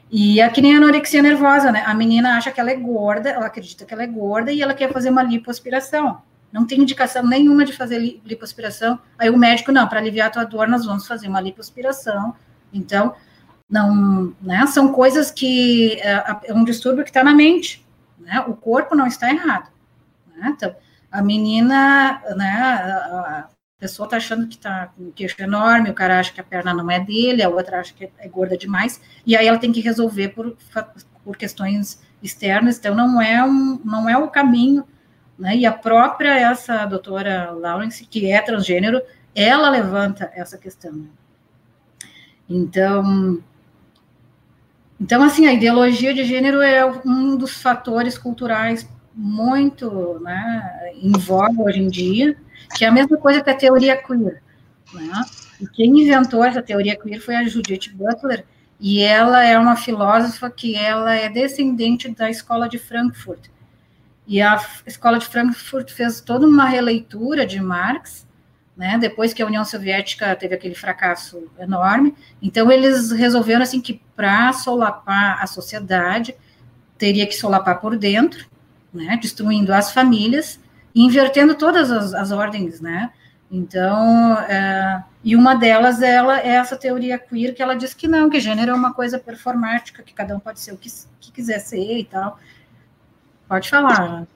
E 0.09 0.39
é 0.39 0.49
que 0.49 0.61
nem 0.61 0.73
a 0.73 0.77
anorexia 0.77 1.21
nervosa, 1.21 1.71
né? 1.71 1.83
A 1.85 1.93
menina 1.93 2.37
acha 2.37 2.51
que 2.51 2.59
ela 2.59 2.71
é 2.71 2.75
gorda, 2.75 3.29
ela 3.29 3.45
acredita 3.45 3.85
que 3.85 3.93
ela 3.93 4.03
é 4.03 4.07
gorda 4.07 4.51
e 4.51 4.61
ela 4.61 4.73
quer 4.73 4.91
fazer 4.91 5.09
uma 5.09 5.23
lipoaspiração. 5.23 6.21
Não 6.51 6.65
tem 6.65 6.79
indicação 6.79 7.25
nenhuma 7.27 7.65
de 7.65 7.73
fazer 7.73 7.99
lipoaspiração. 8.23 8.99
Aí 9.17 9.29
o 9.29 9.37
médico, 9.37 9.71
não, 9.71 9.87
para 9.87 9.99
aliviar 9.99 10.27
a 10.27 10.31
tua 10.31 10.43
dor, 10.45 10.67
nós 10.67 10.85
vamos 10.85 11.05
fazer 11.05 11.27
uma 11.27 11.41
lipoaspiração. 11.41 12.33
Então, 12.71 13.15
não, 13.69 14.33
né? 14.41 14.65
São 14.67 14.93
coisas 14.93 15.29
que 15.29 15.99
é, 15.99 16.23
é 16.45 16.53
um 16.53 16.63
distúrbio 16.63 17.03
que 17.03 17.09
está 17.09 17.23
na 17.23 17.33
mente, 17.33 17.85
né? 18.17 18.39
O 18.47 18.53
corpo 18.55 18.95
não 18.95 19.07
está 19.07 19.29
errado. 19.29 19.69
Né? 20.35 20.53
Então, 20.55 20.73
a 21.11 21.21
menina, 21.21 22.21
né? 22.35 23.45
Pessoa 23.79 24.07
está 24.07 24.17
achando 24.17 24.47
que 24.47 24.55
está 24.55 24.87
com 24.87 25.03
um 25.03 25.11
queixo 25.11 25.35
enorme, 25.39 25.89
o 25.89 25.93
cara 25.93 26.19
acha 26.19 26.33
que 26.33 26.41
a 26.41 26.43
perna 26.43 26.73
não 26.73 26.89
é 26.89 26.99
dele, 26.99 27.43
a 27.43 27.49
outra 27.49 27.79
acha 27.79 27.93
que 27.93 28.09
é 28.17 28.27
gorda 28.27 28.57
demais, 28.57 28.99
e 29.25 29.35
aí 29.35 29.47
ela 29.47 29.59
tem 29.59 29.71
que 29.71 29.81
resolver 29.81 30.29
por, 30.29 30.57
por 31.23 31.37
questões 31.37 32.01
externas, 32.21 32.79
então 32.79 32.95
não 32.95 33.21
é, 33.21 33.43
um, 33.43 33.79
não 33.85 34.09
é 34.09 34.17
o 34.17 34.29
caminho, 34.29 34.83
né? 35.37 35.55
E 35.55 35.65
a 35.65 35.71
própria, 35.71 36.39
essa 36.39 36.85
doutora 36.85 37.51
Lawrence, 37.51 38.05
que 38.05 38.31
é 38.31 38.41
transgênero, 38.41 39.01
ela 39.35 39.69
levanta 39.69 40.31
essa 40.33 40.57
questão. 40.57 41.07
Então, 42.49 43.43
então, 44.99 45.21
assim, 45.21 45.45
a 45.45 45.53
ideologia 45.53 46.11
de 46.11 46.23
gênero 46.23 46.59
é 46.61 46.83
um 47.05 47.37
dos 47.37 47.61
fatores 47.61 48.17
culturais 48.17 48.89
muito 49.13 50.19
né, 50.21 50.91
em 50.95 51.11
voga 51.11 51.61
hoje 51.61 51.79
em 51.79 51.87
dia, 51.87 52.35
que 52.75 52.85
é 52.85 52.87
a 52.87 52.91
mesma 52.91 53.17
coisa 53.17 53.41
que 53.41 53.49
a 53.49 53.55
teoria 53.55 53.95
queer. 53.95 54.41
Né? 54.93 55.25
E 55.61 55.67
quem 55.67 56.01
inventou 56.01 56.43
essa 56.43 56.61
teoria 56.61 56.97
queer 56.97 57.19
foi 57.19 57.35
a 57.35 57.47
Judith 57.47 57.91
Butler, 57.93 58.45
e 58.79 59.01
ela 59.01 59.43
é 59.43 59.57
uma 59.57 59.75
filósofa 59.75 60.49
que 60.49 60.75
ela 60.75 61.13
é 61.13 61.29
descendente 61.29 62.09
da 62.09 62.29
escola 62.29 62.69
de 62.69 62.77
Frankfurt. 62.77 63.47
E 64.27 64.41
a 64.41 64.61
escola 64.85 65.17
de 65.17 65.25
Frankfurt 65.25 65.91
fez 65.91 66.21
toda 66.21 66.45
uma 66.45 66.65
releitura 66.65 67.45
de 67.45 67.59
Marx, 67.59 68.27
né, 68.75 68.97
depois 68.99 69.33
que 69.33 69.41
a 69.41 69.45
União 69.47 69.65
Soviética 69.65 70.35
teve 70.35 70.53
aquele 70.53 70.75
fracasso 70.75 71.49
enorme. 71.57 72.13
Então 72.39 72.71
eles 72.71 73.09
resolveram 73.11 73.63
assim 73.63 73.81
que 73.81 73.99
para 74.15 74.53
solapar 74.53 75.41
a 75.41 75.47
sociedade 75.47 76.35
teria 76.97 77.25
que 77.25 77.35
solapar 77.35 77.81
por 77.81 77.97
dentro, 77.97 78.45
né, 78.93 79.17
destruindo 79.19 79.73
as 79.73 79.91
famílias 79.91 80.59
invertendo 81.03 81.55
todas 81.55 81.91
as, 81.91 82.13
as 82.13 82.31
ordens, 82.31 82.81
né? 82.81 83.11
Então, 83.49 84.33
é, 84.41 85.03
e 85.23 85.35
uma 85.35 85.55
delas 85.55 86.01
ela 86.01 86.39
é 86.41 86.49
essa 86.49 86.75
teoria 86.75 87.17
queer 87.17 87.53
que 87.53 87.61
ela 87.61 87.75
diz 87.75 87.93
que 87.93 88.07
não, 88.07 88.29
que 88.29 88.39
gênero 88.39 88.71
é 88.71 88.73
uma 88.73 88.93
coisa 88.93 89.17
performática, 89.17 90.03
que 90.03 90.13
cada 90.13 90.35
um 90.35 90.39
pode 90.39 90.59
ser 90.59 90.73
o 90.73 90.77
que, 90.77 90.89
que 91.19 91.31
quiser 91.31 91.59
ser 91.59 91.97
e 91.97 92.03
tal. 92.03 92.37
Pode 93.47 93.69
falar. 93.69 94.27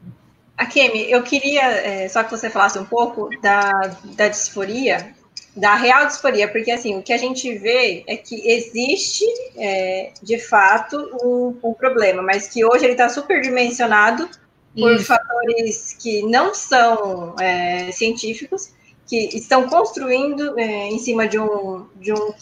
Akemi, 0.57 1.11
eu 1.11 1.23
queria 1.23 1.63
é, 1.63 2.07
só 2.07 2.23
que 2.23 2.31
você 2.31 2.49
falasse 2.49 2.79
um 2.79 2.85
pouco 2.85 3.29
da, 3.41 3.71
da 4.15 4.29
disforia, 4.29 5.13
da 5.55 5.75
real 5.75 6.05
disforia, 6.05 6.47
porque 6.47 6.71
assim, 6.71 6.97
o 6.97 7.01
que 7.01 7.11
a 7.11 7.17
gente 7.17 7.57
vê 7.57 8.05
é 8.07 8.15
que 8.15 8.49
existe, 8.49 9.25
é, 9.57 10.13
de 10.23 10.39
fato, 10.39 10.97
um, 11.21 11.57
um, 11.69 11.73
problema, 11.73 12.21
mas 12.21 12.47
que 12.47 12.63
hoje 12.63 12.85
ele 12.85 12.93
está 12.93 13.09
superdimensionado 13.09 14.29
por 14.75 14.93
Isso. 14.93 15.05
fatores 15.05 15.95
que 15.99 16.23
não 16.23 16.53
são 16.53 17.35
é, 17.39 17.91
científicos, 17.91 18.73
que 19.07 19.29
estão 19.35 19.67
construindo 19.67 20.57
é, 20.57 20.87
em 20.87 20.99
cima 20.99 21.27
de 21.27 21.37
um, 21.37 21.85
de, 21.95 22.13
um, 22.13 22.33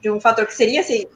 de 0.00 0.10
um 0.10 0.20
fator 0.20 0.46
que 0.46 0.54
seria 0.54 0.80
assim, 0.80 1.06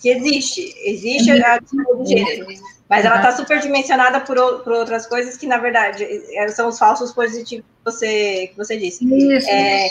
que 0.00 0.08
existe, 0.08 0.74
existe 0.84 1.30
a 1.30 1.58
disforia 1.58 2.04
de 2.04 2.10
gênero 2.10 2.72
mas 2.92 3.06
ela 3.06 3.16
está 3.16 3.32
superdimensionada 3.32 4.20
por, 4.20 4.36
por 4.62 4.74
outras 4.74 5.06
coisas 5.06 5.38
que, 5.38 5.46
na 5.46 5.56
verdade, 5.56 6.04
é, 6.04 6.46
são 6.48 6.68
os 6.68 6.78
falsos 6.78 7.10
positivos 7.10 7.64
que 7.64 7.84
você, 7.90 8.48
que 8.48 8.54
você 8.54 8.76
disse. 8.76 9.02
Isso. 9.06 9.48
É, 9.48 9.88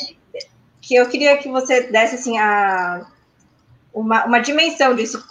que 0.80 0.94
eu 0.94 1.10
queria 1.10 1.36
que 1.38 1.50
você 1.50 1.90
desse 1.90 2.14
assim, 2.14 2.38
a, 2.38 3.08
uma, 3.92 4.26
uma 4.26 4.38
dimensão 4.38 4.96
disso. 4.96 5.26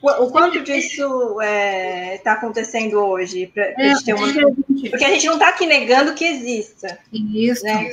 O 0.00 0.30
quanto 0.30 0.62
disso 0.62 1.40
está 1.40 1.44
é, 1.44 2.18
tá 2.18 2.32
acontecendo 2.34 3.00
hoje? 3.00 3.48
Pra, 3.48 3.72
pra 3.72 3.84
é, 3.84 3.94
gente 3.94 4.12
uma... 4.12 4.32
Porque 4.90 5.04
a 5.04 5.10
gente 5.10 5.26
não 5.26 5.34
está 5.34 5.48
aqui 5.48 5.66
negando 5.66 6.14
que 6.14 6.24
exista. 6.24 6.98
Isso. 7.12 7.64
Né? 7.64 7.90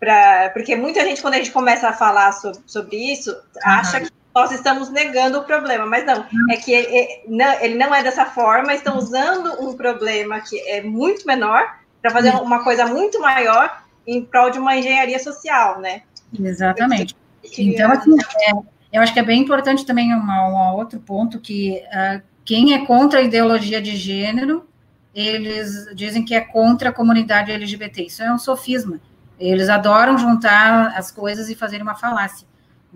Pra, 0.00 0.50
porque 0.52 0.74
muita 0.74 1.04
gente, 1.04 1.22
quando 1.22 1.34
a 1.34 1.38
gente 1.38 1.52
começa 1.52 1.88
a 1.88 1.92
falar 1.92 2.32
sobre, 2.32 2.60
sobre 2.66 2.96
isso, 2.96 3.30
uhum. 3.30 3.38
acha 3.64 4.00
que 4.00 4.10
nós 4.34 4.50
estamos 4.50 4.90
negando 4.90 5.38
o 5.38 5.44
problema, 5.44 5.86
mas 5.86 6.04
não, 6.04 6.26
é 6.50 6.56
que 6.56 6.72
ele 6.72 7.76
não 7.76 7.94
é 7.94 8.02
dessa 8.02 8.26
forma, 8.26 8.74
estão 8.74 8.98
usando 8.98 9.62
um 9.62 9.76
problema 9.76 10.40
que 10.40 10.58
é 10.68 10.82
muito 10.82 11.24
menor 11.24 11.78
para 12.02 12.10
fazer 12.10 12.30
uma 12.30 12.64
coisa 12.64 12.84
muito 12.84 13.20
maior 13.20 13.84
em 14.04 14.24
prol 14.24 14.50
de 14.50 14.58
uma 14.58 14.76
engenharia 14.76 15.20
social, 15.20 15.80
né? 15.80 16.02
Exatamente. 16.38 17.14
Então, 17.56 17.92
assim, 17.92 18.16
é, 18.40 18.52
eu 18.94 19.02
acho 19.02 19.12
que 19.12 19.18
é 19.18 19.24
bem 19.24 19.42
importante 19.42 19.84
também 19.84 20.14
um 20.14 20.76
outro 20.76 21.00
ponto 21.00 21.40
que 21.40 21.82
uh, 21.88 22.22
quem 22.44 22.74
é 22.74 22.86
contra 22.86 23.18
a 23.18 23.22
ideologia 23.22 23.82
de 23.82 23.96
gênero, 23.96 24.68
eles 25.12 25.88
dizem 25.96 26.24
que 26.24 26.32
é 26.32 26.40
contra 26.40 26.90
a 26.90 26.92
comunidade 26.92 27.50
LGBT. 27.50 28.04
Isso 28.06 28.22
é 28.22 28.32
um 28.32 28.38
sofisma. 28.38 29.00
Eles 29.36 29.68
adoram 29.68 30.16
juntar 30.16 30.96
as 30.96 31.10
coisas 31.10 31.50
e 31.50 31.56
fazer 31.56 31.82
uma 31.82 31.96
falácia. 31.96 32.46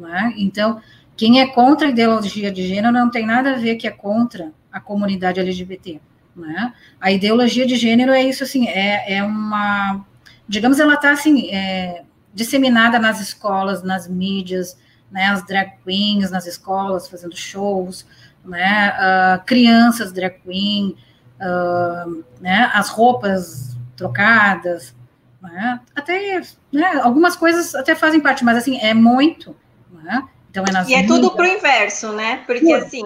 É? 0.01 0.35
Então, 0.37 0.81
quem 1.17 1.41
é 1.41 1.49
contra 1.49 1.89
a 1.89 1.91
ideologia 1.91 2.53
de 2.53 2.65
gênero 2.65 2.93
não 2.93 3.11
tem 3.11 3.27
nada 3.27 3.55
a 3.55 3.57
ver 3.57 3.75
que 3.75 3.89
é 3.89 3.91
contra 3.91 4.53
a 4.71 4.79
comunidade 4.79 5.41
LGBT. 5.41 6.01
Né? 6.37 6.73
A 7.01 7.11
ideologia 7.11 7.67
de 7.67 7.75
gênero 7.75 8.13
é 8.13 8.23
isso, 8.23 8.45
assim, 8.45 8.69
é, 8.69 9.17
é 9.17 9.25
uma, 9.25 10.07
digamos, 10.49 10.79
ela 10.79 10.95
está 10.95 11.11
assim, 11.11 11.51
é, 11.51 12.05
disseminada 12.33 13.01
nas 13.01 13.21
escolas, 13.21 13.83
nas 13.83 14.07
mídias, 14.07 14.79
né, 15.11 15.27
as 15.27 15.45
drag 15.47 15.73
queens 15.85 16.31
nas 16.31 16.47
escolas 16.47 17.09
fazendo 17.09 17.37
shows, 17.37 18.07
né, 18.45 18.95
uh, 18.99 19.45
crianças 19.45 20.13
drag 20.13 20.41
queen, 20.45 20.97
uh, 21.41 22.25
né, 22.41 22.71
as 22.75 22.89
roupas 22.89 23.77
trocadas, 23.97 24.95
né, 25.43 25.81
até, 25.95 26.41
né, 26.73 27.01
algumas 27.03 27.37
coisas 27.37 27.75
até 27.75 27.95
fazem 27.95 28.21
parte, 28.21 28.45
mas 28.45 28.59
assim, 28.59 28.79
é 28.81 28.95
muito, 28.95 29.57
né, 29.91 30.23
então 30.51 30.65
é 30.67 30.73
nas 30.73 30.89
e 30.89 30.95
é 30.95 31.07
tudo 31.07 31.31
para 31.31 31.45
o 31.45 31.49
inverso, 31.49 32.13
né? 32.13 32.43
Porque 32.47 32.73
assim, 32.73 33.05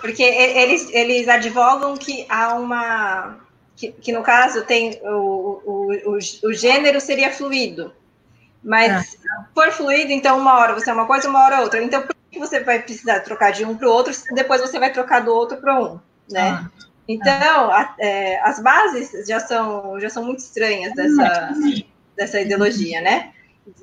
porque 0.00 0.22
eles, 0.22 0.88
eles 0.90 1.28
advogam 1.28 1.96
que 1.96 2.26
há 2.28 2.54
uma. 2.54 3.38
Que, 3.76 3.92
que 3.92 4.12
no 4.12 4.22
caso 4.22 4.62
tem 4.64 5.00
o, 5.02 5.62
o, 5.64 5.92
o, 6.06 6.18
o 6.48 6.52
gênero 6.52 7.00
seria 7.00 7.32
fluido. 7.32 7.92
Mas 8.62 9.16
ah. 9.28 9.44
por 9.54 9.70
fluido, 9.72 10.12
então 10.12 10.38
uma 10.38 10.58
hora 10.58 10.74
você 10.74 10.90
é 10.90 10.92
uma 10.92 11.06
coisa, 11.06 11.28
uma 11.28 11.44
hora 11.44 11.60
outra. 11.60 11.82
Então, 11.82 12.02
por 12.02 12.14
que 12.30 12.38
você 12.38 12.60
vai 12.60 12.80
precisar 12.80 13.20
trocar 13.20 13.50
de 13.52 13.64
um 13.64 13.76
para 13.76 13.88
o 13.88 13.92
outro, 13.92 14.12
depois 14.34 14.60
você 14.60 14.78
vai 14.78 14.92
trocar 14.92 15.20
do 15.20 15.32
outro 15.32 15.58
para 15.58 15.78
um, 15.80 15.98
né? 16.30 16.50
Ah. 16.50 16.70
Então, 17.08 17.70
a, 17.70 17.94
é, 17.98 18.40
as 18.40 18.60
bases 18.60 19.26
já 19.26 19.40
são, 19.40 19.98
já 19.98 20.08
são 20.08 20.24
muito 20.24 20.38
estranhas 20.38 20.94
dessa, 20.94 21.50
dessa 22.16 22.40
ideologia, 22.40 23.00
né? 23.00 23.32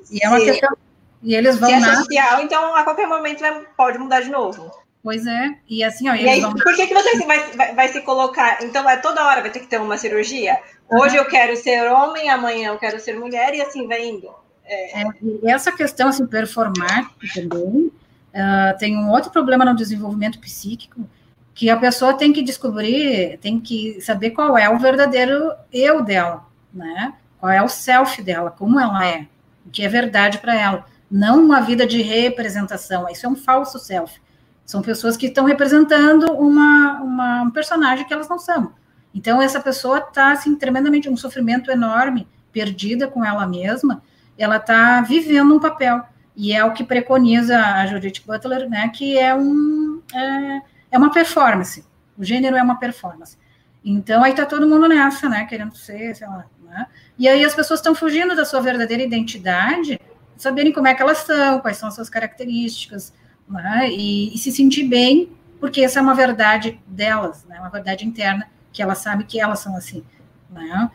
E 0.09 0.23
é 0.23 0.29
uma 0.29 0.39
questão 0.39 0.77
e 1.21 1.35
eles 1.35 1.57
vão. 1.57 1.69
Se 1.69 1.75
é 1.75 1.95
social, 1.95 2.41
então 2.41 2.75
a 2.75 2.83
qualquer 2.83 3.07
momento 3.07 3.39
vai, 3.39 3.61
pode 3.75 3.97
mudar 3.97 4.21
de 4.21 4.29
novo. 4.29 4.71
Pois 5.03 5.25
é, 5.25 5.55
e 5.67 5.83
assim, 5.83 6.09
ó, 6.09 6.13
e 6.13 6.27
aí, 6.27 6.41
vão... 6.41 6.53
Por 6.53 6.75
que, 6.75 6.87
que 6.87 6.93
você 6.93 7.25
vai, 7.25 7.39
vai, 7.51 7.73
vai, 7.73 7.87
se 7.87 8.01
colocar? 8.01 8.61
Então, 8.61 8.89
é 8.89 8.97
toda 8.97 9.25
hora 9.25 9.41
vai 9.41 9.49
ter 9.49 9.61
que 9.61 9.67
ter 9.67 9.79
uma 9.79 9.97
cirurgia? 9.97 10.59
Hoje 10.89 11.17
uhum. 11.17 11.23
eu 11.23 11.29
quero 11.29 11.55
ser 11.55 11.89
homem, 11.89 12.29
amanhã 12.29 12.69
eu 12.69 12.77
quero 12.77 12.99
ser 12.99 13.17
mulher, 13.17 13.53
e 13.53 13.61
assim 13.61 13.87
vai 13.87 14.05
indo. 14.05 14.29
É... 14.69 15.03
Essa 15.51 15.71
questão, 15.71 16.09
assim, 16.09 16.25
performática 16.27 17.27
também, 17.33 17.87
uh, 17.87 18.77
tem 18.77 18.95
um 18.97 19.09
outro 19.09 19.31
problema 19.31 19.65
no 19.65 19.75
desenvolvimento 19.75 20.39
psíquico, 20.39 21.07
que 21.53 21.69
a 21.69 21.77
pessoa 21.77 22.13
tem 22.13 22.31
que 22.31 22.41
descobrir, 22.41 23.37
tem 23.39 23.59
que 23.59 23.99
saber 24.01 24.31
qual 24.31 24.57
é 24.57 24.69
o 24.69 24.79
verdadeiro 24.79 25.51
eu 25.73 26.01
dela, 26.01 26.45
né? 26.73 27.13
Qual 27.39 27.51
é 27.51 27.61
o 27.61 27.67
self 27.67 28.21
dela, 28.21 28.51
como 28.51 28.79
ela 28.79 29.05
é, 29.05 29.27
o 29.65 29.69
que 29.69 29.83
é 29.83 29.89
verdade 29.89 30.37
para 30.37 30.55
ela 30.55 30.85
não 31.09 31.43
uma 31.43 31.61
vida 31.61 31.87
de 31.87 32.01
representação. 32.01 33.07
Isso 33.09 33.25
é 33.25 33.29
um 33.29 33.35
falso 33.35 33.79
self. 33.79 34.19
São 34.65 34.81
pessoas 34.81 35.17
que 35.17 35.25
estão 35.27 35.45
representando 35.45 36.31
uma, 36.33 37.01
uma, 37.01 37.41
um 37.43 37.51
personagem 37.51 38.05
que 38.05 38.13
elas 38.13 38.29
não 38.29 38.37
são. 38.37 38.71
Então, 39.13 39.41
essa 39.41 39.59
pessoa 39.59 39.97
está, 39.97 40.31
assim, 40.31 40.55
tremendamente, 40.55 41.09
um 41.09 41.17
sofrimento 41.17 41.71
enorme, 41.71 42.27
perdida 42.51 43.07
com 43.07 43.25
ela 43.25 43.47
mesma, 43.47 44.03
ela 44.39 44.57
está 44.57 45.01
vivendo 45.01 45.53
um 45.53 45.59
papel. 45.59 46.03
E 46.35 46.53
é 46.53 46.63
o 46.63 46.73
que 46.73 46.83
preconiza 46.83 47.59
a 47.59 47.85
Judith 47.85 48.23
Butler, 48.25 48.69
né, 48.69 48.89
que 48.89 49.17
é, 49.17 49.35
um, 49.35 50.01
é, 50.13 50.61
é 50.91 50.97
uma 50.97 51.11
performance. 51.11 51.85
O 52.17 52.23
gênero 52.23 52.55
é 52.55 52.63
uma 52.63 52.79
performance. 52.79 53.37
Então, 53.83 54.23
aí 54.23 54.31
está 54.31 54.45
todo 54.45 54.67
mundo 54.67 54.87
nessa, 54.87 55.27
né, 55.27 55.45
querendo 55.45 55.75
ser, 55.75 56.15
sei 56.15 56.27
lá, 56.27 56.45
né? 56.63 56.87
E 57.17 57.27
aí 57.27 57.43
as 57.43 57.53
pessoas 57.53 57.79
estão 57.79 57.93
fugindo 57.93 58.35
da 58.35 58.45
sua 58.45 58.61
verdadeira 58.61 59.03
identidade 59.03 59.99
saberem 60.39 60.71
como 60.71 60.87
é 60.87 60.95
que 60.95 61.01
elas 61.01 61.19
são, 61.19 61.59
quais 61.59 61.77
são 61.77 61.89
as 61.89 61.95
suas 61.95 62.09
características, 62.09 63.13
né? 63.47 63.89
e, 63.89 64.33
e, 64.33 64.37
se 64.37 64.51
sentir 64.51 64.85
bem, 64.85 65.29
porque 65.59 65.81
essa 65.81 65.99
é 65.99 66.01
uma 66.01 66.15
verdade 66.15 66.79
delas, 66.87 67.43
né? 67.43 67.59
uma 67.59 67.69
verdade 67.69 68.07
interna, 68.07 68.49
que 68.71 68.81
elas 68.81 68.99
sabem 68.99 69.27
que 69.27 69.39
elas 69.39 69.59
são 69.59 69.75
assim. 69.75 70.01
Né? 70.49 70.89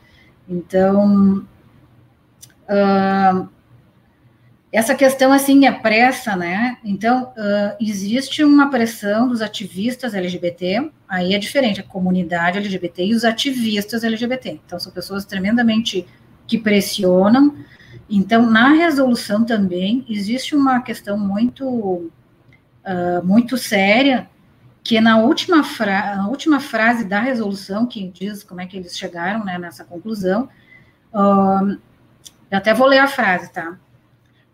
Então, 0.48 1.46
essa 4.74 4.92
questão, 4.92 5.32
assim, 5.32 5.66
é 5.66 5.72
pressa, 5.72 6.34
né? 6.34 6.78
Então, 6.84 7.32
uh, 7.36 7.76
existe 7.80 8.42
uma 8.42 8.70
pressão 8.70 9.28
dos 9.28 9.40
ativistas 9.40 10.14
LGBT, 10.14 10.90
aí 11.08 11.32
é 11.32 11.38
diferente, 11.38 11.78
a 11.78 11.84
comunidade 11.84 12.58
LGBT 12.58 13.06
e 13.06 13.14
os 13.14 13.24
ativistas 13.24 14.02
LGBT. 14.02 14.60
Então, 14.66 14.80
são 14.80 14.90
pessoas 14.90 15.24
tremendamente 15.24 16.04
que 16.46 16.58
pressionam, 16.58 17.54
Então, 18.10 18.50
na 18.50 18.70
resolução 18.70 19.44
também 19.44 20.04
existe 20.08 20.56
uma 20.56 20.82
questão 20.82 21.16
muito, 21.16 21.64
uh, 21.64 22.10
muito 23.22 23.56
séria, 23.56 24.28
que 24.82 25.00
na 25.00 25.18
última, 25.18 25.62
fra 25.62 26.16
na 26.16 26.28
última 26.28 26.58
frase 26.58 27.04
da 27.04 27.20
resolução, 27.20 27.86
que 27.86 28.08
diz 28.08 28.42
como 28.42 28.60
é 28.60 28.66
que 28.66 28.76
eles 28.76 28.98
chegaram 28.98 29.44
né, 29.44 29.56
nessa 29.56 29.84
conclusão, 29.84 30.48
uh, 31.14 31.78
eu 32.54 32.58
até 32.58 32.72
vou 32.72 32.86
ler 32.86 32.98
a 32.98 33.08
frase, 33.08 33.50
tá? 33.50 33.76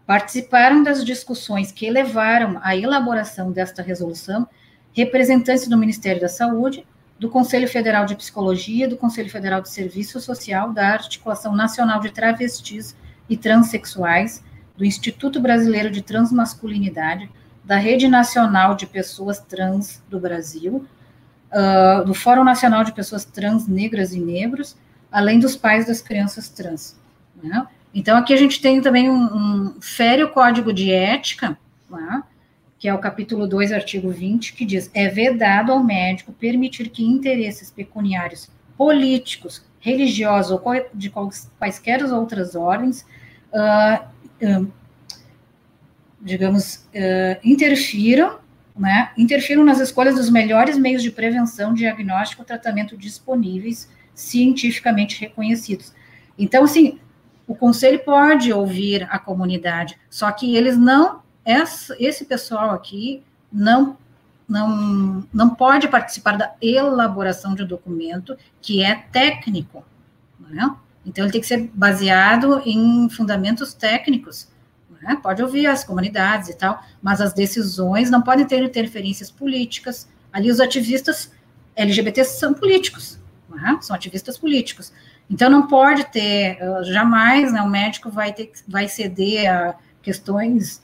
Participaram 0.06 0.82
das 0.82 1.04
discussões 1.04 1.70
que 1.70 1.90
levaram 1.90 2.58
à 2.62 2.74
elaboração 2.74 3.52
desta 3.52 3.82
resolução 3.82 4.48
representantes 4.92 5.68
do 5.68 5.76
Ministério 5.76 6.18
da 6.18 6.28
Saúde, 6.28 6.86
do 7.18 7.28
Conselho 7.28 7.68
Federal 7.68 8.06
de 8.06 8.16
Psicologia, 8.16 8.88
do 8.88 8.96
Conselho 8.96 9.28
Federal 9.28 9.60
de 9.60 9.68
Serviço 9.68 10.18
Social, 10.18 10.72
da 10.72 10.88
Articulação 10.88 11.54
Nacional 11.54 12.00
de 12.00 12.10
Travestis 12.10 12.96
e 13.28 13.36
Transsexuais, 13.36 14.42
do 14.78 14.84
Instituto 14.84 15.38
Brasileiro 15.38 15.90
de 15.90 16.00
Transmasculinidade, 16.00 17.30
da 17.62 17.76
Rede 17.76 18.08
Nacional 18.08 18.74
de 18.74 18.86
Pessoas 18.86 19.40
Trans 19.40 20.02
do 20.08 20.18
Brasil, 20.18 20.86
uh, 21.52 22.02
do 22.04 22.14
Fórum 22.14 22.44
Nacional 22.44 22.82
de 22.82 22.92
Pessoas 22.92 23.26
Trans, 23.26 23.68
Negras 23.68 24.14
e 24.14 24.20
Negros, 24.20 24.74
além 25.12 25.38
dos 25.38 25.54
pais 25.54 25.86
das 25.86 26.00
crianças 26.00 26.48
trans. 26.48 26.98
Né? 27.42 27.66
Então, 27.94 28.16
aqui 28.16 28.32
a 28.32 28.36
gente 28.36 28.60
tem 28.60 28.80
também 28.80 29.10
um, 29.10 29.24
um 29.24 29.80
sério 29.80 30.28
código 30.30 30.72
de 30.72 30.92
ética, 30.92 31.58
que 32.78 32.88
é 32.88 32.94
o 32.94 32.98
capítulo 32.98 33.46
2, 33.46 33.72
artigo 33.72 34.10
20, 34.10 34.54
que 34.54 34.64
diz: 34.64 34.90
é 34.94 35.08
vedado 35.08 35.70
ao 35.70 35.84
médico 35.84 36.32
permitir 36.32 36.88
que 36.88 37.04
interesses 37.04 37.70
pecuniários 37.70 38.48
políticos, 38.76 39.62
religiosos 39.80 40.52
ou 40.52 40.62
de 40.94 41.12
quaisquer 41.58 42.02
outras 42.04 42.54
ordens, 42.54 43.04
uh, 43.52 44.66
digamos, 46.20 46.86
uh, 46.94 47.38
interfiram, 47.44 48.38
né, 48.74 49.10
interfiram 49.18 49.64
nas 49.64 49.80
escolhas 49.80 50.14
dos 50.14 50.30
melhores 50.30 50.78
meios 50.78 51.02
de 51.02 51.10
prevenção, 51.10 51.74
diagnóstico, 51.74 52.44
tratamento 52.44 52.96
disponíveis, 52.96 53.90
cientificamente 54.14 55.20
reconhecidos. 55.20 55.92
Então, 56.38 56.64
assim, 56.64 56.98
o 57.50 57.54
conselho 57.56 57.98
pode 58.04 58.52
ouvir 58.52 59.08
a 59.10 59.18
comunidade, 59.18 59.98
só 60.08 60.30
que 60.30 60.54
eles 60.54 60.78
não 60.78 61.20
esse 61.98 62.24
pessoal 62.24 62.70
aqui 62.70 63.24
não, 63.52 63.96
não, 64.48 65.26
não 65.32 65.50
pode 65.50 65.88
participar 65.88 66.36
da 66.36 66.54
elaboração 66.62 67.56
de 67.56 67.64
um 67.64 67.66
documento 67.66 68.36
que 68.62 68.84
é 68.84 68.94
técnico, 68.94 69.84
né? 70.38 70.76
Então, 71.04 71.24
ele 71.24 71.32
tem 71.32 71.40
que 71.40 71.46
ser 71.48 71.68
baseado 71.74 72.62
em 72.64 73.08
fundamentos 73.08 73.74
técnicos. 73.74 74.46
Né? 75.02 75.18
Pode 75.20 75.42
ouvir 75.42 75.66
as 75.66 75.82
comunidades 75.82 76.50
e 76.50 76.54
tal, 76.54 76.80
mas 77.02 77.20
as 77.20 77.32
decisões 77.32 78.10
não 78.10 78.22
podem 78.22 78.46
ter 78.46 78.62
interferências 78.62 79.28
políticas. 79.28 80.08
Ali, 80.32 80.52
os 80.52 80.60
ativistas 80.60 81.32
LGBT 81.74 82.22
são 82.22 82.54
políticos, 82.54 83.18
né? 83.48 83.76
são 83.80 83.96
ativistas 83.96 84.38
políticos. 84.38 84.92
Então, 85.30 85.48
não 85.48 85.68
pode 85.68 86.04
ter, 86.06 86.58
jamais 86.82 87.52
né, 87.52 87.62
o 87.62 87.70
médico 87.70 88.10
vai, 88.10 88.32
ter, 88.32 88.50
vai 88.66 88.88
ceder 88.88 89.48
a 89.48 89.76
questões 90.02 90.82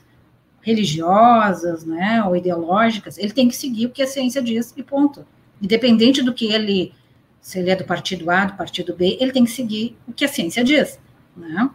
religiosas, 0.63 1.85
né, 1.85 2.23
ou 2.25 2.37
ideológicas, 2.37 3.19
ele 3.19 3.33
tem 3.33 3.49
que 3.49 3.57
seguir 3.57 3.87
o 3.87 3.91
que 3.91 4.03
a 4.03 4.07
ciência 4.07 4.43
diz 4.43 4.73
e 4.77 4.83
ponto. 4.83 5.27
Independente 5.63 6.23
do 6.23 6.35
que 6.35 6.53
ele, 6.53 6.93
se 7.41 7.59
ele 7.59 7.71
é 7.71 7.77
do 7.77 7.85
partido 7.85 8.31
A, 8.31 8.47
do 8.47 8.55
partido 8.55 8.95
B, 8.95 9.17
ele 9.21 9.33
tem 9.33 9.45
que 9.45 9.51
seguir 9.51 9.97
o 10.07 10.13
que 10.13 10.25
a 10.25 10.29
ciência 10.29 10.65
diz, 10.65 10.99
né? 11.37 11.71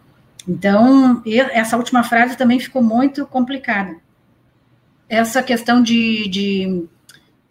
Então, 0.48 1.22
essa 1.26 1.78
última 1.78 2.04
frase 2.04 2.36
também 2.36 2.60
ficou 2.60 2.82
muito 2.82 3.26
complicada. 3.26 3.96
Essa 5.08 5.44
questão 5.44 5.82
de, 5.82 6.28
de, 6.28 6.86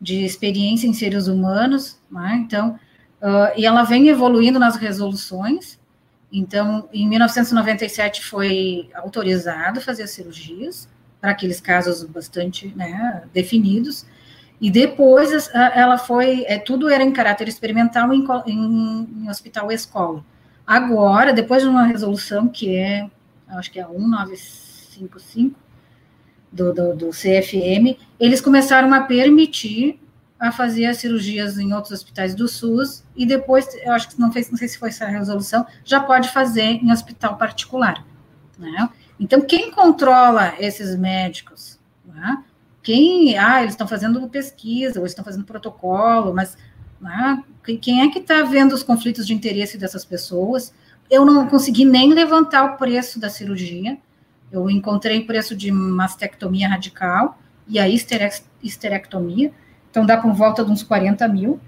de 0.00 0.24
experiência 0.24 0.86
em 0.86 0.92
seres 0.92 1.26
humanos, 1.26 1.98
né? 2.10 2.42
Então, 2.44 2.78
uh, 3.22 3.52
e 3.56 3.66
ela 3.66 3.82
vem 3.82 4.08
evoluindo 4.08 4.58
nas 4.58 4.76
resoluções. 4.76 5.78
Então, 6.32 6.88
em 6.92 7.08
1997 7.08 8.24
foi 8.24 8.88
autorizado 8.94 9.80
fazer 9.80 10.06
cirurgias, 10.06 10.88
para 11.20 11.32
aqueles 11.32 11.60
casos 11.60 12.02
bastante 12.04 12.72
né, 12.74 13.24
definidos. 13.32 14.06
E 14.60 14.70
depois 14.70 15.50
ela 15.54 15.96
foi, 15.96 16.44
é, 16.46 16.58
tudo 16.58 16.88
era 16.88 17.02
em 17.02 17.12
caráter 17.12 17.48
experimental 17.48 18.12
em, 18.12 18.24
em, 18.46 19.08
em 19.22 19.30
hospital 19.30 19.72
escola. 19.72 20.24
Agora, 20.66 21.32
depois 21.32 21.62
de 21.62 21.68
uma 21.68 21.84
resolução 21.84 22.46
que 22.46 22.76
é, 22.76 23.10
acho 23.48 23.70
que 23.70 23.80
é 23.80 23.82
a 23.82 23.88
1955 23.88 25.58
do, 26.52 26.72
do, 26.74 26.94
do 26.94 27.10
CFM, 27.10 27.96
eles 28.18 28.40
começaram 28.40 28.92
a 28.92 29.00
permitir 29.00 29.98
a 30.40 30.50
fazer 30.50 30.86
as 30.86 30.96
cirurgias 30.96 31.58
em 31.58 31.74
outros 31.74 31.92
hospitais 31.92 32.34
do 32.34 32.48
SUS 32.48 33.04
e 33.14 33.26
depois, 33.26 33.68
eu 33.84 33.92
acho 33.92 34.08
que 34.08 34.18
não, 34.18 34.32
fez, 34.32 34.50
não 34.50 34.56
sei 34.56 34.68
se 34.68 34.78
foi 34.78 34.88
essa 34.88 35.04
resolução, 35.04 35.66
já 35.84 36.00
pode 36.00 36.30
fazer 36.30 36.62
em 36.62 36.90
hospital 36.90 37.36
particular. 37.36 38.02
Né? 38.58 38.88
Então, 39.18 39.42
quem 39.42 39.70
controla 39.70 40.54
esses 40.58 40.96
médicos? 40.96 41.78
Né? 42.06 42.42
Quem, 42.82 43.36
ah, 43.36 43.60
eles 43.60 43.74
estão 43.74 43.86
fazendo 43.86 44.26
pesquisa, 44.30 44.98
ou 44.98 45.04
estão 45.04 45.22
fazendo 45.22 45.44
protocolo, 45.44 46.32
mas 46.32 46.56
né? 46.98 47.44
quem 47.82 48.00
é 48.00 48.10
que 48.10 48.20
está 48.20 48.42
vendo 48.42 48.72
os 48.72 48.82
conflitos 48.82 49.26
de 49.26 49.34
interesse 49.34 49.76
dessas 49.76 50.06
pessoas? 50.06 50.72
Eu 51.10 51.26
não 51.26 51.48
consegui 51.48 51.84
nem 51.84 52.14
levantar 52.14 52.64
o 52.64 52.76
preço 52.78 53.20
da 53.20 53.28
cirurgia, 53.28 53.98
eu 54.50 54.70
encontrei 54.70 55.22
preço 55.24 55.54
de 55.54 55.70
mastectomia 55.70 56.68
radical 56.68 57.38
e 57.68 57.78
a 57.78 57.86
histerectomia, 57.88 59.52
então 59.90 60.06
dá 60.06 60.16
por 60.16 60.32
volta 60.32 60.64
de 60.64 60.70
uns 60.70 60.82
40 60.82 61.26
mil. 61.28 61.60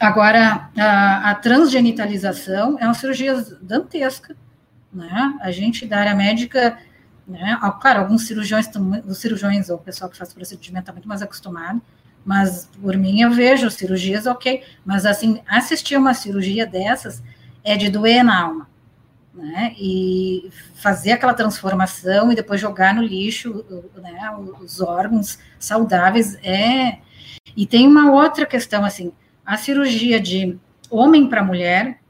Agora, 0.00 0.70
a, 0.78 1.30
a 1.30 1.34
transgenitalização 1.34 2.78
é 2.78 2.84
uma 2.84 2.94
cirurgia 2.94 3.34
dantesca, 3.60 4.36
né? 4.92 5.34
A 5.40 5.50
gente 5.50 5.86
da 5.86 5.98
área 5.98 6.14
médica, 6.14 6.78
né? 7.26 7.58
Claro, 7.80 8.00
alguns 8.00 8.26
cirurgiões, 8.26 8.68
os 9.06 9.18
cirurgiões 9.18 9.68
ou 9.68 9.76
o 9.76 9.80
pessoal 9.80 10.10
que 10.10 10.16
faz 10.16 10.32
procedimento 10.32 10.84
está 10.84 10.92
muito 10.92 11.08
mais 11.08 11.20
acostumado, 11.20 11.82
mas 12.24 12.70
por 12.80 12.96
mim 12.96 13.20
eu 13.20 13.30
vejo 13.30 13.70
cirurgias 13.70 14.26
ok, 14.26 14.62
mas 14.84 15.04
assim, 15.04 15.42
assistir 15.46 15.96
uma 15.96 16.14
cirurgia 16.14 16.66
dessas 16.66 17.22
é 17.62 17.76
de 17.76 17.90
doer 17.90 18.24
na 18.24 18.42
alma, 18.42 18.68
né? 19.34 19.74
E 19.78 20.50
fazer 20.74 21.12
aquela 21.12 21.34
transformação 21.34 22.32
e 22.32 22.34
depois 22.34 22.60
jogar 22.60 22.94
no 22.94 23.02
lixo, 23.02 23.64
né? 23.96 24.30
Os 24.60 24.80
órgãos 24.80 25.38
saudáveis 25.58 26.36
é. 26.42 26.98
E 27.56 27.66
tem 27.66 27.86
uma 27.86 28.12
outra 28.12 28.46
questão 28.46 28.84
assim, 28.84 29.12
a 29.44 29.56
cirurgia 29.56 30.20
de 30.20 30.58
homem 30.90 31.28
para 31.28 31.42
mulher 31.42 32.00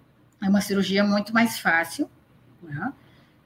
é 0.43 0.49
uma 0.49 0.61
cirurgia 0.61 1.05
muito 1.05 1.33
mais 1.35 1.59
fácil, 1.59 2.09
né? 2.63 2.93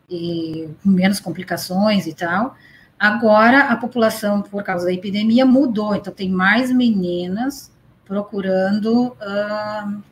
e 0.09 0.69
com 0.83 0.91
menos 0.91 1.21
complicações 1.21 2.07
e 2.07 2.15
tal. 2.15 2.57
Agora, 2.99 3.65
a 3.65 3.77
população, 3.77 4.43
por 4.43 4.63
causa 4.63 4.87
da 4.87 4.93
epidemia, 4.93 5.45
mudou, 5.45 5.95
então 5.95 6.13
tem 6.13 6.31
mais 6.31 6.71
meninas 6.71 7.73
procurando 8.05 9.09
uh, 9.09 10.03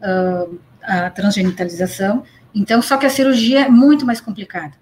uh, 0.00 0.60
a 0.82 1.10
transgenitalização. 1.10 2.24
Então, 2.54 2.80
só 2.80 2.96
que 2.96 3.04
a 3.04 3.10
cirurgia 3.10 3.66
é 3.66 3.68
muito 3.68 4.06
mais 4.06 4.20
complicada, 4.20 4.74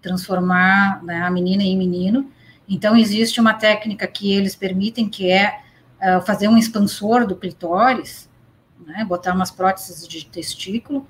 transformar 0.00 1.02
né, 1.04 1.22
a 1.22 1.30
menina 1.30 1.62
em 1.62 1.76
menino. 1.76 2.30
Então, 2.68 2.96
existe 2.96 3.40
uma 3.40 3.54
técnica 3.54 4.06
que 4.06 4.32
eles 4.32 4.56
permitem, 4.56 5.08
que 5.08 5.30
é 5.30 5.60
uh, 6.00 6.20
fazer 6.22 6.48
um 6.48 6.58
expansor 6.58 7.26
do 7.26 7.36
clitóris, 7.36 8.28
né, 8.86 9.04
botar 9.04 9.34
umas 9.34 9.50
próteses 9.50 10.06
de 10.08 10.26
testículo, 10.26 11.06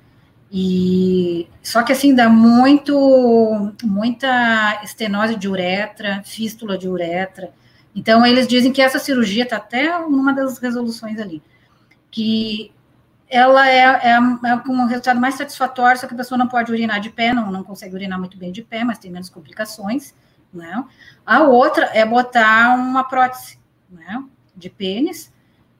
e 0.54 1.48
só 1.62 1.82
que 1.82 1.92
assim 1.92 2.14
dá 2.14 2.28
muito 2.28 3.72
muita 3.82 4.82
estenose 4.84 5.34
de 5.34 5.48
uretra, 5.48 6.22
fístula 6.26 6.76
de 6.76 6.86
uretra. 6.86 7.50
Então 7.96 8.24
eles 8.26 8.46
dizem 8.46 8.70
que 8.70 8.82
essa 8.82 8.98
cirurgia 8.98 9.44
está 9.44 9.56
até 9.56 9.98
numa 10.00 10.34
das 10.34 10.58
resoluções 10.58 11.18
ali, 11.18 11.42
que 12.10 12.70
ela 13.32 13.66
é, 13.66 13.78
é, 13.78 14.10
é, 14.10 14.54
um 14.68 14.84
resultado 14.84 15.18
mais 15.18 15.36
satisfatório, 15.36 15.98
só 15.98 16.06
que 16.06 16.12
a 16.12 16.16
pessoa 16.18 16.36
não 16.36 16.46
pode 16.46 16.70
urinar 16.70 17.00
de 17.00 17.08
pé, 17.08 17.32
não, 17.32 17.50
não 17.50 17.64
consegue 17.64 17.94
urinar 17.94 18.18
muito 18.18 18.36
bem 18.36 18.52
de 18.52 18.60
pé, 18.60 18.84
mas 18.84 18.98
tem 18.98 19.10
menos 19.10 19.30
complicações, 19.30 20.14
né? 20.52 20.84
A 21.24 21.40
outra 21.44 21.86
é 21.94 22.04
botar 22.04 22.76
uma 22.76 23.02
prótese, 23.02 23.58
né, 23.90 24.22
de 24.54 24.68
pênis, 24.68 25.32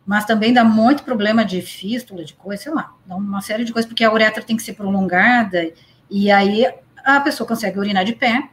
mas 0.06 0.24
também 0.24 0.54
dá 0.54 0.64
muito 0.64 1.04
problema 1.04 1.44
de 1.44 1.60
fístula, 1.60 2.24
de 2.24 2.32
coisa, 2.32 2.62
sei 2.62 2.72
lá, 2.72 2.94
dá 3.04 3.16
uma 3.16 3.42
série 3.42 3.66
de 3.66 3.72
coisas, 3.72 3.86
porque 3.86 4.02
a 4.02 4.10
uretra 4.10 4.42
tem 4.42 4.56
que 4.56 4.62
ser 4.62 4.72
prolongada, 4.72 5.70
e 6.10 6.30
aí 6.30 6.64
a 7.04 7.20
pessoa 7.20 7.46
consegue 7.46 7.78
urinar 7.78 8.06
de 8.06 8.14
pé, 8.14 8.48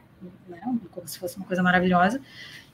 né, 0.46 0.60
como 0.90 1.08
se 1.08 1.18
fosse 1.18 1.38
uma 1.38 1.46
coisa 1.46 1.62
maravilhosa, 1.62 2.20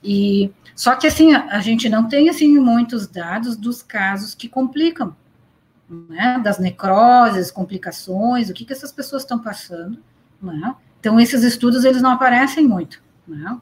e 0.03 0.51
só 0.75 0.93
que 0.93 1.07
assim, 1.07 1.33
a 1.33 1.61
gente 1.61 1.87
não 1.87 2.05
tem 2.09 2.27
assim 2.29 2.59
muitos 2.59 3.07
dados 3.07 3.55
dos 3.55 3.81
casos 3.81 4.35
que 4.35 4.49
complicam, 4.49 5.15
né, 5.89 6.39
das 6.43 6.59
necroses, 6.59 7.51
complicações, 7.51 8.49
o 8.49 8.53
que, 8.53 8.65
que 8.65 8.73
essas 8.73 8.91
pessoas 8.91 9.23
estão 9.23 9.39
passando, 9.39 9.99
Né? 10.41 10.75
Então, 10.99 11.19
esses 11.19 11.43
estudos, 11.43 11.85
eles 11.85 12.01
não 12.01 12.11
aparecem 12.11 12.67
muito. 12.67 13.01
Né? 13.27 13.57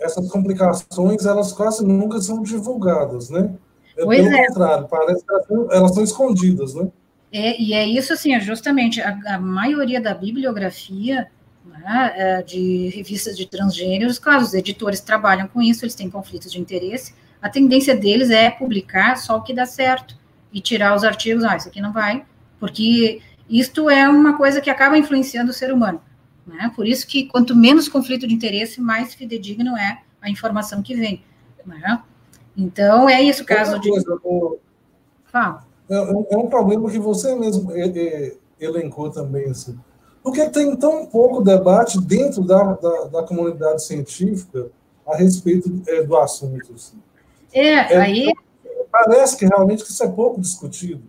Essas 0.00 0.28
complicações, 0.30 1.24
elas 1.24 1.52
quase 1.52 1.84
nunca 1.84 2.20
são 2.20 2.42
divulgadas, 2.42 3.30
né? 3.30 3.54
É, 3.96 4.04
pois 4.04 4.22
Pelo 4.22 4.34
é. 4.34 4.46
contrário, 4.46 4.88
parece 4.88 5.24
que 5.24 5.54
elas 5.70 5.94
são 5.94 6.02
escondidas, 6.02 6.74
né? 6.74 6.88
É, 7.32 7.60
e 7.60 7.74
é 7.74 7.86
isso, 7.86 8.12
assim, 8.12 8.34
é 8.34 8.40
justamente 8.40 9.00
a, 9.00 9.16
a 9.34 9.38
maioria 9.38 10.00
da 10.00 10.12
bibliografia 10.14 11.30
né, 11.64 12.12
é, 12.16 12.42
de 12.42 12.88
revistas 12.88 13.36
de 13.36 13.46
transgêneros, 13.46 14.18
claro, 14.18 14.42
os 14.42 14.52
editores 14.52 15.00
trabalham 15.00 15.46
com 15.46 15.62
isso, 15.62 15.84
eles 15.84 15.94
têm 15.94 16.10
conflitos 16.10 16.50
de 16.50 16.60
interesse, 16.60 17.14
a 17.40 17.48
tendência 17.48 17.94
deles 17.94 18.30
é 18.30 18.50
publicar 18.50 19.16
só 19.16 19.36
o 19.36 19.42
que 19.42 19.54
dá 19.54 19.64
certo 19.64 20.18
e 20.52 20.60
tirar 20.60 20.94
os 20.94 21.04
artigos, 21.04 21.44
ah, 21.44 21.56
isso 21.56 21.68
aqui 21.68 21.80
não 21.80 21.92
vai, 21.92 22.24
porque 22.58 23.20
isto 23.48 23.88
é 23.88 24.08
uma 24.08 24.36
coisa 24.36 24.60
que 24.60 24.70
acaba 24.70 24.98
influenciando 24.98 25.50
o 25.50 25.54
ser 25.54 25.72
humano. 25.72 26.00
Né? 26.46 26.70
Por 26.74 26.86
isso 26.86 27.06
que 27.06 27.26
quanto 27.26 27.54
menos 27.54 27.88
conflito 27.88 28.26
de 28.26 28.34
interesse, 28.34 28.80
mais 28.80 29.14
fidedigno 29.14 29.76
é 29.76 30.02
a 30.20 30.30
informação 30.30 30.82
que 30.82 30.94
vem. 30.94 31.22
Né? 31.64 32.02
Então, 32.56 33.08
é 33.08 33.22
isso 33.22 33.42
o 33.42 33.46
caso 33.46 33.78
de... 33.78 33.90
Fala. 35.24 35.64
É, 35.88 35.96
é, 35.96 36.26
é, 36.30 36.36
um 36.36 36.48
problema 36.48 36.90
que 36.90 36.98
você 36.98 37.34
mesmo 37.34 37.70
é, 37.72 37.86
é, 37.88 38.36
elencou 38.60 39.10
também, 39.10 39.48
assim. 39.50 39.78
Por 40.22 40.32
que 40.32 40.48
tem 40.50 40.76
tão 40.76 41.06
pouco 41.06 41.42
debate 41.42 42.00
dentro 42.00 42.42
da, 42.44 42.74
da, 42.74 43.04
da 43.04 43.22
comunidade 43.22 43.82
científica 43.84 44.70
a 45.06 45.16
respeito 45.16 45.82
é, 45.86 46.02
do 46.02 46.16
assunto? 46.16 46.74
Assim? 46.74 46.98
É, 47.52 47.96
aí... 47.96 48.32
Parece 48.90 49.36
que 49.36 49.46
realmente 49.46 49.82
isso 49.82 50.02
é 50.02 50.08
pouco 50.08 50.40
discutido. 50.40 51.02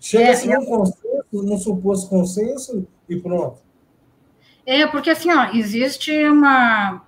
Chega-se 0.00 0.50
é, 0.50 0.58
num 0.58 0.64
consenso, 0.64 1.24
num 1.32 1.58
suposto 1.58 2.08
consenso 2.08 2.86
e 3.08 3.16
pronto. 3.16 3.58
É, 4.66 4.86
porque 4.86 5.10
assim, 5.10 5.30
ó, 5.32 5.50
existe 5.52 6.12
uma, 6.26 7.02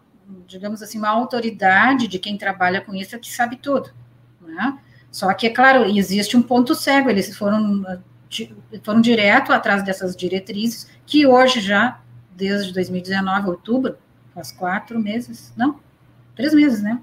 digamos 0.46 0.82
assim, 0.82 0.98
uma 0.98 1.08
autoridade 1.08 2.08
de 2.08 2.18
quem 2.18 2.36
trabalha 2.36 2.80
com 2.80 2.94
isso 2.94 3.18
que 3.18 3.32
sabe 3.32 3.56
tudo, 3.56 3.90
né? 4.40 4.78
Só 5.10 5.32
que, 5.32 5.46
é 5.46 5.50
claro, 5.50 5.84
existe 5.84 6.36
um 6.36 6.42
ponto 6.42 6.74
cego, 6.74 7.08
eles 7.08 7.34
foram, 7.36 7.82
foram 8.82 9.00
direto 9.00 9.52
atrás 9.52 9.82
dessas 9.82 10.14
diretrizes, 10.14 10.88
que 11.06 11.26
hoje 11.26 11.60
já, 11.60 12.00
desde 12.34 12.72
2019, 12.72 13.48
outubro, 13.48 13.96
faz 14.34 14.52
quatro 14.52 15.00
meses, 15.00 15.54
não, 15.56 15.80
três 16.34 16.52
meses, 16.52 16.82
né? 16.82 17.00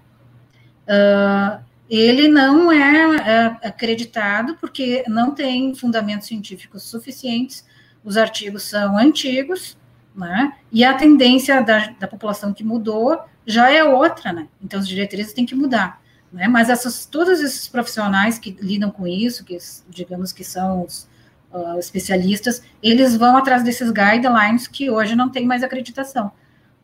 Uh, 0.88 1.64
ele 1.90 2.28
não 2.28 2.72
é, 2.72 3.58
é 3.62 3.68
acreditado 3.68 4.56
porque 4.60 5.04
não 5.08 5.32
tem 5.32 5.76
fundamentos 5.76 6.28
científicos 6.28 6.84
suficientes, 6.84 7.66
os 8.04 8.18
artigos 8.18 8.64
são 8.64 8.98
antigos, 8.98 9.78
né? 10.16 10.54
E 10.72 10.84
a 10.84 10.94
tendência 10.94 11.62
da, 11.62 11.88
da 12.00 12.08
população 12.08 12.54
que 12.54 12.64
mudou 12.64 13.20
já 13.46 13.72
é 13.72 13.84
outra, 13.84 14.32
né? 14.32 14.48
Então, 14.62 14.80
as 14.80 14.88
diretrizes 14.88 15.34
têm 15.34 15.46
que 15.46 15.56
mudar. 15.56 16.02
Né? 16.32 16.48
Mas 16.48 16.70
essas, 16.70 17.06
todos 17.06 17.40
esses 17.40 17.68
profissionais 17.68 18.40
que 18.40 18.58
lidam 18.60 18.90
com 18.90 19.08
isso, 19.08 19.46
que 19.46 19.58
digamos 19.88 20.34
que 20.34 20.44
são 20.44 20.84
os 20.84 21.08
uh, 21.52 21.78
especialistas, 21.78 22.64
eles 22.82 23.16
vão 23.16 23.38
atrás 23.38 23.64
desses 23.64 23.92
guidelines 23.92 24.68
que 24.68 24.90
hoje 24.90 25.16
não 25.16 25.30
tem 25.30 25.46
mais 25.46 25.64
acreditação. 25.64 26.32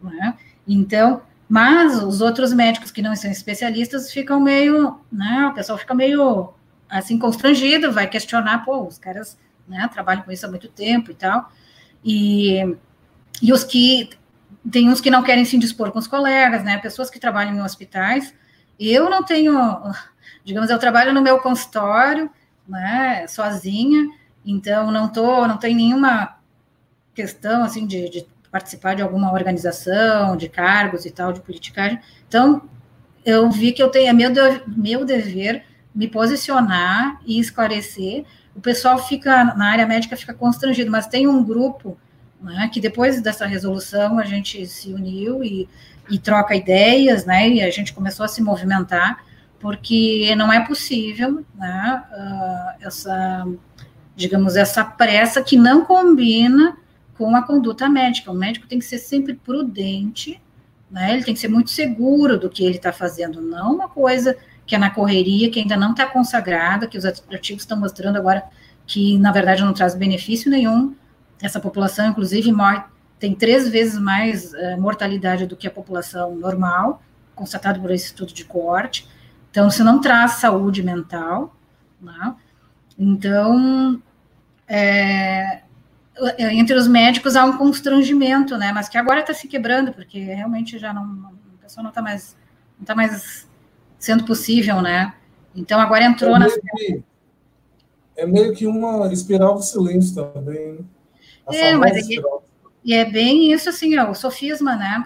Né? 0.01 0.35
Então, 0.67 1.21
mas 1.49 2.01
os 2.03 2.21
outros 2.21 2.53
médicos 2.53 2.91
que 2.91 3.01
não 3.01 3.15
são 3.15 3.31
especialistas 3.31 4.11
ficam 4.11 4.39
meio, 4.39 5.01
né? 5.11 5.47
O 5.47 5.53
pessoal 5.53 5.79
fica 5.79 5.95
meio 5.95 6.53
assim 6.87 7.17
constrangido, 7.17 7.91
vai 7.91 8.07
questionar, 8.07 8.63
pô, 8.63 8.85
os 8.85 8.99
caras 8.99 9.37
né, 9.67 9.89
trabalham 9.91 10.21
com 10.23 10.31
isso 10.31 10.45
há 10.45 10.49
muito 10.49 10.67
tempo 10.69 11.11
e 11.11 11.15
tal. 11.15 11.51
E 12.05 12.77
e 13.41 13.51
os 13.51 13.63
que 13.63 14.09
tem 14.69 14.89
uns 14.89 15.01
que 15.01 15.09
não 15.09 15.23
querem 15.23 15.45
se 15.45 15.55
indispor 15.55 15.91
com 15.91 15.99
os 15.99 16.07
colegas, 16.07 16.63
né? 16.63 16.77
Pessoas 16.77 17.09
que 17.09 17.19
trabalham 17.19 17.55
em 17.55 17.61
hospitais. 17.61 18.33
Eu 18.79 19.09
não 19.09 19.23
tenho, 19.23 19.55
digamos, 20.43 20.69
eu 20.69 20.77
trabalho 20.77 21.13
no 21.13 21.21
meu 21.21 21.39
consultório, 21.39 22.29
né, 22.67 23.25
sozinha, 23.27 24.07
então 24.45 24.91
não 24.91 25.09
tô, 25.09 25.47
não 25.47 25.57
tem 25.57 25.75
nenhuma 25.75 26.37
questão 27.13 27.63
assim 27.63 27.85
de, 27.85 28.09
de 28.09 28.27
participar 28.51 28.95
de 28.95 29.01
alguma 29.01 29.31
organização, 29.31 30.35
de 30.35 30.49
cargos 30.49 31.05
e 31.05 31.11
tal, 31.11 31.31
de 31.31 31.41
politicagem. 31.41 31.99
Então, 32.27 32.63
eu 33.25 33.49
vi 33.49 33.71
que 33.71 33.81
eu 33.81 33.89
tenho, 33.89 34.09
é 34.09 34.13
meu, 34.13 34.31
meu 34.67 35.05
dever 35.05 35.63
me 35.93 36.07
posicionar 36.07 37.19
e 37.25 37.39
esclarecer. 37.39 38.25
O 38.55 38.61
pessoal 38.61 38.97
fica, 38.97 39.43
na 39.43 39.71
área 39.71 39.85
médica, 39.85 40.15
fica 40.15 40.33
constrangido, 40.33 40.89
mas 40.91 41.07
tem 41.07 41.27
um 41.27 41.43
grupo 41.43 41.97
né, 42.41 42.69
que 42.71 42.79
depois 42.79 43.21
dessa 43.21 43.45
resolução 43.45 44.17
a 44.17 44.23
gente 44.23 44.65
se 44.65 44.93
uniu 44.93 45.43
e, 45.43 45.67
e 46.09 46.17
troca 46.17 46.55
ideias, 46.55 47.25
né, 47.25 47.49
e 47.49 47.61
a 47.61 47.69
gente 47.69 47.93
começou 47.93 48.23
a 48.23 48.29
se 48.29 48.41
movimentar, 48.41 49.23
porque 49.59 50.33
não 50.37 50.51
é 50.51 50.65
possível, 50.65 51.43
né, 51.55 52.03
uh, 52.11 52.85
essa, 52.87 53.45
digamos, 54.15 54.55
essa 54.55 54.85
pressa 54.85 55.41
que 55.41 55.57
não 55.57 55.83
combina 55.83 56.77
com 57.19 57.35
a 57.35 57.43
conduta 57.43 57.89
médica. 57.89 58.31
O 58.31 58.33
médico 58.33 58.65
tem 58.65 58.79
que 58.79 58.85
ser 58.85 58.97
sempre 58.97 59.33
prudente, 59.33 60.41
né, 60.89 61.13
ele 61.13 61.23
tem 61.25 61.33
que 61.33 61.39
ser 61.39 61.49
muito 61.49 61.69
seguro 61.69 62.39
do 62.39 62.49
que 62.49 62.63
ele 62.63 62.77
está 62.77 62.93
fazendo, 62.93 63.41
não 63.41 63.75
uma 63.75 63.89
coisa 63.89 64.35
que 64.65 64.73
é 64.73 64.77
na 64.77 64.89
correria, 64.89 65.51
que 65.51 65.59
ainda 65.59 65.75
não 65.75 65.91
está 65.91 66.05
consagrada, 66.05 66.87
que 66.87 66.97
os 66.97 67.05
artigos 67.05 67.63
estão 67.63 67.77
mostrando 67.77 68.15
agora 68.15 68.43
que, 68.87 69.17
na 69.17 69.31
verdade, 69.31 69.63
não 69.63 69.73
traz 69.73 69.93
benefício 69.95 70.49
nenhum 70.49 70.95
essa 71.41 71.59
população, 71.59 72.07
inclusive, 72.07 72.51
morre, 72.51 72.81
tem 73.19 73.35
três 73.35 73.67
vezes 73.67 73.99
mais 73.99 74.53
uh, 74.53 74.79
mortalidade 74.79 75.45
do 75.45 75.55
que 75.55 75.67
a 75.67 75.71
população 75.71 76.35
normal, 76.35 77.01
constatado 77.35 77.81
por 77.81 77.91
esse 77.91 78.05
estudo 78.05 78.33
de 78.33 78.45
coorte. 78.45 79.07
Então, 79.51 79.69
se 79.69 79.83
não 79.83 79.99
traz 79.99 80.33
saúde 80.33 80.81
mental, 80.81 81.55
né? 82.01 82.35
então, 82.97 84.01
é, 84.67 85.61
entre 86.37 86.75
os 86.77 86.87
médicos 86.87 87.35
há 87.35 87.45
um 87.45 87.57
constrangimento, 87.57 88.57
né? 88.57 88.71
Mas 88.73 88.89
que 88.89 88.97
agora 88.97 89.21
está 89.21 89.33
se 89.33 89.47
quebrando, 89.47 89.93
porque 89.93 90.19
realmente 90.19 90.77
já 90.77 90.93
não, 90.93 91.31
a 91.57 91.63
pessoa 91.63 91.83
não 91.83 91.89
está 91.89 92.01
mais, 92.01 92.35
não 92.77 92.83
está 92.83 92.95
mais 92.95 93.47
sendo 93.97 94.23
possível, 94.23 94.81
né? 94.81 95.13
Então 95.55 95.79
agora 95.79 96.05
entrou 96.05 96.35
é 96.35 96.39
na. 96.39 96.47
Que, 96.49 97.03
é 98.15 98.25
meio 98.25 98.53
que 98.53 98.67
uma 98.67 99.11
espiral 99.11 99.55
do 99.55 99.61
silêncio 99.61 100.15
também. 100.15 100.73
Né? 100.73 100.79
É, 101.51 101.73
mas 101.73 101.97
é, 101.97 102.21
e 102.83 102.93
é 102.93 103.05
bem 103.05 103.51
isso, 103.51 103.69
assim, 103.69 103.97
ó, 103.97 104.09
o 104.09 104.15
sofisma, 104.15 104.75
né? 104.75 105.03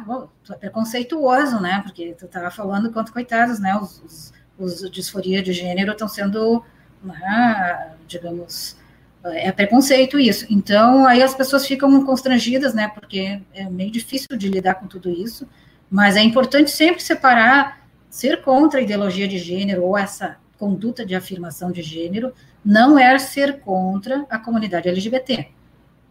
É 0.50 0.54
preconceituoso, 0.56 1.60
né? 1.60 1.82
Porque 1.84 2.16
tu 2.18 2.26
estava 2.26 2.52
falando 2.52 2.92
quanto 2.92 3.14
coitados, 3.14 3.60
né? 3.60 3.76
Os, 3.78 4.02
os, 4.04 4.34
os 4.58 4.92
disforia 4.92 5.42
de 5.42 5.54
gênero 5.54 5.92
estão 5.92 6.08
sendo, 6.08 6.64
né, 7.04 7.96
digamos, 8.08 8.78
é 9.26 9.52
preconceito 9.52 10.20
isso. 10.20 10.46
Então, 10.50 11.06
aí 11.06 11.24
as 11.24 11.34
pessoas 11.34 11.66
ficam 11.66 12.06
constrangidas, 12.06 12.74
né? 12.74 12.90
Porque 12.90 13.42
é 13.54 13.70
meio 13.70 13.92
difícil 13.92 14.38
de 14.38 14.50
lidar 14.50 14.76
com 14.76 14.88
tudo 14.88 15.10
isso. 15.10 15.48
Mas 15.90 16.16
é 16.16 16.22
importante 16.22 16.72
sempre 16.72 17.02
separar 17.02 17.88
ser 18.10 18.42
contra 18.42 18.80
a 18.80 18.84
ideologia 18.84 19.28
de 19.28 19.38
gênero 19.38 19.84
ou 19.84 19.98
essa 19.98 20.38
conduta 20.58 21.06
de 21.06 21.16
afirmação 21.16 21.72
de 21.72 21.82
gênero 21.82 22.34
não 22.64 22.98
é 22.98 23.18
ser 23.20 23.60
contra 23.60 24.26
a 24.30 24.38
comunidade 24.38 24.88
LGBT. 24.88 25.50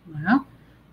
Né? 0.07 0.41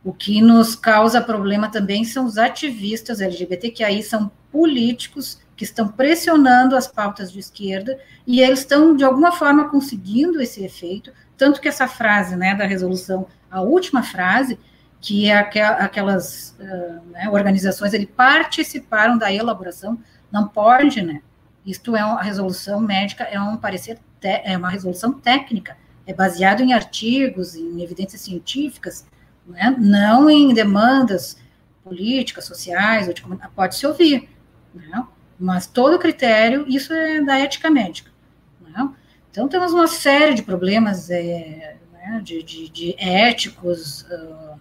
O 0.04 0.14
que 0.14 0.42
nos 0.42 0.76
causa 0.76 1.22
problema 1.22 1.70
também 1.70 2.04
são 2.06 2.26
os 2.26 2.38
ativistas 2.38 3.22
LGBT, 3.22 3.72
que 3.72 3.84
aí 3.84 4.02
são 4.02 4.32
políticos 4.52 5.40
que 5.58 5.64
estão 5.64 5.90
pressionando 5.90 6.76
as 6.76 6.88
pautas 6.88 7.32
de 7.32 7.40
esquerda 7.40 8.00
e 8.26 8.42
eles 8.42 8.60
estão, 8.60 8.96
de 8.96 9.04
alguma 9.04 9.32
forma, 9.32 9.70
conseguindo 9.70 10.42
esse 10.42 10.64
efeito. 10.64 11.12
Tanto 11.40 11.62
que 11.62 11.70
essa 11.70 11.88
frase 11.88 12.36
né, 12.36 12.54
da 12.54 12.66
resolução, 12.66 13.26
a 13.50 13.62
última 13.62 14.04
frase, 14.04 14.60
que 15.00 15.30
é 15.30 15.38
aquelas 15.38 16.54
uh, 16.60 17.12
né, 17.12 17.30
organizações, 17.30 17.94
eles 17.94 18.10
participaram 18.14 19.18
da 19.18 19.32
elaboração, 19.32 19.98
não 20.30 20.50
pode, 20.50 21.02
né? 21.02 21.22
Isto 21.66 21.96
é 21.96 22.04
uma 22.04 22.22
resolução 22.22 22.82
médica, 22.82 23.24
é 23.24 23.40
um 23.40 23.56
parecer, 23.56 23.98
é 24.22 24.58
uma 24.58 24.70
resolução 24.70 25.14
técnica, 25.14 25.78
é 26.06 26.14
baseado 26.14 26.60
em 26.60 26.74
artigos, 26.74 27.56
em 27.56 27.82
evidências 27.82 28.22
científicas, 28.22 29.08
né? 29.48 29.74
não 29.80 30.30
em 30.30 30.54
demandas 30.54 31.38
políticas, 31.84 32.44
sociais, 32.46 33.08
ou 33.08 33.14
de 33.14 33.24
pode-se 33.56 33.88
ouvir, 33.88 34.28
né? 34.74 35.06
mas 35.40 35.68
todo 35.68 36.00
critério, 36.00 36.66
isso 36.68 36.92
é 36.92 37.22
da 37.22 37.40
ética 37.40 37.70
médica. 37.70 38.12
Né? 38.60 38.90
Então, 39.32 39.48
temos 39.48 39.74
uma 39.74 39.88
série 39.88 40.34
de 40.34 40.44
problemas 40.44 41.10
é, 41.10 41.78
né, 41.94 42.22
de, 42.24 42.42
de, 42.44 42.70
de, 42.70 42.96
éticos, 42.98 44.04
uh, 44.04 44.60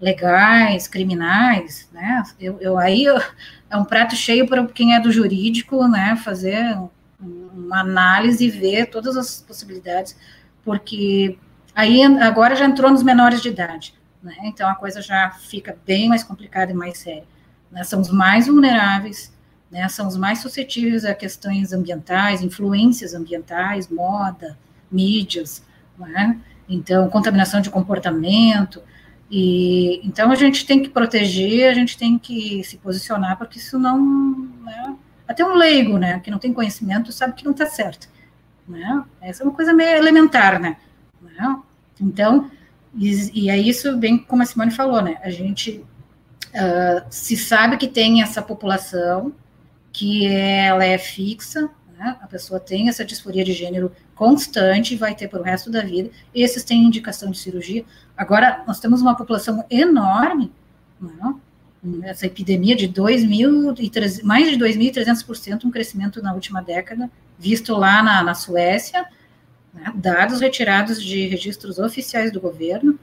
legais, 0.00 0.88
criminais, 0.88 1.88
né? 1.92 2.22
Eu, 2.38 2.58
eu 2.60 2.78
aí 2.78 3.04
eu, 3.04 3.20
é 3.70 3.76
um 3.76 3.84
prato 3.84 4.14
cheio 4.16 4.46
para 4.46 4.66
quem 4.66 4.94
é 4.94 5.00
do 5.00 5.12
jurídico, 5.12 5.86
né? 5.88 6.16
Fazer 6.16 6.76
uma 7.20 7.80
análise 7.80 8.44
e 8.44 8.50
ver 8.50 8.86
todas 8.86 9.16
as 9.16 9.40
possibilidades 9.40 10.16
porque 10.64 11.38
aí 11.74 12.02
agora 12.20 12.56
já 12.56 12.64
entrou 12.64 12.90
nos 12.90 13.02
menores 13.02 13.40
de 13.40 13.48
idade. 13.48 13.94
né? 14.22 14.34
Então 14.44 14.68
a 14.68 14.74
coisa 14.74 15.02
já 15.02 15.30
fica 15.30 15.76
bem 15.84 16.08
mais 16.08 16.22
complicada 16.22 16.72
e 16.72 16.74
mais 16.74 16.98
séria. 16.98 17.24
Né? 17.70 17.84
São 17.84 18.00
os 18.00 18.10
mais 18.10 18.46
vulneráveis, 18.46 19.32
né? 19.72 19.88
São 19.88 20.06
os 20.06 20.16
mais 20.16 20.40
suscetíveis 20.40 21.04
a 21.04 21.14
questões 21.14 21.72
ambientais, 21.72 22.42
influências 22.42 23.14
ambientais, 23.14 23.88
moda, 23.88 24.58
mídias, 24.90 25.64
né? 25.98 26.38
Então 26.68 27.08
contaminação 27.08 27.62
de 27.62 27.70
comportamento. 27.70 28.82
E 29.30 30.06
então 30.06 30.30
a 30.30 30.34
gente 30.34 30.66
tem 30.66 30.82
que 30.82 30.90
proteger, 30.90 31.70
a 31.70 31.74
gente 31.74 31.96
tem 31.96 32.18
que 32.18 32.62
se 32.64 32.76
posicionar, 32.76 33.38
porque 33.38 33.58
isso 33.58 33.78
não, 33.78 33.98
né? 34.62 34.94
até 35.26 35.42
um 35.42 35.54
leigo, 35.54 35.96
né, 35.96 36.20
que 36.20 36.30
não 36.30 36.38
tem 36.38 36.52
conhecimento, 36.52 37.10
sabe 37.10 37.32
que 37.32 37.44
não 37.44 37.52
está 37.52 37.64
certo, 37.64 38.08
né? 38.68 39.02
Essa 39.22 39.42
é 39.42 39.46
uma 39.46 39.54
coisa 39.54 39.72
meio 39.72 39.96
elementar, 39.96 40.60
né? 40.60 40.76
né? 41.22 41.56
Então, 41.98 42.50
e, 42.94 43.44
e 43.44 43.50
é 43.50 43.56
isso, 43.56 43.96
bem 43.96 44.18
como 44.18 44.42
a 44.42 44.46
Simone 44.46 44.70
falou, 44.70 45.00
né? 45.00 45.16
A 45.22 45.30
gente 45.30 45.82
uh, 46.48 47.06
se 47.08 47.38
sabe 47.38 47.78
que 47.78 47.88
tem 47.88 48.20
essa 48.20 48.42
população 48.42 49.32
que 49.92 50.26
ela 50.26 50.84
é 50.84 50.96
fixa, 50.96 51.70
né? 51.98 52.16
a 52.20 52.26
pessoa 52.26 52.58
tem 52.58 52.88
essa 52.88 53.04
disforia 53.04 53.44
de 53.44 53.52
gênero 53.52 53.92
constante, 54.14 54.96
vai 54.96 55.14
ter 55.14 55.28
para 55.28 55.40
o 55.40 55.44
resto 55.44 55.70
da 55.70 55.82
vida, 55.82 56.10
esses 56.34 56.64
têm 56.64 56.84
indicação 56.84 57.30
de 57.30 57.38
cirurgia. 57.38 57.84
Agora, 58.16 58.62
nós 58.66 58.80
temos 58.80 59.02
uma 59.02 59.16
população 59.16 59.64
enorme, 59.70 60.52
né? 61.00 61.34
essa 62.04 62.26
epidemia 62.26 62.76
de 62.76 62.88
2.000 62.88 64.22
mais 64.22 64.48
de 64.48 64.56
2.300%, 64.56 65.64
um 65.64 65.70
crescimento 65.70 66.22
na 66.22 66.32
última 66.32 66.62
década, 66.62 67.10
visto 67.38 67.74
lá 67.74 68.02
na, 68.02 68.22
na 68.22 68.34
Suécia, 68.34 69.04
né, 69.74 69.92
dados 69.94 70.40
retirados 70.40 71.02
de 71.02 71.26
registros 71.26 71.78
oficiais 71.78 72.30
do 72.30 72.40
governo. 72.40 72.98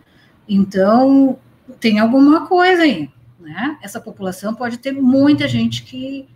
Então, 0.48 1.38
tem 1.80 2.00
alguma 2.00 2.48
coisa 2.48 2.84
aí. 2.84 3.10
Né? 3.40 3.78
Essa 3.82 4.00
população 4.00 4.56
pode 4.56 4.78
ter 4.78 4.92
muita 4.94 5.48
gente 5.48 5.84
que 5.84 6.28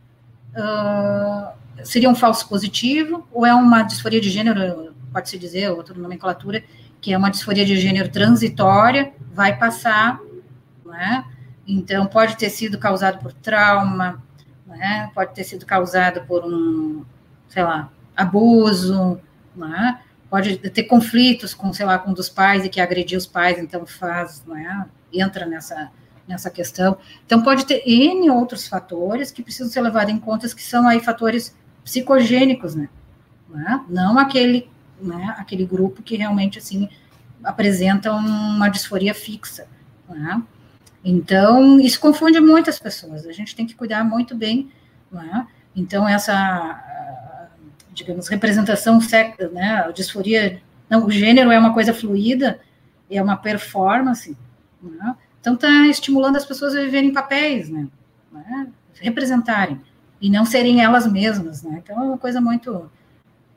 uh, 0.55 1.51
seria 1.83 2.09
um 2.09 2.15
falso 2.15 2.47
positivo, 2.47 3.27
ou 3.31 3.45
é 3.45 3.53
uma 3.53 3.83
disforia 3.83 4.21
de 4.21 4.29
gênero, 4.29 4.93
pode-se 5.11 5.37
dizer, 5.37 5.69
outra 5.69 5.95
nomenclatura, 5.95 6.63
que 7.01 7.13
é 7.13 7.17
uma 7.17 7.29
disforia 7.29 7.65
de 7.65 7.77
gênero 7.77 8.09
transitória, 8.09 9.13
vai 9.33 9.57
passar, 9.57 10.19
né? 10.85 11.25
Então, 11.67 12.05
pode 12.05 12.37
ter 12.37 12.49
sido 12.49 12.77
causado 12.77 13.19
por 13.19 13.33
trauma, 13.33 14.21
né? 14.65 15.09
pode 15.13 15.33
ter 15.33 15.43
sido 15.43 15.65
causado 15.65 16.21
por 16.25 16.43
um, 16.43 17.05
sei 17.47 17.63
lá, 17.63 17.89
abuso, 18.15 19.19
né? 19.55 19.99
pode 20.29 20.57
ter 20.57 20.83
conflitos 20.83 21.53
com, 21.53 21.71
sei 21.71 21.85
lá, 21.85 21.97
com 21.99 22.11
um 22.11 22.13
dos 22.13 22.29
pais 22.29 22.65
e 22.65 22.69
que 22.69 22.81
agrediu 22.81 23.17
os 23.17 23.27
pais, 23.27 23.59
então 23.59 23.85
faz, 23.85 24.43
né? 24.45 24.85
entra 25.11 25.45
nessa, 25.45 25.91
nessa 26.27 26.49
questão. 26.49 26.97
Então, 27.25 27.41
pode 27.41 27.65
ter 27.65 27.83
N 27.85 28.29
outros 28.29 28.67
fatores 28.67 29.31
que 29.31 29.43
precisam 29.43 29.71
ser 29.71 29.81
levados 29.81 30.13
em 30.13 30.19
conta, 30.19 30.47
que 30.47 30.63
são 30.63 30.87
aí 30.87 30.99
fatores 30.99 31.55
psicogênicos, 31.83 32.75
né? 32.75 32.89
né? 33.49 33.83
Não 33.89 34.17
aquele, 34.17 34.69
né, 35.01 35.35
aquele 35.37 35.65
grupo 35.65 36.01
que 36.01 36.15
realmente, 36.15 36.57
assim, 36.57 36.89
apresenta 37.43 38.11
uma 38.11 38.69
disforia 38.69 39.13
fixa, 39.13 39.67
né? 40.09 40.41
Então, 41.03 41.79
isso 41.79 41.99
confunde 41.99 42.39
muitas 42.39 42.79
pessoas, 42.79 43.25
a 43.25 43.31
gente 43.33 43.55
tem 43.55 43.65
que 43.65 43.75
cuidar 43.75 44.03
muito 44.05 44.35
bem, 44.35 44.71
né? 45.11 45.45
Então, 45.75 46.07
essa, 46.07 47.49
digamos, 47.93 48.27
representação, 48.29 48.99
né, 49.51 49.83
a 49.85 49.91
disforia, 49.91 50.61
não, 50.89 51.05
o 51.05 51.11
gênero 51.11 51.51
é 51.51 51.59
uma 51.59 51.73
coisa 51.73 51.93
fluida, 51.93 52.59
é 53.09 53.21
uma 53.21 53.35
performance, 53.35 54.37
né? 54.81 55.15
Então, 55.43 55.55
está 55.55 55.87
estimulando 55.87 56.37
as 56.37 56.45
pessoas 56.45 56.73
a 56.73 56.79
viverem 56.79 57.11
papéis, 57.11 57.67
né? 57.67 57.85
né? 58.31 58.69
Representarem, 59.01 59.81
e 60.21 60.29
não 60.29 60.45
serem 60.45 60.81
elas 60.81 61.05
mesmas, 61.05 61.63
né? 61.63 61.81
Então, 61.83 62.01
é 62.01 62.07
uma 62.07 62.17
coisa 62.17 62.39
muito, 62.39 62.89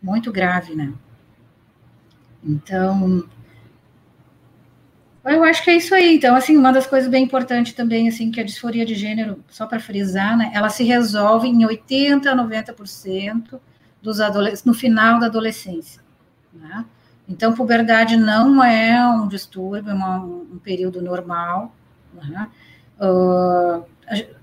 muito 0.02 0.32
grave, 0.32 0.74
né? 0.74 0.92
Então, 2.42 3.24
eu 5.24 5.44
acho 5.44 5.62
que 5.62 5.70
é 5.70 5.76
isso 5.76 5.94
aí. 5.94 6.16
Então, 6.16 6.34
assim, 6.34 6.56
uma 6.56 6.72
das 6.72 6.88
coisas 6.88 7.08
bem 7.08 7.22
importantes 7.22 7.72
também, 7.72 8.08
assim, 8.08 8.32
que 8.32 8.40
a 8.40 8.44
disforia 8.44 8.84
de 8.84 8.96
gênero, 8.96 9.44
só 9.48 9.64
para 9.64 9.78
frisar, 9.78 10.36
né, 10.36 10.50
ela 10.52 10.68
se 10.68 10.82
resolve 10.82 11.46
em 11.46 11.64
80 11.64 12.28
a 12.28 12.34
90% 12.34 13.60
dos 14.02 14.20
adolescentes, 14.20 14.64
no 14.64 14.74
final 14.74 15.20
da 15.20 15.26
adolescência, 15.26 16.02
né? 16.52 16.84
Então, 17.28 17.54
puberdade 17.54 18.16
não 18.16 18.62
é 18.62 19.04
um 19.08 19.26
distúrbio, 19.26 19.90
é 19.90 19.94
uma, 19.94 20.18
um 20.18 20.58
período 20.62 21.02
normal, 21.02 21.74
né? 22.14 22.48
Uh, 23.00 23.84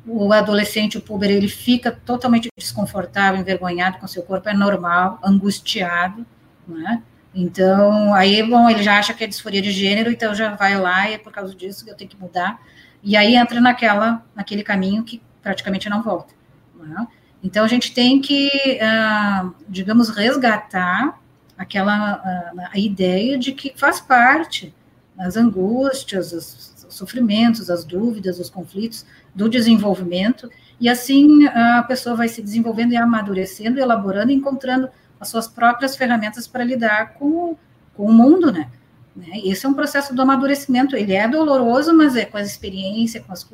o 0.05 0.33
adolescente, 0.33 0.97
o 0.97 1.01
puber, 1.01 1.31
ele 1.31 1.47
fica 1.47 1.91
totalmente 1.91 2.49
desconfortável, 2.57 3.39
envergonhado 3.39 3.97
com 3.97 4.07
seu 4.07 4.21
corpo, 4.21 4.49
é 4.49 4.53
normal, 4.53 5.19
angustiado, 5.23 6.25
né? 6.67 7.01
Então, 7.33 8.13
aí, 8.13 8.43
bom, 8.43 8.69
ele 8.69 8.83
já 8.83 8.99
acha 8.99 9.13
que 9.13 9.23
é 9.23 9.27
disforia 9.27 9.61
de 9.61 9.71
gênero, 9.71 10.11
então 10.11 10.35
já 10.35 10.53
vai 10.55 10.79
lá 10.79 11.09
e 11.09 11.13
é 11.13 11.17
por 11.17 11.31
causa 11.31 11.55
disso 11.55 11.83
que 11.83 11.89
eu 11.89 11.95
tenho 11.95 12.09
que 12.09 12.19
mudar. 12.19 12.59
E 13.01 13.17
aí 13.17 13.35
entra 13.35 13.59
naquela, 13.59 14.23
naquele 14.35 14.63
caminho 14.63 15.03
que 15.03 15.21
praticamente 15.41 15.89
não 15.89 16.03
volta. 16.03 16.33
Né? 16.77 17.07
Então, 17.41 17.65
a 17.65 17.67
gente 17.67 17.93
tem 17.93 18.21
que, 18.21 18.49
uh, 18.81 19.53
digamos, 19.67 20.09
resgatar 20.09 21.19
aquela 21.57 22.17
uh, 22.17 22.61
a 22.71 22.77
ideia 22.77 23.37
de 23.37 23.51
que 23.51 23.73
faz 23.75 23.99
parte 23.99 24.73
as 25.17 25.37
angústias, 25.37 26.33
os 26.33 26.73
sofrimentos, 26.89 27.69
as 27.69 27.83
dúvidas, 27.83 28.39
os 28.39 28.49
conflitos 28.49 29.05
do 29.33 29.49
desenvolvimento, 29.49 30.49
e 30.79 30.89
assim 30.89 31.45
a 31.47 31.83
pessoa 31.83 32.15
vai 32.15 32.27
se 32.27 32.41
desenvolvendo 32.41 32.93
e 32.93 32.97
amadurecendo, 32.97 33.79
elaborando, 33.79 34.31
encontrando 34.31 34.89
as 35.19 35.29
suas 35.29 35.47
próprias 35.47 35.95
ferramentas 35.95 36.47
para 36.47 36.63
lidar 36.63 37.13
com, 37.13 37.55
com 37.95 38.05
o 38.05 38.13
mundo, 38.13 38.51
né? 38.51 38.69
né? 39.15 39.39
Esse 39.43 39.65
é 39.65 39.69
um 39.69 39.73
processo 39.73 40.13
do 40.13 40.21
amadurecimento, 40.21 40.95
ele 40.95 41.13
é 41.13 41.27
doloroso, 41.27 41.95
mas 41.95 42.15
é 42.15 42.25
com 42.25 42.37
a 42.37 42.41
experiência, 42.41 43.21
com, 43.21 43.31
as, 43.31 43.47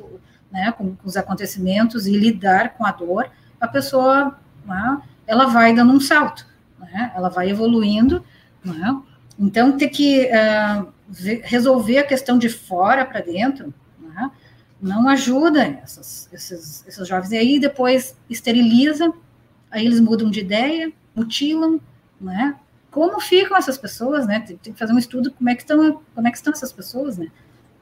né, 0.50 0.72
com, 0.72 0.96
com 0.96 1.06
os 1.06 1.16
acontecimentos 1.16 2.06
e 2.06 2.16
lidar 2.16 2.74
com 2.74 2.84
a 2.84 2.90
dor, 2.90 3.30
a 3.60 3.68
pessoa, 3.68 4.38
né, 4.66 5.00
ela 5.26 5.46
vai 5.46 5.74
dando 5.74 5.92
um 5.92 6.00
salto, 6.00 6.46
né? 6.80 7.12
Ela 7.14 7.28
vai 7.28 7.50
evoluindo, 7.50 8.24
né? 8.64 9.00
Então, 9.38 9.76
ter 9.76 9.88
que 9.88 10.28
uh, 10.28 10.92
resolver 11.42 11.98
a 11.98 12.06
questão 12.06 12.38
de 12.38 12.48
fora 12.48 13.04
para 13.04 13.20
dentro, 13.20 13.72
né? 13.98 14.30
não 14.80 15.08
ajuda 15.08 15.78
essas, 15.82 16.28
esses, 16.32 16.86
esses 16.86 17.08
jovens. 17.08 17.32
E 17.32 17.36
aí, 17.36 17.58
depois, 17.58 18.16
esteriliza, 18.28 19.12
aí 19.70 19.86
eles 19.86 20.00
mudam 20.00 20.30
de 20.30 20.40
ideia, 20.40 20.92
mutilam, 21.14 21.80
né? 22.20 22.56
Como 22.90 23.20
ficam 23.20 23.56
essas 23.56 23.78
pessoas, 23.78 24.26
né? 24.26 24.40
Tem, 24.40 24.56
tem 24.56 24.72
que 24.72 24.78
fazer 24.78 24.92
um 24.92 24.98
estudo 24.98 25.30
como 25.32 25.48
é 25.48 25.54
que 25.54 25.62
estão, 25.62 26.02
como 26.14 26.26
é 26.26 26.30
que 26.30 26.36
estão 26.36 26.52
essas 26.52 26.72
pessoas, 26.72 27.16
né? 27.16 27.28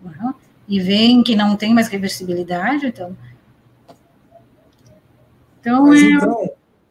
Uhum. 0.02 0.34
E 0.68 0.80
veem 0.80 1.22
que 1.22 1.34
não 1.34 1.56
tem 1.56 1.72
mais 1.72 1.88
reversibilidade, 1.88 2.86
então. 2.86 3.16
Então, 5.60 5.86
Mas, 5.86 6.02
é... 6.02 6.10
então, 6.10 6.50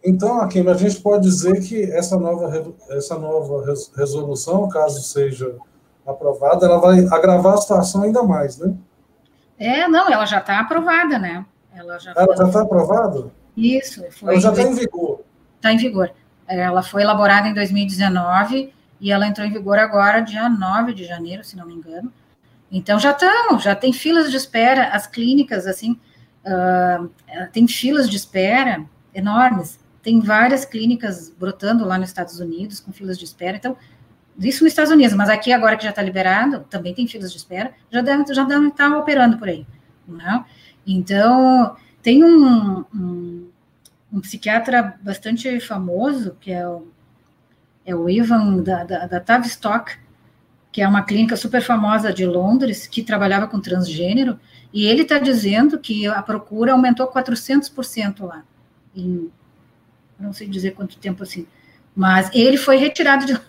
então 0.10 0.42
Akim, 0.42 0.68
a 0.68 0.74
gente 0.74 1.02
pode 1.02 1.24
dizer 1.24 1.62
que 1.62 1.84
essa 1.92 2.18
nova, 2.18 2.74
essa 2.90 3.18
nova 3.18 3.64
resolução, 3.96 4.70
caso 4.70 5.02
seja 5.02 5.56
aprovada, 6.06 6.66
ela 6.66 6.80
vai 6.80 7.06
agravar 7.08 7.56
a 7.56 7.58
situação 7.58 8.04
ainda 8.04 8.24
mais, 8.24 8.58
né? 8.58 8.74
É, 9.60 9.88
não, 9.88 10.10
ela 10.10 10.26
já 10.26 10.40
está 10.40 10.60
aprovada, 10.60 11.20
né? 11.20 11.46
Ela 11.76 12.00
já 12.00 12.12
está 12.12 12.62
aprovada? 12.62 13.32
Isso, 13.56 14.04
foi. 14.12 14.34
Ela 14.34 14.42
já 14.42 14.50
está 14.52 14.62
em 14.64 14.74
vigor. 14.74 15.22
Está 15.56 15.74
em 15.74 15.78
vigor. 15.78 16.12
Ela 16.48 16.82
foi 16.82 17.02
elaborada 17.02 17.48
em 17.48 17.54
2019 17.54 18.74
e 19.02 19.12
ela 19.12 19.28
entrou 19.28 19.46
em 19.46 19.52
vigor 19.52 19.78
agora, 19.78 20.22
dia 20.22 20.48
9 20.48 20.94
de 20.94 21.04
janeiro, 21.04 21.44
se 21.44 21.58
não 21.58 21.66
me 21.66 21.74
engano. 21.74 22.12
Então 22.72 23.00
já 23.00 23.12
estamos, 23.12 23.64
já 23.64 23.76
tem 23.76 23.92
filas 23.92 24.30
de 24.32 24.38
espera, 24.38 24.90
as 24.90 25.08
clínicas, 25.08 25.68
assim, 25.68 26.00
uh, 26.46 27.10
tem 27.52 27.68
filas 27.68 28.10
de 28.10 28.16
espera 28.16 28.86
enormes. 29.14 29.80
Tem 30.08 30.22
várias 30.22 30.64
clínicas 30.64 31.30
brotando 31.30 31.84
lá 31.84 31.98
nos 31.98 32.08
Estados 32.08 32.40
Unidos 32.40 32.80
com 32.80 32.94
filas 32.94 33.20
de 33.20 33.26
espera. 33.26 33.58
Então, 33.58 33.76
isso 34.40 34.64
nos 34.64 34.72
Estados 34.72 34.90
Unidos, 34.90 35.14
mas 35.14 35.28
aqui 35.28 35.52
agora 35.52 35.76
que 35.76 35.84
já 35.84 35.90
está 35.90 36.02
liberado, 36.02 36.66
também 36.70 36.94
tem 36.94 37.06
filas 37.06 37.30
de 37.30 37.38
espera, 37.38 37.74
já 37.92 38.02
deve, 38.02 38.34
já 38.34 38.46
deve 38.46 38.72
tá 38.72 38.98
operando 38.98 39.38
por 39.38 39.50
aí. 39.50 39.68
Né? 40.08 40.46
Então, 40.86 41.76
tem 42.02 42.24
um, 42.24 42.86
um 42.96 43.50
um 44.12 44.22
psiquiatra 44.22 44.98
bastante 45.02 45.60
famoso, 45.60 46.38
que 46.40 46.52
é 46.52 46.66
o, 46.66 46.88
é 47.86 47.94
o 47.94 48.10
Ivan 48.10 48.64
da, 48.64 48.84
da, 48.84 49.08
da 49.08 49.20
Tavistock, 49.20 49.98
que 50.72 50.82
é 50.82 50.88
uma 50.88 51.04
clínica 51.04 51.36
super 51.36 51.62
famosa 51.62 52.14
de 52.14 52.26
Londres, 52.26 52.88
que 52.88 53.04
trabalhava 53.04 53.48
com 53.48 53.60
transgênero, 53.60 54.40
e 54.74 54.86
ele 54.86 55.02
está 55.02 55.20
dizendo 55.20 55.78
que 55.78 56.08
a 56.08 56.22
procura 56.22 56.72
aumentou 56.72 57.12
400% 57.12 58.24
lá, 58.24 58.46
em, 58.96 59.30
não 60.20 60.34
sei 60.34 60.48
dizer 60.48 60.72
quanto 60.72 60.98
tempo 60.98 61.24
assim, 61.24 61.46
mas 61.96 62.30
ele 62.34 62.58
foi 62.58 62.78
retirado 62.78 63.26
de 63.26 63.40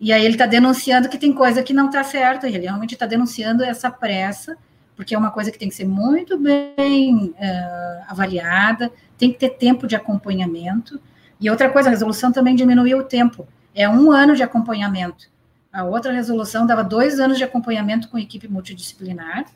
E 0.00 0.12
aí 0.12 0.24
ele 0.24 0.34
está 0.34 0.46
denunciando 0.46 1.08
que 1.08 1.18
tem 1.18 1.32
coisa 1.32 1.62
que 1.62 1.72
não 1.72 1.86
está 1.86 2.02
certa, 2.02 2.48
ele 2.48 2.58
realmente 2.58 2.94
está 2.94 3.06
denunciando 3.06 3.62
essa 3.62 3.90
pressa, 3.90 4.56
porque 4.96 5.14
é 5.14 5.18
uma 5.18 5.30
coisa 5.30 5.50
que 5.50 5.58
tem 5.58 5.68
que 5.68 5.74
ser 5.74 5.86
muito 5.86 6.38
bem 6.38 7.34
uh, 7.38 8.04
avaliada, 8.08 8.90
tem 9.16 9.32
que 9.32 9.38
ter 9.38 9.50
tempo 9.50 9.86
de 9.86 9.94
acompanhamento. 9.94 11.00
E 11.40 11.48
outra 11.48 11.70
coisa, 11.70 11.88
a 11.88 11.90
resolução 11.90 12.32
também 12.32 12.54
diminuiu 12.54 12.98
o 12.98 13.04
tempo, 13.04 13.46
é 13.74 13.88
um 13.88 14.10
ano 14.10 14.34
de 14.34 14.42
acompanhamento. 14.42 15.30
A 15.72 15.84
outra 15.84 16.12
resolução 16.12 16.66
dava 16.66 16.84
dois 16.84 17.18
anos 17.18 17.38
de 17.38 17.44
acompanhamento 17.44 18.08
com 18.08 18.18
equipe 18.18 18.46
multidisciplinar, 18.48 19.46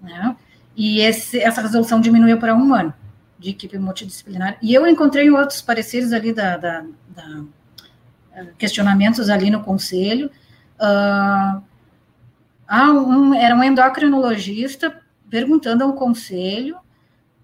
né? 0.00 0.36
e 0.76 1.00
esse, 1.00 1.40
essa 1.40 1.60
resolução 1.60 2.00
diminuiu 2.00 2.38
para 2.38 2.54
um 2.54 2.72
ano 2.72 2.94
de 3.38 3.50
equipe 3.50 3.78
multidisciplinar. 3.78 4.58
E 4.60 4.74
eu 4.74 4.86
encontrei 4.86 5.30
outros 5.30 5.62
pareceres 5.62 6.12
ali 6.12 6.32
da, 6.32 6.56
da, 6.56 6.84
da 7.08 7.44
questionamentos 8.58 9.28
ali 9.28 9.50
no 9.50 9.62
conselho. 9.62 10.30
Uh, 10.80 11.62
um, 12.70 13.34
era 13.34 13.54
um 13.54 13.62
endocrinologista 13.62 15.00
perguntando 15.30 15.84
ao 15.84 15.92
conselho 15.94 16.76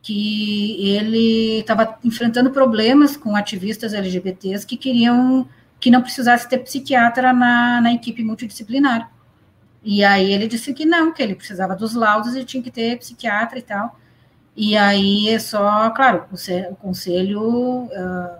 que 0.02 0.86
ele 0.86 1.60
estava 1.60 1.98
enfrentando 2.04 2.50
problemas 2.50 3.16
com 3.16 3.34
ativistas 3.34 3.94
LGBTs 3.94 4.66
que 4.66 4.76
queriam 4.76 5.48
que 5.80 5.90
não 5.90 6.02
precisasse 6.02 6.48
ter 6.48 6.58
psiquiatra 6.58 7.32
na, 7.32 7.80
na 7.80 7.92
equipe 7.92 8.22
multidisciplinar. 8.22 9.10
E 9.82 10.02
aí 10.02 10.32
ele 10.32 10.46
disse 10.46 10.72
que 10.72 10.86
não, 10.86 11.12
que 11.12 11.22
ele 11.22 11.34
precisava 11.34 11.76
dos 11.76 11.94
laudos 11.94 12.34
e 12.34 12.44
tinha 12.44 12.62
que 12.62 12.70
ter 12.70 12.98
psiquiatra 12.98 13.58
e 13.58 13.62
tal. 13.62 13.98
E 14.56 14.76
aí 14.76 15.28
é 15.28 15.38
só, 15.38 15.90
claro, 15.90 16.24
o, 16.30 16.76
conselho 16.76 17.84
uh, 17.84 18.38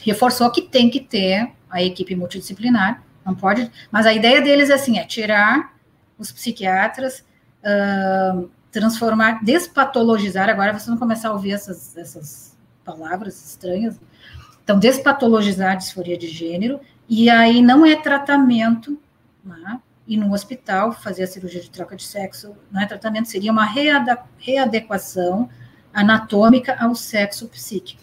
reforçou 0.00 0.50
que 0.50 0.62
tem 0.62 0.88
que 0.88 1.00
ter 1.00 1.50
a 1.68 1.82
equipe 1.82 2.14
multidisciplinar, 2.14 3.02
não 3.24 3.34
pode, 3.34 3.70
mas 3.90 4.06
a 4.06 4.12
ideia 4.12 4.40
deles 4.40 4.70
é 4.70 4.74
assim, 4.74 4.98
é 4.98 5.04
tirar 5.04 5.74
os 6.16 6.30
psiquiatras, 6.30 7.24
uh, 7.64 8.48
transformar, 8.70 9.42
despatologizar, 9.44 10.48
agora 10.48 10.72
vocês 10.72 10.86
vão 10.86 10.96
começar 10.96 11.28
a 11.28 11.32
ouvir 11.32 11.52
essas, 11.52 11.96
essas 11.96 12.56
palavras 12.84 13.50
estranhas, 13.50 13.98
então 14.62 14.78
despatologizar 14.78 15.72
a 15.72 15.76
disforia 15.76 16.16
de 16.16 16.28
gênero, 16.28 16.80
e 17.08 17.28
aí 17.28 17.60
não 17.60 17.84
é 17.84 17.96
tratamento, 17.96 18.98
né? 19.44 19.80
E 20.06 20.16
no 20.16 20.32
hospital 20.32 20.92
fazer 20.92 21.24
a 21.24 21.26
cirurgia 21.26 21.60
de 21.60 21.70
troca 21.70 21.96
de 21.96 22.02
sexo, 22.02 22.56
não 22.70 22.80
é 22.80 22.86
tratamento, 22.86 23.28
seria 23.28 23.52
uma 23.52 23.66
readequação 24.38 25.48
anatômica 25.92 26.76
ao 26.80 26.94
sexo 26.94 27.48
psíquico. 27.48 28.02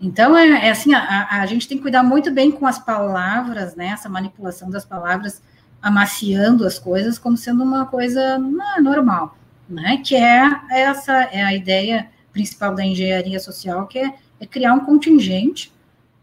Então, 0.00 0.36
é, 0.36 0.66
é 0.66 0.70
assim, 0.70 0.92
a, 0.92 1.40
a, 1.40 1.46
gente 1.46 1.66
tem 1.66 1.78
que 1.78 1.82
cuidar 1.82 2.02
muito 2.02 2.30
bem 2.30 2.52
com 2.52 2.66
as 2.66 2.78
palavras, 2.78 3.74
né, 3.74 3.88
essa 3.88 4.08
manipulação 4.08 4.68
das 4.68 4.84
palavras, 4.84 5.42
amaciando 5.80 6.66
as 6.66 6.78
coisas 6.78 7.18
como 7.18 7.36
sendo 7.36 7.62
uma 7.62 7.86
coisa 7.86 8.38
não, 8.38 8.82
normal, 8.82 9.38
né, 9.68 10.02
que 10.04 10.14
é 10.14 10.50
essa, 10.70 11.22
é 11.32 11.42
a 11.42 11.54
ideia 11.54 12.10
principal 12.30 12.74
da 12.74 12.84
engenharia 12.84 13.40
social, 13.40 13.86
que 13.86 13.98
é, 13.98 14.14
é 14.38 14.46
criar 14.46 14.74
um 14.74 14.80
contingente, 14.80 15.72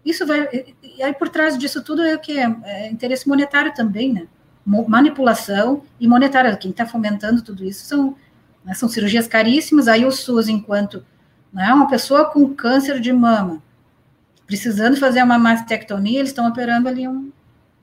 isso 0.05 0.27
vai, 0.27 0.47
e 0.83 1.01
aí 1.01 1.13
por 1.13 1.29
trás 1.29 1.57
disso 1.57 1.81
tudo 1.81 2.03
é 2.03 2.13
o 2.13 2.19
que? 2.19 2.37
É, 2.37 2.55
é 2.63 2.91
interesse 2.91 3.27
monetário 3.27 3.73
também, 3.73 4.13
né, 4.13 4.27
manipulação 4.65 5.83
e 5.99 6.07
monetária, 6.07 6.55
quem 6.55 6.71
está 6.71 6.85
fomentando 6.85 7.41
tudo 7.41 7.63
isso 7.65 7.85
são, 7.85 8.15
né, 8.63 8.73
são 8.73 8.87
cirurgias 8.87 9.27
caríssimas, 9.27 9.87
aí 9.87 10.05
o 10.05 10.11
SUS, 10.11 10.47
enquanto 10.47 11.05
né? 11.53 11.71
Uma 11.71 11.87
pessoa 11.87 12.25
com 12.25 12.53
câncer 12.53 12.99
de 12.99 13.13
mama, 13.13 13.61
precisando 14.47 14.97
fazer 14.97 15.21
uma 15.21 15.37
mastectomia, 15.37 16.19
eles 16.19 16.31
estão 16.31 16.47
operando 16.47 16.89
ali 16.89 17.07
um, 17.07 17.31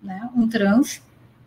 né, 0.03 0.29
um 0.35 0.49
trans, 0.49 1.01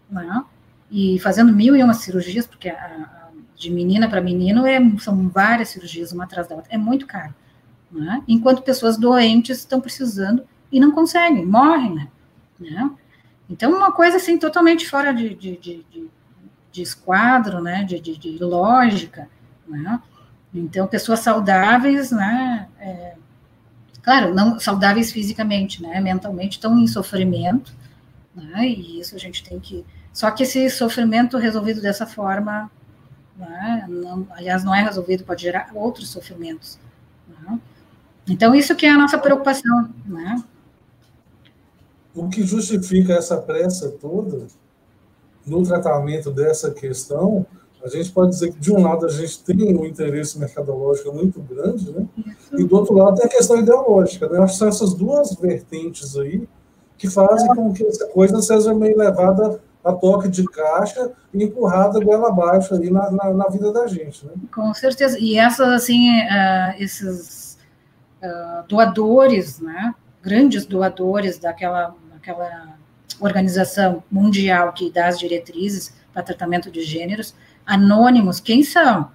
né? 0.10 0.44
E 0.90 1.20
fazendo 1.20 1.52
mil 1.52 1.76
e 1.76 1.84
uma 1.84 1.94
cirurgias, 1.94 2.48
porque 2.48 2.70
a, 2.70 2.76
a, 2.76 3.30
de 3.56 3.70
menina 3.70 4.08
para 4.08 4.22
menino 4.22 4.66
é, 4.66 4.80
são 5.00 5.28
várias 5.28 5.70
cirurgias, 5.70 6.14
uma 6.14 6.24
atrás 6.24 6.48
da 6.48 6.56
outra, 6.56 6.74
é 6.74 6.78
muito 6.78 7.06
caro. 7.06 7.34
Né? 7.92 8.24
Enquanto 8.28 8.64
pessoas 8.64 8.98
doentes 8.98 9.60
estão 9.60 9.82
precisando 9.82 10.44
e 10.72 10.80
não 10.80 10.92
conseguem, 10.92 11.46
morrem, 11.46 12.08
né? 12.60 12.90
Então, 13.54 13.72
uma 13.72 13.91
coisa 13.91 14.18
assim, 14.18 14.38
totalmente 14.39 14.89
fora 14.89 15.14
de, 15.14 15.30
de, 15.36 15.58
de, 15.58 15.86
de, 15.91 16.10
de 16.72 16.82
esquadro, 16.82 17.62
né? 17.62 17.84
De, 17.84 17.99
de, 17.99 18.18
de 18.18 18.43
lógica, 18.43 19.30
né? 19.68 20.01
Então, 20.54 20.86
pessoas 20.88 21.20
saudáveis, 21.22 22.12
né, 22.12 22.68
é, 22.80 23.16
claro, 24.04 24.36
não 24.36 24.60
saudáveis 24.60 25.12
fisicamente, 25.12 25.82
né, 25.82 25.99
mentalmente 25.99 26.58
estão 26.58 26.78
em 26.78 26.86
sofrimento, 26.86 27.74
né, 28.36 28.68
e 28.68 28.99
isso 28.99 29.16
a 29.16 29.20
gente 29.20 29.43
tem 29.43 29.60
que, 29.60 29.84
só 30.12 30.30
que 30.30 30.43
esse 30.43 30.70
sofrimento 30.70 31.38
resolvido 31.38 31.82
dessa 31.82 32.06
forma, 32.06 32.70
né, 33.36 33.86
não, 33.89 34.28
aliás, 34.30 34.64
não 34.64 34.76
é 34.76 34.84
resolvido, 34.84 35.24
pode 35.24 35.41
gerar 35.41 35.72
outros 35.74 36.10
sofrimentos, 36.10 36.78
né? 37.28 37.60
Então, 38.28 38.54
isso 38.56 38.76
que 38.76 38.86
é 38.86 38.91
a 38.91 38.97
nossa 38.97 39.18
preocupação, 39.18 39.89
né. 40.06 40.41
O 42.16 42.30
que 42.30 42.43
justifica 42.43 43.14
essa 43.14 43.38
pressa 43.38 43.89
toda 43.89 44.47
no 45.45 45.64
tratamento 45.64 46.32
dessa 46.32 46.72
questão 46.72 47.45
a 47.84 47.89
gente 47.89 48.11
pode 48.11 48.30
dizer 48.30 48.53
que, 48.53 48.59
de 48.59 48.72
um 48.72 48.82
lado, 48.82 49.05
a 49.05 49.09
gente 49.09 49.43
tem 49.43 49.78
um 49.78 49.86
interesse 49.86 50.39
mercadológico 50.39 51.14
muito 51.14 51.41
grande, 51.41 51.91
né? 51.91 52.07
e 52.53 52.64
do 52.64 52.78
outro 52.78 52.95
lado 52.95 53.18
tem 53.18 53.26
a 53.26 53.30
questão 53.30 53.57
ideológica. 53.57 54.30
Né? 54.30 54.39
Acho 54.39 54.53
que 54.53 54.59
são 54.59 54.68
essas 54.70 54.93
duas 54.93 55.36
vertentes 55.36 56.18
aí 56.18 56.47
que 56.97 57.09
fazem 57.09 57.47
com 57.49 57.74
que 57.74 57.86
essa 57.86 58.07
coisa 58.07 58.41
seja 58.41 58.74
meio 58.74 58.97
levada 58.97 59.59
a 59.84 59.91
toque 59.91 60.30
de 60.30 60.45
caixa 60.45 61.11
e 61.34 61.43
empurrada 61.43 61.99
goela 61.99 62.30
abaixo 62.30 62.74
ali 62.74 62.89
na, 62.89 63.11
na, 63.11 63.34
na, 63.34 63.47
vida 63.49 63.74
da 63.74 63.86
gente. 63.86 64.26
Né? 64.26 64.32
Com 64.55 64.74
certeza. 64.74 65.20
E 65.20 65.38
essas, 65.38 65.68
assim, 65.68 66.09
uh, 66.09 66.82
esses 66.82 67.57
uh, 68.24 68.66
doadores, 68.70 69.59
né? 69.59 69.93
grandes 70.22 70.66
doadores 70.66 71.38
daquela, 71.38 71.93
daquela 72.24 72.78
organização 73.20 74.02
mundial 74.10 74.72
que 74.72 74.90
dá 74.90 75.08
as 75.08 75.20
diretrizes 75.20 75.94
para 76.14 76.24
tratamento 76.24 76.72
de 76.72 76.82
gêneros, 76.82 77.36
anônimos, 77.66 78.40
quem 78.40 78.64
são? 78.64 79.12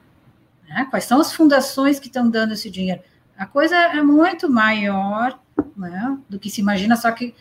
Né? 0.68 0.86
Quais 0.90 1.04
são 1.04 1.20
as 1.20 1.32
fundações 1.32 1.98
que 1.98 2.08
estão 2.08 2.28
dando 2.28 2.52
esse 2.52 2.70
dinheiro? 2.70 3.00
A 3.36 3.46
coisa 3.46 3.74
é 3.74 4.02
muito 4.02 4.50
maior 4.50 5.38
né, 5.76 6.18
do 6.28 6.38
que 6.38 6.50
se 6.50 6.60
imagina, 6.60 6.96
só 6.96 7.10
que 7.10 7.34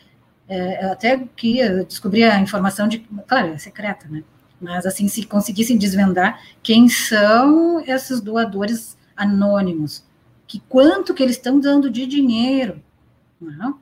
é, 0.47 0.85
até 0.85 1.17
que 1.35 1.61
descobri 1.83 2.23
a 2.23 2.39
informação 2.39 2.87
de, 2.87 2.99
claro, 3.27 3.47
é 3.47 3.57
secreta, 3.57 4.07
né? 4.07 4.23
Mas 4.61 4.85
assim, 4.85 5.07
se 5.07 5.25
conseguissem 5.25 5.77
desvendar 5.77 6.41
quem 6.63 6.87
são 6.87 7.81
esses 7.81 8.21
doadores 8.21 8.97
anônimos, 9.15 10.03
que 10.47 10.59
quanto 10.61 11.13
que 11.13 11.21
eles 11.21 11.35
estão 11.35 11.59
dando 11.59 11.89
de 11.89 12.07
dinheiro, 12.07 12.81
né? 13.41 13.73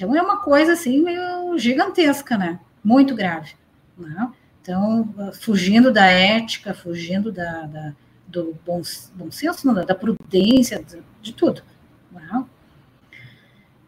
Então 0.00 0.16
é 0.16 0.22
uma 0.22 0.38
coisa 0.38 0.72
assim 0.72 1.02
meio 1.02 1.58
gigantesca, 1.58 2.38
né? 2.38 2.58
Muito 2.82 3.14
grave, 3.14 3.52
né? 3.98 4.32
Então, 4.62 5.14
fugindo 5.42 5.92
da 5.92 6.06
ética, 6.06 6.72
fugindo 6.72 7.30
da, 7.30 7.66
da 7.66 7.92
do 8.26 8.56
bom, 8.64 8.80
bom 9.14 9.30
senso, 9.30 9.66
não, 9.66 9.74
da 9.74 9.94
prudência, 9.94 10.82
de, 11.20 11.34
tudo. 11.34 11.62
Não? 12.10 12.48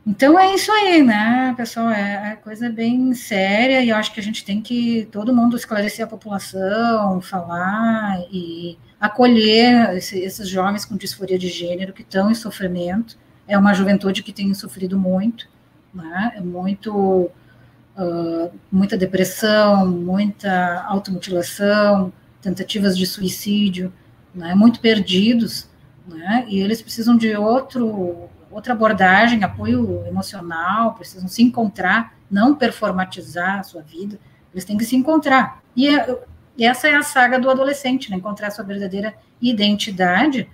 Então 0.06 0.38
é 0.38 0.54
isso 0.54 0.70
aí, 0.70 1.02
né, 1.02 1.54
pessoal? 1.56 1.88
É, 1.88 2.32
é 2.32 2.36
coisa 2.36 2.68
bem 2.68 3.14
séria 3.14 3.82
e 3.82 3.88
eu 3.88 3.96
acho 3.96 4.12
que 4.12 4.20
a 4.20 4.22
gente 4.22 4.44
tem 4.44 4.60
que 4.60 5.08
todo 5.10 5.34
mundo 5.34 5.56
esclarecer 5.56 6.04
a 6.04 6.08
população, 6.08 7.22
falar 7.22 8.18
e 8.30 8.76
acolher 9.00 9.96
esse, 9.96 10.18
esses 10.18 10.46
jovens 10.46 10.84
com 10.84 10.94
disforia 10.94 11.38
de 11.38 11.48
gênero 11.48 11.94
que 11.94 12.02
estão 12.02 12.30
em 12.30 12.34
sofrimento. 12.34 13.16
É 13.48 13.56
uma 13.56 13.72
juventude 13.72 14.22
que 14.22 14.32
tem 14.32 14.52
sofrido 14.52 14.98
muito, 14.98 15.48
né? 15.94 16.32
É 16.36 16.40
muito 16.40 17.30
uh, 17.96 18.52
muita 18.70 18.96
depressão, 18.96 19.86
muita 19.86 20.84
automutilação, 20.86 22.12
tentativas 22.40 22.96
de 22.96 23.06
suicídio, 23.06 23.92
né, 24.34 24.54
muito 24.54 24.80
perdidos, 24.80 25.68
né, 26.06 26.44
e 26.48 26.60
eles 26.60 26.82
precisam 26.82 27.16
de 27.16 27.36
outro, 27.36 28.28
outra 28.50 28.72
abordagem, 28.72 29.44
apoio 29.44 30.04
emocional, 30.06 30.94
precisam 30.94 31.28
se 31.28 31.42
encontrar, 31.42 32.14
não 32.30 32.54
performatizar 32.54 33.60
a 33.60 33.62
sua 33.62 33.82
vida, 33.82 34.18
eles 34.52 34.64
têm 34.64 34.76
que 34.76 34.84
se 34.84 34.96
encontrar. 34.96 35.62
E 35.76 35.88
é, 35.88 36.18
essa 36.58 36.88
é 36.88 36.94
a 36.94 37.02
saga 37.02 37.38
do 37.38 37.48
adolescente, 37.48 38.10
né, 38.10 38.16
encontrar 38.16 38.48
a 38.48 38.50
sua 38.50 38.64
verdadeira 38.64 39.14
identidade, 39.40 40.48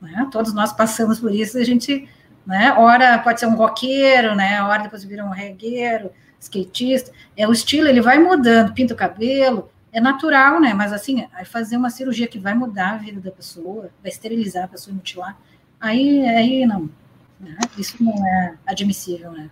né, 0.00 0.28
todos 0.30 0.54
nós 0.54 0.72
passamos 0.72 1.20
por 1.20 1.32
isso, 1.32 1.58
a 1.58 1.64
gente, 1.64 2.08
né, 2.46 2.72
hora 2.72 3.18
pode 3.18 3.40
ser 3.40 3.46
um 3.46 3.54
roqueiro, 3.54 4.34
né, 4.34 4.62
hora 4.62 4.82
depois 4.82 5.04
vira 5.04 5.24
um 5.24 5.30
regueiro, 5.30 6.10
skatista, 6.40 7.10
é 7.36 7.48
o 7.48 7.52
estilo, 7.52 7.88
ele 7.88 8.00
vai 8.00 8.18
mudando, 8.18 8.74
pinta 8.74 8.94
o 8.94 8.96
cabelo, 8.96 9.70
é 9.92 10.00
natural, 10.00 10.60
né? 10.60 10.74
Mas 10.74 10.92
assim, 10.92 11.26
aí 11.32 11.44
fazer 11.44 11.76
uma 11.76 11.88
cirurgia 11.88 12.26
que 12.26 12.38
vai 12.38 12.52
mudar 12.52 12.94
a 12.94 12.96
vida 12.96 13.20
da 13.20 13.30
pessoa, 13.30 13.90
vai 14.02 14.10
esterilizar 14.10 14.64
a 14.64 14.68
pessoa 14.68 14.92
e 14.92 14.96
mutilar, 14.96 15.38
aí, 15.80 16.26
aí 16.28 16.66
não. 16.66 16.90
Né? 17.38 17.56
Isso 17.78 18.02
não 18.02 18.26
é 18.26 18.54
admissível, 18.66 19.30
né? 19.30 19.48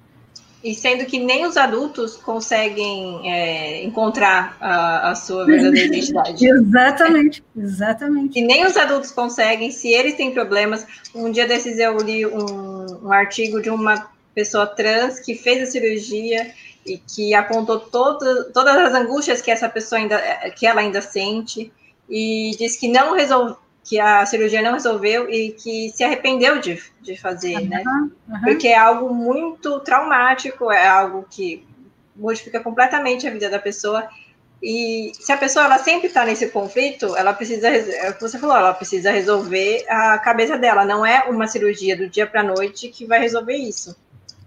E 0.62 0.74
sendo 0.74 1.04
que 1.06 1.18
nem 1.18 1.44
os 1.44 1.56
adultos 1.56 2.16
conseguem 2.16 3.30
é, 3.30 3.82
encontrar 3.82 4.56
a, 4.60 5.10
a, 5.10 5.14
sua 5.14 5.44
verdadeira 5.44 5.88
identidade. 5.96 6.46
exatamente, 6.46 7.44
exatamente. 7.56 8.38
E 8.38 8.42
nem 8.42 8.64
os 8.64 8.76
adultos 8.76 9.10
conseguem, 9.10 9.70
se 9.70 9.92
eles 9.92 10.14
têm 10.14 10.32
problemas. 10.32 10.86
Um 11.14 11.30
dia 11.30 11.46
desses 11.46 11.78
eu 11.78 11.96
li 11.98 12.24
um, 12.26 12.86
um 13.02 13.12
artigo 13.12 13.60
de 13.60 13.70
uma 13.70 14.08
pessoa 14.34 14.66
trans 14.66 15.20
que 15.20 15.34
fez 15.34 15.62
a 15.62 15.70
cirurgia 15.70 16.52
e 16.86 16.96
que 16.98 17.34
apontou 17.34 17.80
todo, 17.80 18.52
todas 18.52 18.76
as 18.76 18.94
angústias 18.94 19.42
que 19.42 19.50
essa 19.50 19.68
pessoa 19.68 20.00
ainda, 20.00 20.18
que 20.56 20.66
ela 20.66 20.80
ainda 20.80 21.00
sente 21.00 21.72
e 22.08 22.54
disse 22.58 22.78
que 22.78 22.88
não 22.88 23.14
resolve, 23.14 23.56
que 23.84 23.98
a 23.98 24.24
cirurgia 24.24 24.62
não 24.62 24.74
resolveu 24.74 25.28
e 25.28 25.52
que 25.52 25.90
se 25.90 26.04
arrependeu 26.04 26.60
de, 26.60 26.80
de 27.00 27.16
fazer, 27.16 27.56
uhum, 27.56 27.68
né? 27.68 27.82
Uhum. 27.84 28.40
Porque 28.44 28.68
é 28.68 28.76
algo 28.76 29.12
muito 29.12 29.80
traumático, 29.80 30.70
é 30.70 30.86
algo 30.86 31.26
que 31.28 31.66
modifica 32.14 32.60
completamente 32.60 33.26
a 33.26 33.30
vida 33.30 33.50
da 33.50 33.58
pessoa. 33.58 34.08
E 34.62 35.10
se 35.14 35.32
a 35.32 35.36
pessoa 35.36 35.64
ela 35.64 35.78
sempre 35.78 36.06
está 36.06 36.24
nesse 36.24 36.48
conflito, 36.48 37.16
ela 37.16 37.32
precisa, 37.32 37.68
é 37.68 38.12
você 38.12 38.38
falou, 38.38 38.56
ela 38.56 38.72
precisa 38.72 39.10
resolver 39.10 39.84
a 39.88 40.18
cabeça 40.18 40.56
dela. 40.56 40.84
Não 40.84 41.04
é 41.04 41.24
uma 41.28 41.48
cirurgia 41.48 41.96
do 41.96 42.08
dia 42.08 42.26
para 42.26 42.42
a 42.42 42.44
noite 42.44 42.88
que 42.88 43.04
vai 43.04 43.18
resolver 43.18 43.56
isso. 43.56 43.96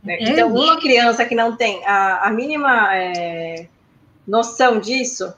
Né? 0.01 0.15
É. 0.15 0.23
Então, 0.29 0.53
uma 0.53 0.79
criança 0.79 1.25
que 1.25 1.35
não 1.35 1.57
tem 1.57 1.85
a, 1.85 2.27
a 2.27 2.31
mínima 2.31 2.95
é, 2.95 3.67
noção 4.25 4.79
disso, 4.79 5.33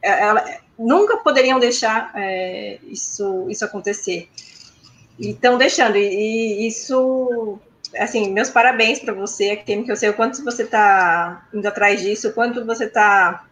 é, 0.00 0.22
ela, 0.22 0.44
nunca 0.78 1.16
poderiam 1.18 1.58
deixar 1.58 2.12
é, 2.14 2.78
isso, 2.84 3.46
isso 3.48 3.64
acontecer. 3.64 4.28
E 5.18 5.30
estão 5.30 5.56
deixando, 5.56 5.96
e, 5.96 6.62
e, 6.62 6.66
isso, 6.66 7.58
assim, 7.96 8.30
meus 8.32 8.50
parabéns 8.50 8.98
para 8.98 9.14
você, 9.14 9.56
que 9.56 9.84
eu 9.86 9.96
sei 9.96 10.08
o 10.08 10.14
quanto 10.14 10.44
você 10.44 10.64
está 10.64 11.46
indo 11.52 11.66
atrás 11.66 12.00
disso, 12.00 12.28
o 12.28 12.32
quanto 12.32 12.64
você 12.64 12.84
está 12.84 13.46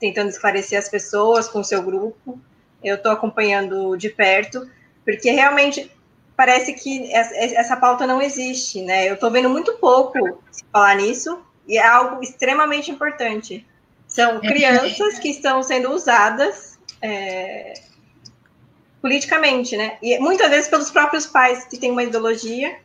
tentando 0.00 0.28
esclarecer 0.28 0.78
as 0.78 0.88
pessoas 0.88 1.48
com 1.48 1.60
o 1.60 1.64
seu 1.64 1.82
grupo. 1.82 2.38
Eu 2.82 2.96
estou 2.96 3.12
acompanhando 3.12 3.96
de 3.96 4.08
perto, 4.08 4.68
porque 5.04 5.30
realmente 5.30 5.90
parece 6.36 6.74
que 6.74 7.10
essa 7.12 7.76
pauta 7.76 8.06
não 8.06 8.20
existe, 8.20 8.82
né? 8.82 9.08
Eu 9.08 9.14
estou 9.14 9.30
vendo 9.30 9.48
muito 9.48 9.74
pouco 9.78 10.42
falar 10.70 10.96
nisso, 10.96 11.42
e 11.66 11.78
é 11.78 11.86
algo 11.86 12.22
extremamente 12.22 12.90
importante. 12.90 13.66
São 14.16 14.36
é 14.36 14.40
crianças 14.40 15.18
que 15.18 15.28
estão 15.28 15.62
sendo 15.62 15.92
usadas 15.92 16.78
é, 17.02 17.74
politicamente, 19.02 19.76
né? 19.76 19.98
E 20.02 20.18
muitas 20.18 20.48
vezes 20.48 20.68
pelos 20.70 20.90
próprios 20.90 21.26
pais 21.26 21.66
que 21.66 21.76
têm 21.76 21.90
uma 21.90 22.02
ideologia. 22.02 22.76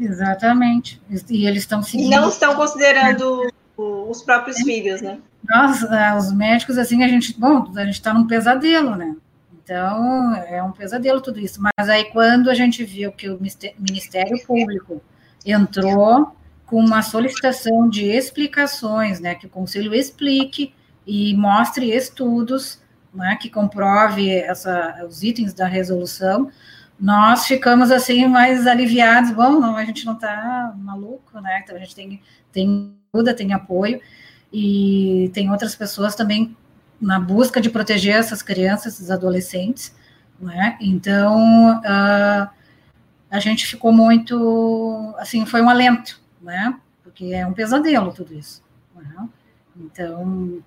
Exatamente. 0.00 0.98
E 1.28 1.46
eles 1.46 1.64
estão 1.64 1.82
seguindo. 1.82 2.06
E 2.06 2.10
não 2.10 2.30
estão 2.30 2.56
considerando 2.56 3.52
os 3.76 4.22
próprios 4.22 4.58
é. 4.60 4.64
filhos, 4.64 5.02
né? 5.02 5.18
Nós, 5.46 5.84
os 6.16 6.32
médicos, 6.32 6.78
assim, 6.78 7.04
a 7.04 7.08
gente, 7.08 7.38
bom, 7.38 7.70
a 7.76 7.84
gente 7.84 7.94
está 7.94 8.14
num 8.14 8.26
pesadelo, 8.26 8.96
né? 8.96 9.14
Então, 9.62 10.34
é 10.36 10.62
um 10.62 10.72
pesadelo 10.72 11.20
tudo 11.20 11.38
isso. 11.38 11.60
Mas 11.60 11.86
aí, 11.90 12.06
quando 12.06 12.48
a 12.48 12.54
gente 12.54 12.82
viu 12.82 13.12
que 13.12 13.28
o 13.28 13.38
Ministério 13.38 14.42
Público 14.46 15.02
entrou 15.44 16.34
com 16.64 16.80
uma 16.80 17.02
solicitação 17.02 17.90
de 17.90 18.06
explicações, 18.06 19.20
né, 19.20 19.34
que 19.34 19.44
o 19.44 19.50
Conselho 19.50 19.94
explique 19.94 20.72
e 21.08 21.34
mostre 21.34 21.90
estudos 21.90 22.78
né, 23.14 23.34
que 23.40 23.48
comprove 23.48 24.30
essa, 24.30 25.06
os 25.08 25.22
itens 25.22 25.54
da 25.54 25.66
resolução, 25.66 26.50
nós 27.00 27.46
ficamos 27.46 27.90
assim 27.90 28.26
mais 28.26 28.66
aliviados. 28.66 29.30
Bom, 29.30 29.58
não, 29.58 29.74
a 29.74 29.84
gente 29.86 30.04
não 30.04 30.12
está 30.12 30.74
maluco, 30.76 31.40
né? 31.40 31.62
Então 31.64 31.74
a 31.74 31.78
gente 31.78 31.94
tem, 31.94 32.20
tem 32.52 32.94
ajuda, 33.14 33.32
tem 33.32 33.54
apoio, 33.54 34.02
e 34.52 35.30
tem 35.32 35.50
outras 35.50 35.74
pessoas 35.74 36.14
também 36.14 36.54
na 37.00 37.18
busca 37.18 37.58
de 37.58 37.70
proteger 37.70 38.16
essas 38.16 38.42
crianças, 38.42 38.94
esses 38.94 39.10
adolescentes, 39.10 39.96
né? 40.38 40.76
Então 40.78 41.78
uh, 41.78 42.50
a 43.30 43.38
gente 43.38 43.66
ficou 43.66 43.92
muito, 43.92 45.14
assim, 45.16 45.46
foi 45.46 45.62
um 45.62 45.70
alento, 45.70 46.20
né? 46.42 46.78
Porque 47.02 47.32
é 47.32 47.46
um 47.46 47.54
pesadelo 47.54 48.12
tudo 48.12 48.34
isso. 48.34 48.62
Né? 48.94 49.28
Então 49.74 50.62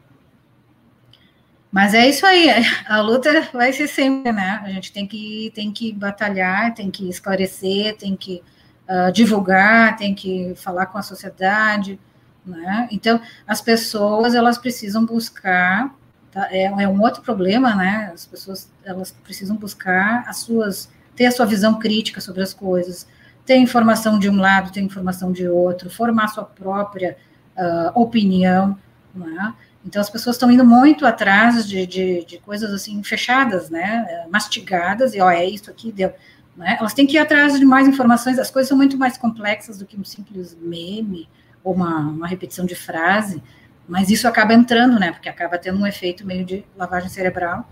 mas 1.72 1.94
é 1.94 2.08
isso 2.08 2.26
aí, 2.26 2.50
a 2.86 3.00
luta 3.00 3.50
vai 3.54 3.72
ser 3.72 3.88
sempre, 3.88 4.32
né? 4.32 4.62
A 4.64 4.70
gente 4.70 4.92
tem 4.92 5.08
que, 5.08 5.52
tem 5.56 5.72
que 5.72 5.94
batalhar, 5.94 6.74
tem 6.74 6.92
que 6.92 7.08
esclarecer, 7.10 7.96
tem 7.98 8.16
que 8.16 8.44
uh, 8.90 9.12
divulgar, 9.12 9.96
tem 9.96 10.14
que 10.14 10.54
falar 10.56 10.88
com 10.88 10.98
a 10.98 11.02
sociedade, 11.02 11.98
né? 12.46 12.90
Então, 12.92 13.22
as 13.48 13.62
pessoas, 13.62 14.36
elas 14.36 14.58
precisam 14.58 15.06
buscar, 15.06 15.96
tá? 16.32 16.48
é, 16.52 16.66
é 16.66 16.88
um 16.88 17.02
outro 17.02 17.22
problema, 17.22 17.74
né? 17.76 18.12
As 18.14 18.26
pessoas, 18.26 18.70
elas 18.84 19.12
precisam 19.12 19.56
buscar 19.56 20.26
as 20.28 20.38
suas, 20.38 20.90
ter 21.16 21.28
a 21.28 21.32
sua 21.32 21.46
visão 21.46 21.80
crítica 21.80 22.20
sobre 22.20 22.42
as 22.44 22.54
coisas, 22.54 23.08
ter 23.46 23.56
informação 23.56 24.20
de 24.20 24.30
um 24.30 24.36
lado, 24.36 24.72
ter 24.72 24.82
informação 24.82 25.32
de 25.32 25.48
outro, 25.48 25.90
formar 25.90 26.28
sua 26.28 26.44
própria 26.44 27.18
uh, 27.56 28.00
opinião, 28.00 28.78
né? 29.16 29.54
Então, 29.86 30.02
as 30.02 30.10
pessoas 30.10 30.36
estão 30.36 30.52
indo 30.52 30.64
muito 30.64 31.06
atrás 31.06 31.68
de, 31.68 31.86
de, 31.88 32.24
de, 32.26 32.38
coisas 32.38 32.72
assim 32.72 33.02
fechadas, 33.04 33.70
né, 33.70 34.26
mastigadas, 34.32 35.16
e 35.16 35.22
ó, 35.22 35.30
é 35.30 35.46
isso 35.46 35.70
aqui, 35.72 35.92
deu. 35.92 36.14
Né? 36.56 36.78
Elas 36.80 36.94
têm 36.94 37.08
que 37.08 37.16
ir 37.16 37.20
atrás 37.20 37.58
de 37.58 37.66
mais 37.66 37.88
informações, 37.88 38.38
as 38.38 38.52
coisas 38.52 38.68
são 38.70 38.78
muito 38.78 38.98
mais 38.98 39.18
complexas 39.18 39.80
do 39.80 39.86
que 39.86 40.00
um 40.00 40.04
simples 40.04 40.56
meme 40.62 41.28
ou 41.64 41.74
uma, 41.74 42.00
uma 42.00 42.28
repetição 42.28 42.66
de 42.66 42.76
frase, 42.76 43.42
mas 43.88 44.10
isso 44.10 44.28
acaba 44.28 44.54
entrando, 44.54 45.00
né, 45.00 45.12
porque 45.12 45.28
acaba 45.28 45.58
tendo 45.58 45.80
um 45.80 45.88
efeito 45.88 46.26
meio 46.26 46.46
de 46.46 46.64
lavagem 46.78 47.10
cerebral. 47.10 47.68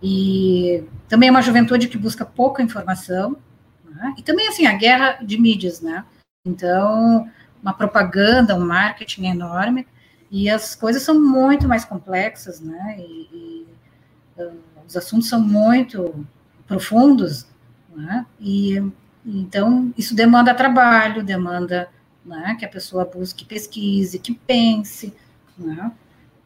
E 0.00 0.84
também 1.08 1.28
é 1.28 1.32
uma 1.32 1.42
juventude 1.42 1.88
que 1.88 1.98
busca 1.98 2.24
pouca 2.24 2.62
informação, 2.62 3.36
né? 3.84 4.14
e 4.16 4.22
também, 4.22 4.46
assim, 4.46 4.64
a 4.64 4.74
guerra 4.74 5.18
de 5.20 5.36
mídias, 5.36 5.80
né, 5.80 6.04
então, 6.46 7.28
uma 7.60 7.72
propaganda, 7.72 8.54
um 8.54 8.64
marketing 8.64 9.26
enorme, 9.26 9.86
e 10.30 10.48
as 10.48 10.74
coisas 10.74 11.02
são 11.02 11.20
muito 11.20 11.66
mais 11.66 11.84
complexas, 11.84 12.60
né? 12.60 12.96
E, 12.98 13.28
e 13.32 14.42
uh, 14.42 14.58
os 14.86 14.96
assuntos 14.96 15.28
são 15.28 15.40
muito 15.40 16.26
profundos, 16.66 17.46
né? 17.94 18.26
E 18.40 18.82
então 19.24 19.92
isso 19.96 20.14
demanda 20.14 20.54
trabalho, 20.54 21.22
demanda 21.22 21.88
né, 22.24 22.56
que 22.58 22.64
a 22.64 22.68
pessoa 22.68 23.04
busque 23.04 23.44
pesquise, 23.44 24.18
que 24.18 24.34
pense, 24.34 25.14
né? 25.56 25.92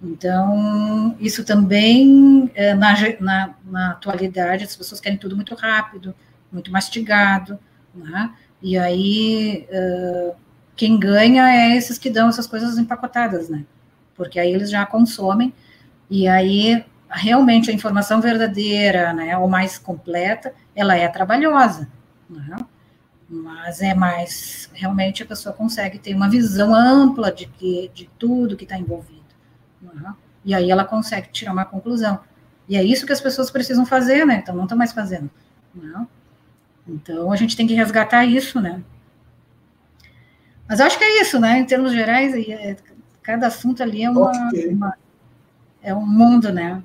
Então, 0.00 1.16
isso 1.20 1.44
também, 1.44 2.50
eh, 2.54 2.74
na, 2.74 2.92
na, 3.20 3.54
na, 3.64 3.90
atualidade, 3.92 4.64
as 4.64 4.74
pessoas 4.74 5.00
querem 5.00 5.16
tudo 5.16 5.36
muito 5.36 5.54
rápido, 5.54 6.12
muito 6.50 6.72
mastigado, 6.72 7.56
né? 7.94 8.34
E 8.60 8.76
aí, 8.76 9.66
uh, 9.70 10.34
quem 10.76 10.98
ganha 10.98 11.48
é 11.50 11.76
esses 11.76 11.98
que 11.98 12.10
dão 12.10 12.28
essas 12.28 12.46
coisas 12.46 12.78
empacotadas, 12.78 13.48
né? 13.48 13.64
Porque 14.14 14.38
aí 14.38 14.52
eles 14.52 14.70
já 14.70 14.84
consomem, 14.86 15.52
e 16.10 16.28
aí 16.28 16.84
realmente 17.12 17.70
a 17.70 17.74
informação 17.74 18.20
verdadeira, 18.20 19.12
né, 19.12 19.36
ou 19.36 19.48
mais 19.48 19.78
completa, 19.78 20.54
ela 20.74 20.96
é 20.96 21.06
trabalhosa, 21.08 21.88
né? 22.28 22.56
mas 23.28 23.80
é 23.80 23.94
mais, 23.94 24.70
realmente 24.74 25.22
a 25.22 25.26
pessoa 25.26 25.54
consegue 25.54 25.98
ter 25.98 26.14
uma 26.14 26.28
visão 26.28 26.74
ampla 26.74 27.30
de, 27.30 27.46
que, 27.46 27.90
de 27.94 28.08
tudo 28.18 28.56
que 28.56 28.64
está 28.64 28.78
envolvido, 28.78 29.22
né? 29.80 30.14
e 30.44 30.54
aí 30.54 30.70
ela 30.70 30.84
consegue 30.84 31.28
tirar 31.30 31.52
uma 31.52 31.64
conclusão, 31.64 32.20
e 32.68 32.76
é 32.76 32.82
isso 32.82 33.06
que 33.06 33.12
as 33.12 33.20
pessoas 33.20 33.50
precisam 33.50 33.84
fazer, 33.84 34.24
né, 34.24 34.40
então 34.42 34.54
não 34.54 34.64
estão 34.64 34.78
mais 34.78 34.92
fazendo, 34.92 35.30
né? 35.74 36.06
então 36.88 37.30
a 37.30 37.36
gente 37.36 37.56
tem 37.56 37.66
que 37.66 37.74
resgatar 37.74 38.24
isso, 38.24 38.60
né, 38.60 38.82
mas 40.72 40.80
eu 40.80 40.86
acho 40.86 40.96
que 40.96 41.04
é 41.04 41.20
isso, 41.20 41.38
né? 41.38 41.58
Em 41.58 41.66
termos 41.66 41.92
gerais, 41.92 42.32
é, 42.48 42.76
cada 43.22 43.48
assunto 43.48 43.82
ali 43.82 44.04
é 44.04 44.08
uma, 44.08 44.30
okay. 44.48 44.68
uma 44.68 44.96
é 45.82 45.94
um 45.94 46.06
mundo, 46.06 46.50
né? 46.50 46.82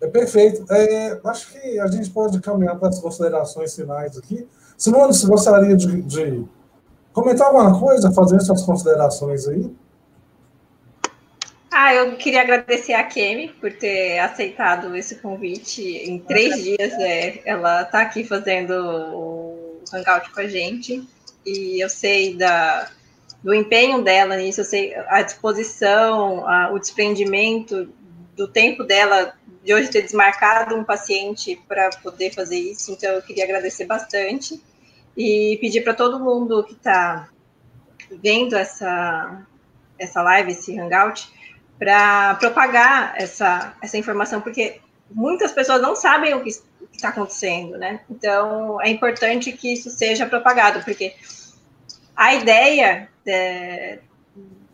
É 0.00 0.06
perfeito. 0.06 0.64
É, 0.72 1.20
acho 1.26 1.52
que 1.52 1.78
a 1.78 1.86
gente 1.88 2.08
pode 2.08 2.40
caminhar 2.40 2.78
para 2.78 2.88
as 2.88 2.98
considerações 2.98 3.76
finais 3.76 4.16
aqui. 4.16 4.48
Simone, 4.78 5.12
você 5.12 5.26
gostaria 5.26 5.76
de, 5.76 6.00
de 6.00 6.42
comentar 7.12 7.48
alguma 7.48 7.78
coisa, 7.78 8.10
fazer 8.12 8.40
suas 8.40 8.62
considerações 8.62 9.46
aí? 9.46 9.70
Ah, 11.70 11.94
eu 11.94 12.16
queria 12.16 12.40
agradecer 12.40 12.94
a 12.94 13.04
Kemi 13.04 13.48
por 13.48 13.70
ter 13.74 14.20
aceitado 14.20 14.96
esse 14.96 15.16
convite. 15.16 15.82
Em 15.82 16.18
três 16.18 16.62
dias, 16.64 16.94
é, 16.94 17.42
ela 17.44 17.82
está 17.82 18.00
aqui 18.00 18.24
fazendo 18.24 18.72
o 18.72 19.82
hangout 19.92 20.32
com 20.32 20.40
a 20.40 20.48
gente. 20.48 21.06
E 21.48 21.82
eu 21.82 21.88
sei 21.88 22.34
da, 22.36 22.90
do 23.42 23.54
empenho 23.54 24.02
dela 24.02 24.36
nisso, 24.36 24.60
eu 24.60 24.64
sei 24.64 24.94
a 24.94 25.22
disposição, 25.22 26.46
a, 26.46 26.70
o 26.72 26.78
desprendimento 26.78 27.88
do 28.36 28.46
tempo 28.46 28.84
dela 28.84 29.34
de 29.64 29.74
hoje 29.74 29.90
ter 29.90 30.02
desmarcado 30.02 30.76
um 30.76 30.84
paciente 30.84 31.60
para 31.66 31.90
poder 32.02 32.32
fazer 32.32 32.58
isso. 32.58 32.92
Então, 32.92 33.10
eu 33.10 33.22
queria 33.22 33.44
agradecer 33.44 33.84
bastante 33.84 34.62
e 35.16 35.58
pedir 35.60 35.82
para 35.82 35.94
todo 35.94 36.20
mundo 36.20 36.62
que 36.64 36.74
está 36.74 37.28
vendo 38.22 38.56
essa, 38.56 39.46
essa 39.98 40.22
live, 40.22 40.52
esse 40.52 40.78
hangout, 40.78 41.28
para 41.78 42.34
propagar 42.36 43.14
essa, 43.16 43.74
essa 43.82 43.98
informação, 43.98 44.40
porque 44.40 44.80
muitas 45.10 45.52
pessoas 45.52 45.80
não 45.80 45.94
sabem 45.94 46.34
o 46.34 46.42
que 46.42 46.50
está 46.92 47.10
acontecendo, 47.10 47.76
né? 47.76 48.00
Então, 48.10 48.80
é 48.80 48.88
importante 48.88 49.52
que 49.52 49.72
isso 49.72 49.90
seja 49.90 50.26
propagado, 50.26 50.82
porque 50.84 51.14
a 52.18 52.34
ideia 52.34 53.08
de, 53.24 54.00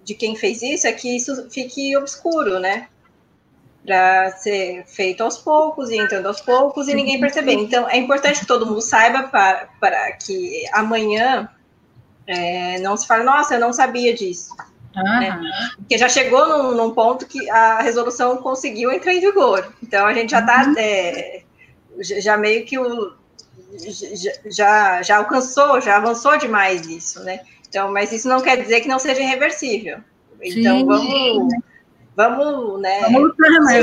de 0.02 0.14
quem 0.14 0.34
fez 0.34 0.62
isso 0.62 0.86
é 0.86 0.92
que 0.92 1.14
isso 1.14 1.50
fique 1.50 1.94
obscuro, 1.94 2.58
né? 2.58 2.88
Para 3.84 4.30
ser 4.30 4.86
feito 4.86 5.22
aos 5.22 5.36
poucos 5.36 5.90
e 5.90 5.98
entrando 5.98 6.26
aos 6.26 6.40
poucos 6.40 6.88
e 6.88 6.94
ninguém 6.94 7.20
perceber. 7.20 7.52
Então, 7.52 7.86
é 7.86 7.98
importante 7.98 8.40
que 8.40 8.46
todo 8.46 8.64
mundo 8.64 8.80
saiba 8.80 9.24
para, 9.24 9.68
para 9.78 10.12
que 10.12 10.64
amanhã 10.72 11.50
é, 12.26 12.78
não 12.78 12.96
se 12.96 13.06
fale, 13.06 13.24
nossa, 13.24 13.56
eu 13.56 13.60
não 13.60 13.74
sabia 13.74 14.14
disso. 14.14 14.56
Uhum. 14.96 15.02
Né? 15.02 15.38
Porque 15.76 15.98
já 15.98 16.08
chegou 16.08 16.48
num, 16.48 16.74
num, 16.74 16.94
ponto 16.94 17.26
que 17.26 17.50
a 17.50 17.82
resolução 17.82 18.38
conseguiu 18.38 18.90
entrar 18.90 19.12
em 19.12 19.20
vigor. 19.20 19.70
Então, 19.82 20.06
a 20.06 20.14
gente 20.14 20.30
já 20.30 20.40
está 20.40 20.64
uhum. 20.66 20.74
é, 20.78 21.42
já 22.00 22.38
meio 22.38 22.64
que 22.64 22.78
o, 22.78 23.12
já, 24.46 25.02
já 25.02 25.16
alcançou, 25.16 25.80
já 25.80 25.96
avançou 25.96 26.36
demais 26.38 26.86
isso, 26.86 27.22
né? 27.22 27.40
Então, 27.68 27.92
mas 27.92 28.12
isso 28.12 28.28
não 28.28 28.40
quer 28.40 28.60
dizer 28.60 28.80
que 28.80 28.88
não 28.88 28.98
seja 28.98 29.20
irreversível. 29.20 29.98
Então, 30.40 30.78
Sim. 30.78 30.86
vamos, 30.86 31.55
vamos, 32.14 32.80
né, 32.80 33.01
vamos 33.01 33.32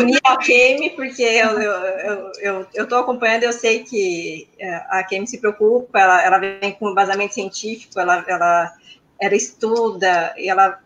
unir 0.01 0.19
a 0.23 0.37
Kemi, 0.37 0.91
porque 0.91 1.23
eu, 1.23 1.59
eu, 1.59 2.31
eu, 2.39 2.67
eu 2.73 2.87
tô 2.87 2.95
acompanhando, 2.95 3.43
eu 3.43 3.53
sei 3.53 3.83
que 3.83 4.47
é, 4.59 4.75
a 4.89 5.03
Kemi 5.03 5.27
se 5.27 5.39
preocupa, 5.39 5.99
ela, 5.99 6.23
ela 6.23 6.37
vem 6.37 6.71
com 6.73 6.91
embasamento 6.91 7.33
científico, 7.33 7.99
ela, 7.99 8.23
ela, 8.27 8.73
ela 9.19 9.35
estuda, 9.35 10.33
e 10.37 10.49
ela, 10.49 10.79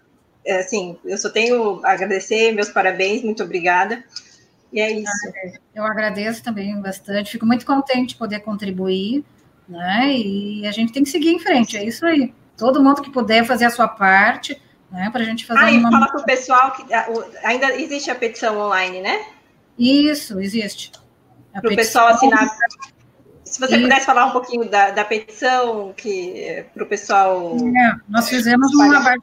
é, 0.44 0.58
assim, 0.58 0.98
eu 1.06 1.18
só 1.18 1.30
tenho 1.30 1.86
a 1.86 1.92
agradecer, 1.92 2.54
meus 2.54 2.70
parabéns, 2.70 3.22
muito 3.24 3.44
obrigada. 3.44 4.04
E 4.72 4.80
é 4.80 4.92
isso. 4.92 5.12
Eu 5.74 5.84
agradeço 5.86 6.44
também 6.44 6.80
bastante, 6.82 7.32
fico 7.32 7.46
muito 7.46 7.66
contente 7.66 8.10
de 8.10 8.16
poder 8.16 8.40
contribuir, 8.40 9.24
né? 9.68 10.14
E 10.14 10.68
a 10.68 10.72
gente 10.72 10.92
tem 10.92 11.04
que 11.04 11.10
seguir 11.10 11.30
em 11.30 11.40
frente, 11.40 11.78
é 11.78 11.84
isso 11.84 12.06
aí. 12.06 12.34
Todo 12.58 12.84
mundo 12.84 13.02
que 13.02 13.12
puder 13.12 13.46
fazer 13.46 13.66
a 13.66 13.70
sua 13.70 13.88
parte, 13.88 14.62
né? 14.92 15.10
Para 15.12 15.22
a 15.22 15.26
gente 15.26 15.46
fazer 15.46 15.66
ah, 15.66 15.72
uma. 15.72 15.92
fala 15.92 16.08
para 16.08 16.22
o 16.22 16.26
pessoal 16.26 16.72
que 16.72 16.86
ainda 17.44 17.74
existe 17.80 18.10
a 18.10 18.16
petição 18.16 18.58
online, 18.58 19.02
né? 19.02 19.26
Isso, 19.78 20.40
existe. 20.40 20.92
Para 21.52 21.72
o 21.72 21.76
pessoal 21.76 22.08
assinar. 22.08 22.50
Se 23.44 23.60
você 23.60 23.78
e... 23.78 23.82
pudesse 23.82 24.06
falar 24.06 24.26
um 24.26 24.32
pouquinho 24.32 24.70
da, 24.70 24.92
da 24.92 25.06
petição 25.06 25.94
que 25.96 26.66
para 26.74 26.84
o 26.84 26.88
pessoal. 26.88 27.56
É, 27.56 27.96
nós 28.10 28.28
fizemos 28.28 28.74
uma 28.74 28.98
abaixo 28.98 29.22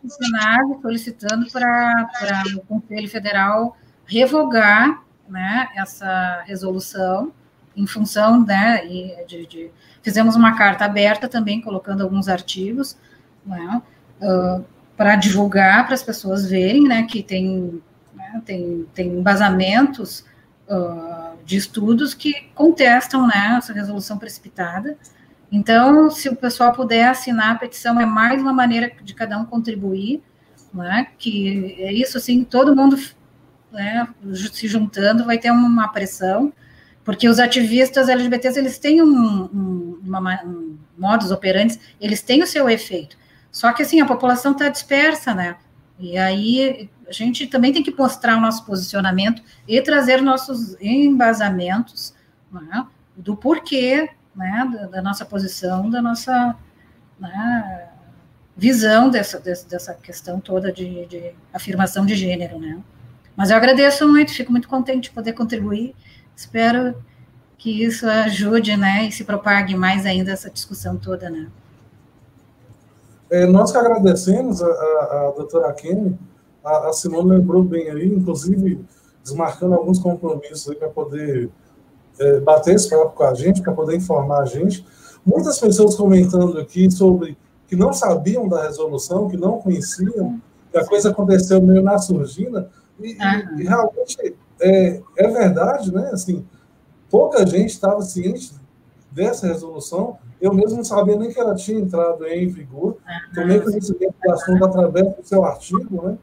solicitando 0.80 1.50
para 1.50 2.08
o 2.56 2.60
Conselho 2.62 3.08
Federal 3.08 3.76
revogar 4.06 5.02
né, 5.32 5.68
essa 5.74 6.42
resolução 6.46 7.32
em 7.74 7.86
função 7.86 8.44
né, 8.44 8.84
de, 9.26 9.46
de, 9.46 9.70
fizemos 10.02 10.36
uma 10.36 10.54
carta 10.56 10.84
aberta 10.84 11.26
também 11.26 11.62
colocando 11.62 12.02
alguns 12.02 12.28
artigos 12.28 12.98
né, 13.46 13.80
uh, 14.20 14.62
para 14.94 15.16
divulgar 15.16 15.86
para 15.86 15.94
as 15.94 16.02
pessoas 16.02 16.46
verem 16.46 16.86
né, 16.86 17.04
que 17.04 17.22
tem, 17.22 17.82
né, 18.14 18.42
tem, 18.44 18.86
tem 18.92 19.08
embasamentos 19.08 20.22
uh, 20.68 21.38
de 21.46 21.56
estudos 21.56 22.12
que 22.12 22.50
contestam 22.54 23.26
né, 23.26 23.54
essa 23.56 23.72
resolução 23.72 24.18
precipitada. 24.18 24.98
Então, 25.50 26.10
se 26.10 26.28
o 26.28 26.36
pessoal 26.36 26.74
puder 26.74 27.08
assinar 27.08 27.52
a 27.52 27.58
petição, 27.58 27.98
é 27.98 28.04
mais 28.04 28.40
uma 28.40 28.52
maneira 28.52 28.92
de 29.02 29.14
cada 29.14 29.38
um 29.38 29.46
contribuir, 29.46 30.22
né, 30.74 31.08
que 31.18 31.74
é 31.78 31.90
isso, 31.90 32.18
assim, 32.18 32.44
todo 32.44 32.76
mundo 32.76 32.98
né, 33.72 34.06
se 34.52 34.68
juntando, 34.68 35.24
vai 35.24 35.38
ter 35.38 35.50
uma 35.50 35.88
pressão, 35.88 36.52
porque 37.04 37.28
os 37.28 37.38
ativistas 37.38 38.08
LGBTs, 38.08 38.58
eles 38.58 38.78
têm 38.78 39.02
um, 39.02 39.44
um, 39.44 40.00
uma, 40.04 40.44
um 40.44 40.78
modus 40.96 41.30
operandi, 41.30 41.78
eles 42.00 42.22
têm 42.22 42.42
o 42.42 42.46
seu 42.46 42.68
efeito. 42.68 43.16
Só 43.50 43.72
que, 43.72 43.82
assim, 43.82 44.00
a 44.00 44.06
população 44.06 44.52
está 44.52 44.68
dispersa, 44.68 45.34
né? 45.34 45.56
E 45.98 46.16
aí 46.16 46.90
a 47.06 47.12
gente 47.12 47.46
também 47.46 47.72
tem 47.72 47.82
que 47.82 47.94
mostrar 47.96 48.36
o 48.36 48.40
nosso 48.40 48.64
posicionamento 48.64 49.42
e 49.68 49.80
trazer 49.82 50.22
nossos 50.22 50.76
embasamentos 50.80 52.14
né, 52.50 52.86
do 53.16 53.36
porquê 53.36 54.10
né, 54.34 54.70
da, 54.72 54.86
da, 54.86 55.02
nossa 55.02 55.24
posição, 55.24 55.90
da 55.90 56.00
nossa 56.00 56.56
né, 57.20 57.88
visão 58.56 59.10
dessa, 59.10 59.38
dessa 59.38 59.94
questão 59.94 60.40
toda 60.40 60.72
de, 60.72 61.06
de 61.06 61.34
afirmação 61.52 62.04
de 62.06 62.14
gênero, 62.14 62.58
né? 62.58 62.80
Mas 63.36 63.50
eu 63.50 63.56
agradeço 63.56 64.06
muito, 64.08 64.32
fico 64.32 64.52
muito 64.52 64.68
contente 64.68 65.04
de 65.04 65.10
poder 65.10 65.32
contribuir. 65.32 65.94
Espero 66.36 66.94
que 67.56 67.84
isso 67.84 68.06
ajude, 68.08 68.76
né, 68.76 69.06
e 69.06 69.12
se 69.12 69.24
propague 69.24 69.76
mais 69.76 70.04
ainda 70.04 70.32
essa 70.32 70.50
discussão 70.50 70.96
toda, 70.96 71.30
né. 71.30 71.48
É, 73.30 73.46
nós 73.46 73.72
que 73.72 73.78
agradecemos 73.78 74.60
a, 74.62 74.66
a, 74.66 75.28
a 75.28 75.30
doutora 75.30 75.72
Kenny, 75.72 76.18
a, 76.62 76.88
a, 76.88 76.92
Simone 76.92 77.30
lembrou 77.30 77.62
bem 77.62 77.88
aí, 77.88 78.06
inclusive 78.06 78.84
desmarcando 79.22 79.74
alguns 79.74 79.98
compromissos 79.98 80.74
para 80.74 80.88
poder 80.88 81.48
é, 82.18 82.40
bater 82.40 82.74
esse 82.74 82.90
papo 82.90 83.16
com 83.16 83.24
a 83.24 83.32
gente, 83.32 83.62
para 83.62 83.72
poder 83.72 83.96
informar 83.96 84.42
a 84.42 84.44
gente. 84.44 84.84
Muitas 85.24 85.58
pessoas 85.58 85.94
comentando 85.94 86.58
aqui 86.58 86.90
sobre 86.90 87.38
que 87.68 87.76
não 87.76 87.92
sabiam 87.92 88.48
da 88.48 88.64
resolução, 88.64 89.28
que 89.28 89.36
não 89.36 89.58
conheciam, 89.60 90.38
que 90.70 90.76
a 90.76 90.84
coisa 90.84 91.10
aconteceu 91.10 91.62
meio 91.62 91.82
na 91.82 91.96
surgina, 91.98 92.68
e, 93.00 93.12
uhum. 93.12 93.60
e 93.60 93.64
realmente 93.64 94.36
é, 94.60 95.02
é, 95.16 95.28
verdade, 95.28 95.92
né? 95.92 96.10
Assim, 96.12 96.44
pouca 97.10 97.46
gente 97.46 97.70
estava 97.70 98.00
ciente 98.02 98.54
dessa 99.10 99.46
resolução. 99.46 100.18
Eu 100.40 100.52
mesmo 100.52 100.78
não 100.78 100.84
sabia 100.84 101.16
nem 101.16 101.32
que 101.32 101.38
ela 101.38 101.54
tinha 101.54 101.78
entrado 101.78 102.26
em 102.26 102.48
vigor. 102.48 102.96
Uhum. 102.96 103.34
Tomei 103.34 103.60
conhecimento 103.60 104.14
do 104.22 104.32
assunto 104.32 104.64
através 104.64 105.16
do 105.16 105.24
seu 105.24 105.44
artigo, 105.44 106.06
né? 106.06 106.18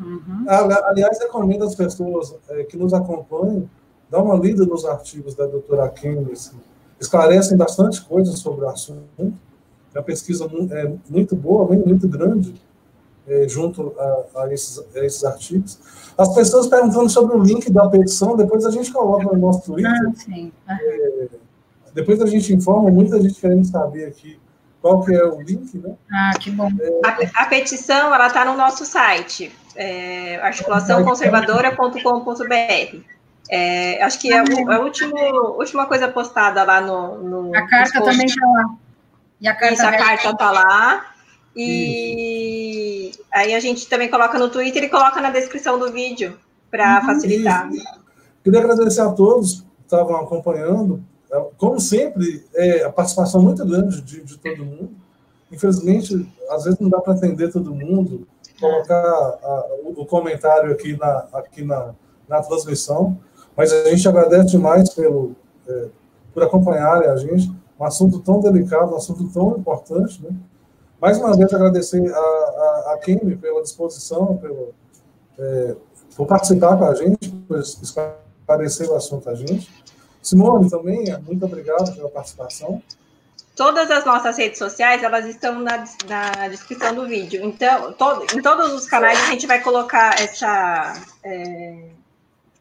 Uhum. 0.00 0.44
Aliás, 0.48 1.18
recomendo 1.20 1.64
às 1.64 1.74
pessoas 1.74 2.34
é, 2.48 2.64
que 2.64 2.76
nos 2.76 2.92
acompanham 2.92 3.68
dar 4.10 4.22
uma 4.22 4.34
lida 4.34 4.64
nos 4.64 4.84
artigos 4.84 5.34
da 5.34 5.46
doutora 5.46 5.88
Kim, 5.88 6.30
assim, 6.32 6.56
esclarecem 7.00 7.56
bastante 7.56 8.02
coisas 8.04 8.38
sobre 8.38 8.64
o 8.64 8.68
assunto. 8.68 9.32
É 9.94 9.98
uma 9.98 10.04
pesquisa 10.04 10.48
é 10.72 10.92
muito 11.08 11.36
boa, 11.36 11.66
muito 11.66 12.08
grande, 12.08 12.54
é, 13.26 13.48
junto 13.48 13.94
a, 13.98 14.42
a, 14.42 14.52
esses, 14.52 14.78
a, 14.94 15.04
esses, 15.04 15.24
artigos. 15.24 15.78
As 16.16 16.34
pessoas 16.34 16.66
perguntando 16.66 17.08
sobre 17.08 17.36
o 17.36 17.42
link 17.42 17.70
da 17.70 17.88
petição, 17.88 18.36
depois 18.36 18.64
a 18.64 18.70
gente 18.70 18.92
coloca 18.92 19.24
no 19.24 19.38
nosso 19.38 19.62
Twitter. 19.62 19.90
Ah, 19.90 20.12
sim. 20.14 20.52
É, 20.68 21.28
depois 21.94 22.20
a 22.20 22.26
gente 22.26 22.52
informa, 22.52 22.90
muita 22.90 23.20
gente 23.20 23.40
querendo 23.40 23.64
saber 23.64 24.06
aqui 24.06 24.38
qual 24.84 25.02
que 25.02 25.12
é 25.14 25.24
o 25.24 25.40
link, 25.40 25.78
né? 25.78 25.94
Ah, 26.12 26.32
que 26.38 26.50
bom. 26.50 26.68
É, 26.78 27.00
a, 27.04 27.16
a, 27.42 27.46
petição, 27.46 28.14
ela 28.14 28.26
está 28.26 28.44
no 28.44 28.54
nosso 28.54 28.84
site, 28.84 29.50
é, 29.74 30.36
articulaçãoconservadora.com.br. 30.42 32.98
É, 33.50 34.02
acho 34.02 34.18
que 34.18 34.32
é 34.32 34.38
a, 34.38 34.44
a 34.74 34.78
última, 34.80 35.20
última 35.56 35.84
coisa 35.86 36.08
postada 36.08 36.64
lá 36.64 36.80
no. 36.80 37.18
no 37.18 37.54
a 37.56 37.62
carta 37.66 38.02
também 38.02 38.24
está 38.26 38.46
lá. 38.46 38.74
E 39.40 39.48
a 39.48 39.54
carta 39.54 40.30
está 40.30 40.50
lá. 40.50 41.06
E 41.56 41.62
Isso. 41.62 41.72
Aí 43.34 43.52
a 43.52 43.60
gente 43.60 43.88
também 43.88 44.08
coloca 44.08 44.38
no 44.38 44.48
Twitter 44.48 44.84
e 44.84 44.88
coloca 44.88 45.20
na 45.20 45.30
descrição 45.30 45.78
do 45.78 45.92
vídeo 45.92 46.38
para 46.70 47.00
uhum. 47.00 47.06
facilitar. 47.06 47.68
Queria 48.42 48.60
agradecer 48.60 49.00
a 49.00 49.10
todos 49.10 49.60
que 49.60 49.82
estavam 49.84 50.16
acompanhando. 50.16 51.02
É, 51.32 51.44
como 51.58 51.80
sempre, 51.80 52.46
é, 52.54 52.84
a 52.84 52.92
participação 52.92 53.42
muito 53.42 53.66
grande 53.66 54.00
de, 54.00 54.22
de 54.22 54.38
todo 54.38 54.64
mundo. 54.64 54.90
Infelizmente, 55.50 56.28
às 56.48 56.64
vezes 56.64 56.78
não 56.78 56.88
dá 56.88 57.00
para 57.00 57.14
atender 57.14 57.50
todo 57.52 57.74
mundo, 57.74 58.26
colocar 58.60 59.02
a, 59.02 59.66
o, 59.82 60.02
o, 60.02 60.06
comentário 60.06 60.72
aqui 60.72 60.96
na, 60.96 61.26
aqui 61.32 61.64
na, 61.64 61.94
na 62.28 62.42
transmissão, 62.42 63.18
mas 63.56 63.72
a 63.72 63.90
gente 63.90 64.08
agradece 64.08 64.46
demais 64.46 64.88
pelo, 64.90 65.34
é, 65.66 65.86
por 66.32 66.42
acompanharem 66.42 67.08
a 67.08 67.16
gente. 67.16 67.52
Um 67.78 67.84
assunto 67.84 68.20
tão 68.20 68.40
delicado, 68.40 68.92
um 68.92 68.96
assunto 68.96 69.28
tão 69.32 69.58
importante, 69.58 70.22
né? 70.22 70.30
Mais 71.00 71.18
uma 71.18 71.36
vez, 71.36 71.52
agradecer 71.52 72.02
a, 72.12 72.18
a, 72.18 72.92
a 72.94 72.98
Kimi 72.98 73.36
pela 73.36 73.62
disposição, 73.62 74.36
pelo, 74.38 74.74
é, 75.38 75.76
por 76.16 76.26
participar 76.26 76.76
com 76.76 76.84
a 76.84 76.94
gente, 76.94 77.28
por 77.28 77.58
esclarecer 77.58 78.88
o 78.90 78.94
assunto 78.94 79.28
a 79.28 79.34
gente. 79.34 79.70
Simone, 80.22 80.70
também, 80.70 81.04
muito 81.26 81.44
obrigado 81.44 81.94
pela 81.94 82.08
participação. 82.08 82.82
Todas 83.54 83.90
as 83.90 84.04
nossas 84.04 84.36
redes 84.36 84.58
sociais, 84.58 85.02
elas 85.02 85.26
estão 85.26 85.60
na, 85.60 85.84
na 86.08 86.48
descrição 86.48 86.94
do 86.94 87.06
vídeo. 87.06 87.44
Então, 87.44 87.92
todo, 87.92 88.24
em 88.36 88.42
todos 88.42 88.72
os 88.72 88.86
canais, 88.86 89.22
a 89.22 89.26
gente 89.26 89.46
vai 89.46 89.60
colocar 89.60 90.20
essa, 90.20 90.94
é, 91.22 91.90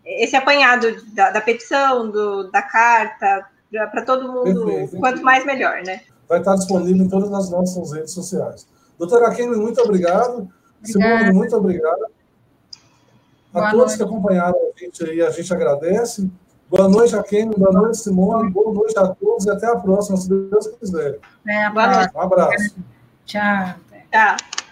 esse 0.06 0.36
apanhado 0.36 1.04
da, 1.14 1.32
da 1.32 1.42
petição, 1.42 2.12
do, 2.12 2.52
da 2.52 2.62
carta, 2.62 3.48
para 3.72 4.04
todo 4.04 4.32
mundo, 4.32 4.66
Perfeito. 4.66 4.98
quanto 4.98 5.24
mais 5.24 5.46
melhor, 5.46 5.82
né? 5.84 6.02
Vai 6.34 6.40
estar 6.40 6.56
disponível 6.56 7.06
em 7.06 7.08
todas 7.08 7.32
as 7.32 7.50
nossas 7.50 7.92
redes 7.92 8.12
sociais. 8.12 8.68
Doutora 8.98 9.34
Kemi, 9.34 9.56
muito 9.56 9.80
obrigado. 9.82 10.50
Obrigada. 10.80 11.18
Simone, 11.20 11.32
muito 11.32 11.56
obrigado. 11.56 12.06
A 13.54 13.60
boa 13.60 13.72
todos 13.72 13.86
noite. 13.86 13.98
que 13.98 14.04
acompanharam 14.04 14.58
a 14.58 14.80
gente 14.80 15.04
aí, 15.04 15.22
a 15.22 15.30
gente 15.30 15.54
agradece. 15.54 16.30
Boa 16.70 16.90
noite 16.90 17.16
a 17.16 17.22
Kemi, 17.22 17.56
boa 17.56 17.72
noite, 17.72 17.98
Simone, 17.98 18.50
boa 18.50 18.74
noite 18.74 18.98
a 18.98 19.08
todos 19.10 19.46
e 19.46 19.50
até 19.52 19.68
a 19.68 19.76
próxima, 19.76 20.18
se 20.18 20.28
Deus 20.28 20.68
quiser. 20.80 21.20
É, 21.48 21.66
Um 21.66 21.68
abraço. 21.68 22.10
Um 22.16 22.22
abraço. 22.22 22.76
Tchau. 23.26 23.76
Tchau. 24.12 24.63